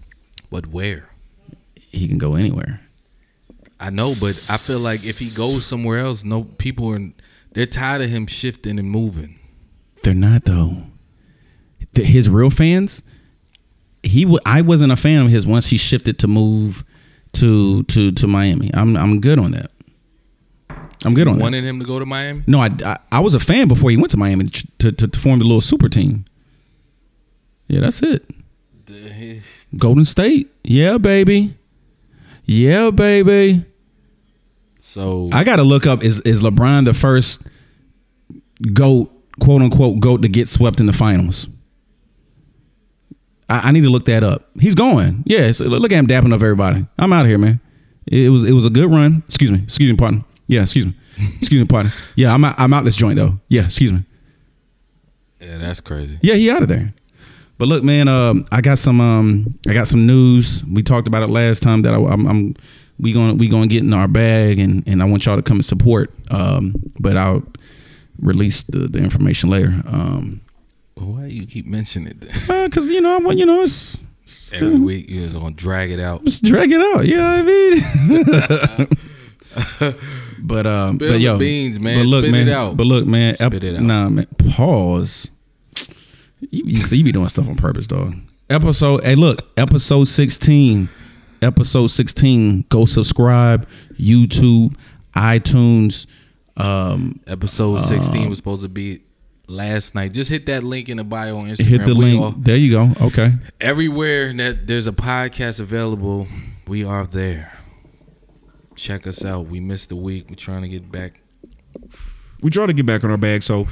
But 0.49 0.67
where? 0.67 1.09
He 1.75 2.07
can 2.07 2.17
go 2.17 2.35
anywhere. 2.35 2.81
I 3.81 3.89
know, 3.89 4.13
but 4.21 4.47
I 4.49 4.57
feel 4.57 4.79
like 4.79 5.03
if 5.05 5.17
he 5.19 5.29
goes 5.35 5.65
somewhere 5.65 5.99
else, 5.99 6.23
no 6.23 6.43
people 6.43 6.93
are. 6.93 6.99
They're 7.53 7.65
tired 7.65 8.01
of 8.01 8.09
him 8.09 8.27
shifting 8.27 8.77
and 8.79 8.89
moving. 8.89 9.39
They're 10.03 10.13
not 10.13 10.45
though. 10.45 10.83
The- 11.93 12.03
His 12.03 12.29
real 12.29 12.49
fans. 12.51 13.01
He 14.03 14.25
wa 14.25 14.37
I 14.45 14.61
wasn't 14.61 14.91
a 14.91 14.95
fan 14.95 15.23
of 15.25 15.29
his 15.31 15.45
once 15.45 15.67
he 15.67 15.77
shifted 15.77 16.19
to 16.19 16.27
move 16.27 16.83
to 17.33 17.83
to 17.83 18.11
to 18.13 18.27
Miami. 18.27 18.71
I'm 18.73 18.95
I'm 18.95 19.19
good 19.19 19.39
on 19.39 19.51
that. 19.51 19.71
I'm 21.03 21.13
good 21.15 21.27
on 21.27 21.37
that. 21.37 21.43
Wanted 21.43 21.63
him 21.63 21.79
to 21.79 21.85
go 21.85 21.97
to 21.99 22.05
Miami. 22.05 22.43
No, 22.47 22.61
I, 22.61 22.69
I 22.85 22.97
I 23.11 23.19
was 23.19 23.33
a 23.35 23.39
fan 23.39 23.67
before 23.67 23.89
he 23.89 23.97
went 23.97 24.11
to 24.11 24.17
Miami 24.17 24.45
to 24.79 24.91
to, 24.91 25.07
to 25.07 25.19
form 25.19 25.39
the 25.39 25.45
little 25.45 25.61
super 25.61 25.89
team. 25.89 26.25
Yeah, 27.67 27.79
that's 27.81 28.01
it. 28.03 28.29
Golden 29.77 30.03
State. 30.05 30.51
Yeah, 30.63 30.97
baby. 30.97 31.55
Yeah, 32.45 32.89
baby. 32.91 33.65
So 34.91 35.29
I 35.31 35.45
gotta 35.45 35.63
look 35.63 35.87
up 35.87 36.03
is 36.03 36.19
is 36.23 36.41
LeBron 36.41 36.83
the 36.83 36.93
first 36.93 37.41
goat, 38.73 39.09
quote 39.39 39.61
unquote 39.61 40.01
goat 40.01 40.21
to 40.23 40.27
get 40.27 40.49
swept 40.49 40.81
in 40.81 40.85
the 40.85 40.91
finals? 40.91 41.47
I, 43.47 43.69
I 43.69 43.71
need 43.71 43.83
to 43.83 43.89
look 43.89 44.03
that 44.07 44.25
up. 44.25 44.49
He's 44.59 44.75
going. 44.75 45.23
Yeah, 45.25 45.49
so 45.53 45.63
look 45.63 45.93
at 45.93 45.95
him 45.97 46.07
dapping 46.07 46.33
up 46.33 46.41
everybody. 46.41 46.85
I'm 46.99 47.13
out 47.13 47.21
of 47.21 47.29
here, 47.29 47.37
man. 47.37 47.61
It 48.05 48.29
was 48.31 48.43
it 48.43 48.51
was 48.51 48.65
a 48.65 48.69
good 48.69 48.91
run. 48.91 49.23
Excuse 49.25 49.49
me. 49.49 49.63
Excuse 49.63 49.89
me, 49.89 49.95
partner. 49.95 50.25
Yeah, 50.47 50.63
excuse 50.63 50.85
me. 50.85 50.93
Excuse 51.37 51.61
me, 51.61 51.67
partner. 51.67 51.93
Yeah, 52.17 52.33
I'm 52.33 52.43
out, 52.43 52.59
I'm 52.59 52.73
out 52.73 52.83
this 52.83 52.97
joint 52.97 53.15
though. 53.15 53.39
Yeah, 53.47 53.63
excuse 53.63 53.93
me. 53.93 54.03
yeah, 55.39 55.57
that's 55.57 55.79
crazy. 55.79 56.19
Yeah, 56.21 56.33
he 56.33 56.51
out 56.51 56.63
of 56.63 56.67
there. 56.67 56.93
But 57.57 57.69
look, 57.69 57.81
man, 57.81 58.09
um, 58.09 58.45
I 58.51 58.59
got 58.59 58.77
some 58.77 58.99
um, 58.99 59.57
I 59.69 59.73
got 59.73 59.87
some 59.87 60.05
news. 60.05 60.65
We 60.65 60.83
talked 60.83 61.07
about 61.07 61.23
it 61.23 61.29
last 61.29 61.63
time 61.63 61.83
that 61.83 61.93
I, 61.93 61.97
I'm, 61.97 62.27
I'm 62.27 62.55
we 63.01 63.11
gonna 63.13 63.33
we 63.33 63.47
gonna 63.49 63.67
get 63.67 63.83
in 63.83 63.93
our 63.93 64.07
bag 64.07 64.59
and 64.59 64.87
and 64.87 65.01
I 65.01 65.05
want 65.05 65.25
y'all 65.25 65.35
to 65.35 65.41
come 65.41 65.57
and 65.57 65.65
support. 65.65 66.13
Um, 66.29 66.75
but 66.99 67.17
I'll 67.17 67.43
release 68.19 68.63
the, 68.63 68.87
the 68.87 68.99
information 68.99 69.49
later. 69.49 69.73
Um, 69.87 70.41
Why 70.95 71.25
you 71.25 71.45
keep 71.47 71.65
mentioning 71.65 72.09
it? 72.09 72.21
then? 72.21 72.65
uh, 72.65 72.69
cause 72.69 72.89
you 72.89 73.01
know 73.01 73.15
I 73.15 73.17
want 73.17 73.39
you 73.39 73.45
know 73.45 73.61
it's, 73.63 73.97
it's 74.23 74.53
Every 74.53 74.79
week 74.79 75.09
you 75.09 75.19
just 75.19 75.35
gonna 75.35 75.51
drag 75.51 75.91
it 75.91 75.99
out. 75.99 76.23
just 76.25 76.43
drag 76.43 76.71
it 76.71 76.79
out. 76.79 77.05
You 77.07 77.17
know 77.17 77.43
what 77.43 77.51
I 78.69 78.87
mean? 78.87 78.87
but 80.39 80.67
um, 80.67 80.95
Spill 80.95 81.09
but 81.09 81.13
the 81.13 81.19
yo, 81.19 81.37
beans, 81.37 81.79
man. 81.79 81.97
But 81.99 82.05
look, 82.07 82.23
Spit 82.23 82.31
man. 82.31 82.47
it 82.47 82.51
out. 82.53 82.77
But 82.77 82.85
look, 82.87 83.05
man. 83.05 83.35
Spit 83.35 83.63
it 83.63 83.75
out. 83.75 83.81
Nah, 83.81 84.09
man. 84.09 84.27
Pause. 84.55 85.31
You, 86.49 86.63
you 86.65 86.81
see, 86.81 86.97
you 86.97 87.03
be 87.03 87.11
doing 87.11 87.27
stuff 87.27 87.49
on 87.49 87.55
purpose, 87.55 87.87
dog. 87.87 88.13
Episode. 88.49 89.03
Hey, 89.03 89.15
look. 89.15 89.47
Episode 89.57 90.05
sixteen. 90.05 90.87
Episode 91.41 91.87
sixteen. 91.87 92.65
Go 92.69 92.85
subscribe. 92.85 93.67
YouTube, 93.99 94.75
iTunes. 95.15 96.05
Um, 96.57 97.19
Episode 97.27 97.79
sixteen 97.81 98.29
was 98.29 98.37
supposed 98.37 98.61
to 98.63 98.69
be 98.69 99.01
last 99.47 99.95
night. 99.95 100.13
Just 100.13 100.29
hit 100.29 100.45
that 100.45 100.63
link 100.63 100.87
in 100.89 100.97
the 100.97 101.03
bio 101.03 101.37
on 101.37 101.45
Instagram. 101.45 101.65
hit 101.65 101.85
the 101.85 101.95
We 101.95 102.05
link. 102.17 102.21
are- 102.23 102.39
there 102.39 102.57
you 102.57 102.71
go. 102.71 102.91
Okay. 103.01 103.33
everywhere 103.59 104.31
that 104.33 104.67
there's 104.67 104.87
a 104.87 104.91
podcast 104.91 105.59
available, 105.59 106.27
we 106.67 106.83
are 106.83 107.05
there. 107.05 107.57
Check 108.75 109.05
us 109.07 109.25
out. 109.25 109.47
We 109.47 109.59
missed 109.59 109.91
a 109.91 109.95
week. 109.95 110.27
We're 110.29 110.35
trying 110.35 110.61
to 110.61 110.69
get 110.69 110.91
back. 110.91 111.21
we 112.41 112.49
try 112.49 112.65
to 112.65 112.73
get 112.73 112.85
back 112.85 113.03
on 113.03 113.11
our 113.11 113.17
bag. 113.17 113.43
So 113.43 113.67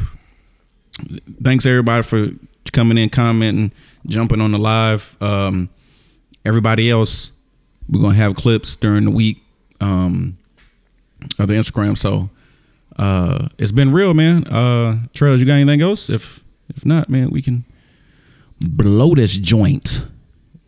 thanks 1.43 1.65
everybody 1.65 2.03
for 2.03 2.29
coming 2.71 2.97
in, 2.97 3.09
commenting, 3.09 3.71
jumping 4.05 4.41
on 4.41 4.51
the 4.51 4.59
live. 4.59 5.15
Um, 5.21 5.69
everybody 6.45 6.89
else, 6.91 7.31
we're 7.89 8.01
gonna 8.01 8.15
have 8.15 8.35
clips 8.35 8.75
during 8.75 9.05
the 9.05 9.11
week 9.11 9.41
um, 9.81 10.37
of 11.39 11.47
the 11.47 11.53
Instagram. 11.55 11.97
So 11.97 12.29
uh, 12.97 13.47
it's 13.57 13.71
been 13.71 13.91
real, 13.91 14.13
man. 14.13 14.45
Uh, 14.47 14.99
Trails, 15.13 15.39
you 15.39 15.45
got 15.47 15.53
anything 15.53 15.81
else? 15.81 16.09
If 16.09 16.43
if 16.75 16.85
not, 16.85 17.09
man, 17.09 17.29
we 17.31 17.41
can 17.41 17.65
blow 18.61 19.15
this 19.15 19.37
joint. 19.37 20.05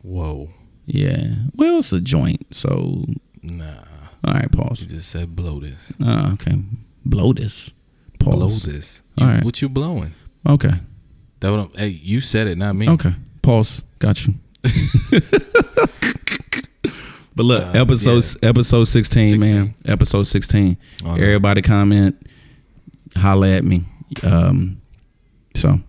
Whoa. 0.01 0.49
Yeah. 0.85 1.35
Well, 1.55 1.77
it's 1.79 1.93
a 1.93 2.01
joint. 2.01 2.45
So 2.55 3.05
Nah. 3.43 3.83
all 4.23 4.33
right, 4.33 4.51
pause. 4.51 4.81
You 4.81 4.87
just 4.87 5.09
said 5.09 5.35
blow 5.35 5.59
this. 5.59 5.93
Ah, 6.01 6.33
okay. 6.33 6.57
Blow 7.05 7.33
this. 7.33 7.71
Pause. 8.19 8.35
Blow 8.65 8.73
this. 8.73 9.01
You, 9.15 9.25
All 9.25 9.31
right. 9.33 9.43
What 9.43 9.61
you 9.61 9.69
blowing? 9.69 10.13
Okay. 10.47 10.71
That 11.39 11.49
what 11.51 11.59
I'm- 11.59 11.71
hey, 11.75 11.87
you 11.89 12.21
said 12.21 12.47
it, 12.47 12.57
not 12.57 12.75
me. 12.75 12.87
Okay. 12.89 13.13
Pause. 13.41 13.83
Got 13.99 14.25
you. 14.27 14.33
but 17.41 17.45
look, 17.45 17.63
Uh, 17.75 17.79
episode 17.79 18.23
episode 18.43 18.83
16, 18.85 19.39
man. 19.39 19.73
Episode 19.85 20.23
16. 20.23 20.77
Oh, 21.03 21.15
no. 21.15 21.23
Everybody 21.23 21.61
comment, 21.61 22.15
holla 23.15 23.49
at 23.49 23.63
me. 23.63 23.83
Um 24.23 24.77
so 25.55 25.79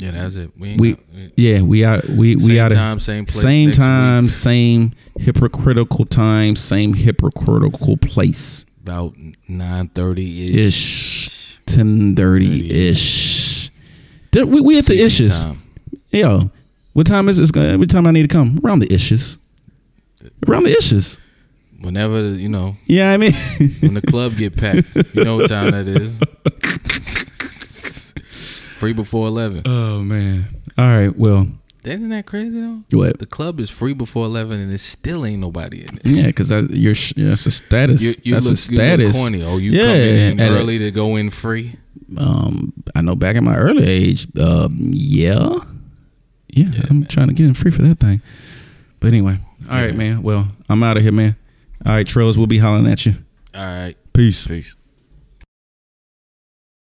Yeah, 0.00 0.12
that's 0.12 0.36
it. 0.36 0.50
We, 0.58 0.68
ain't 0.70 0.80
we 0.80 0.92
got- 0.92 1.00
we- 1.14 1.32
yeah, 1.36 1.60
we 1.62 1.84
out 1.84 2.04
we 2.08 2.36
we 2.36 2.42
Same 2.42 2.58
out 2.60 2.72
time, 2.72 3.00
same 3.00 3.24
place 3.26 3.42
Same 3.42 3.70
time, 3.72 4.24
week. 4.24 4.32
same 4.32 4.92
hypocritical 5.18 6.04
time, 6.04 6.54
same 6.56 6.94
hypocritical 6.94 7.96
place. 7.96 8.64
about 8.82 9.14
nine 9.48 9.88
thirty 9.88 10.54
Ish. 10.66 11.58
10:30 11.66 12.70
ish. 12.72 13.70
We, 14.34 14.60
we 14.60 14.78
at 14.78 14.86
the 14.86 14.98
ishes. 14.98 15.56
Yo, 16.10 16.50
what 16.94 17.06
time 17.06 17.28
is 17.28 17.38
it? 17.38 17.54
What 17.78 17.90
time 17.90 18.06
I 18.06 18.10
need 18.10 18.22
to 18.22 18.28
come? 18.28 18.58
Around 18.64 18.78
the 18.80 18.92
issues. 18.92 19.38
Around 20.46 20.64
the 20.64 20.72
issues. 20.76 21.18
Whenever 21.80 22.30
you 22.32 22.48
know 22.48 22.76
Yeah, 22.86 23.12
I 23.12 23.16
mean, 23.18 23.32
when 23.80 23.94
the 23.94 24.02
club 24.02 24.32
get 24.36 24.56
packed, 24.56 24.96
you 25.14 25.22
know 25.24 25.36
what 25.36 25.48
time 25.48 25.70
that 25.70 25.86
is. 25.86 26.18
free 28.72 28.92
before 28.92 29.26
eleven. 29.28 29.62
oh 29.64 30.00
man. 30.02 30.48
All 30.76 30.86
right. 30.88 31.16
Well, 31.16 31.46
Isn't 31.84 32.08
that 32.10 32.26
crazy 32.26 32.60
though? 32.60 32.82
what? 32.90 33.18
The 33.18 33.26
club 33.26 33.60
is 33.60 33.70
free 33.70 33.92
before 33.92 34.24
eleven, 34.26 34.60
and 34.60 34.70
there 34.70 34.78
still 34.78 35.24
ain't 35.24 35.40
nobody 35.40 35.82
in 35.82 35.96
it. 35.98 36.00
Yeah, 36.04 36.26
because 36.26 36.50
you're 36.50 36.94
yeah, 37.16 37.28
that's 37.30 37.46
a 37.46 37.50
status. 37.50 38.02
You, 38.02 38.14
you 38.22 38.34
that's 38.34 38.46
look, 38.46 38.54
a 38.54 38.56
status. 38.56 39.14
You 39.14 39.20
corny. 39.20 39.42
Oh, 39.44 39.56
you 39.58 39.70
Yeah, 39.72 39.86
coming 39.86 40.02
in 40.32 40.40
at 40.40 40.52
a- 40.52 40.54
early 40.56 40.78
to 40.78 40.90
go 40.90 41.16
in 41.16 41.30
free? 41.30 41.76
Um, 42.16 42.72
I 42.94 43.02
know 43.02 43.14
back 43.16 43.36
in 43.36 43.44
my 43.44 43.56
early 43.56 43.84
age. 43.86 44.26
Um, 44.38 44.76
yeah, 44.92 45.58
yeah, 46.48 46.66
I'm 46.90 47.04
trying 47.06 47.28
to 47.28 47.34
get 47.34 47.46
in 47.46 47.54
free 47.54 47.70
for 47.70 47.82
that 47.82 48.00
thing. 48.00 48.20
But 49.00 49.08
anyway, 49.08 49.38
all 49.70 49.76
right, 49.76 49.94
man. 49.94 50.22
Well, 50.22 50.48
I'm 50.68 50.82
out 50.82 50.96
of 50.96 51.02
here, 51.02 51.12
man. 51.12 51.36
All 51.86 51.92
right, 51.94 52.06
Trails, 52.06 52.36
we'll 52.36 52.46
be 52.48 52.58
hollering 52.58 52.86
at 52.86 53.06
you. 53.06 53.14
All 53.54 53.62
right. 53.64 53.94
Peace. 54.12 54.46
Peace. 54.46 54.74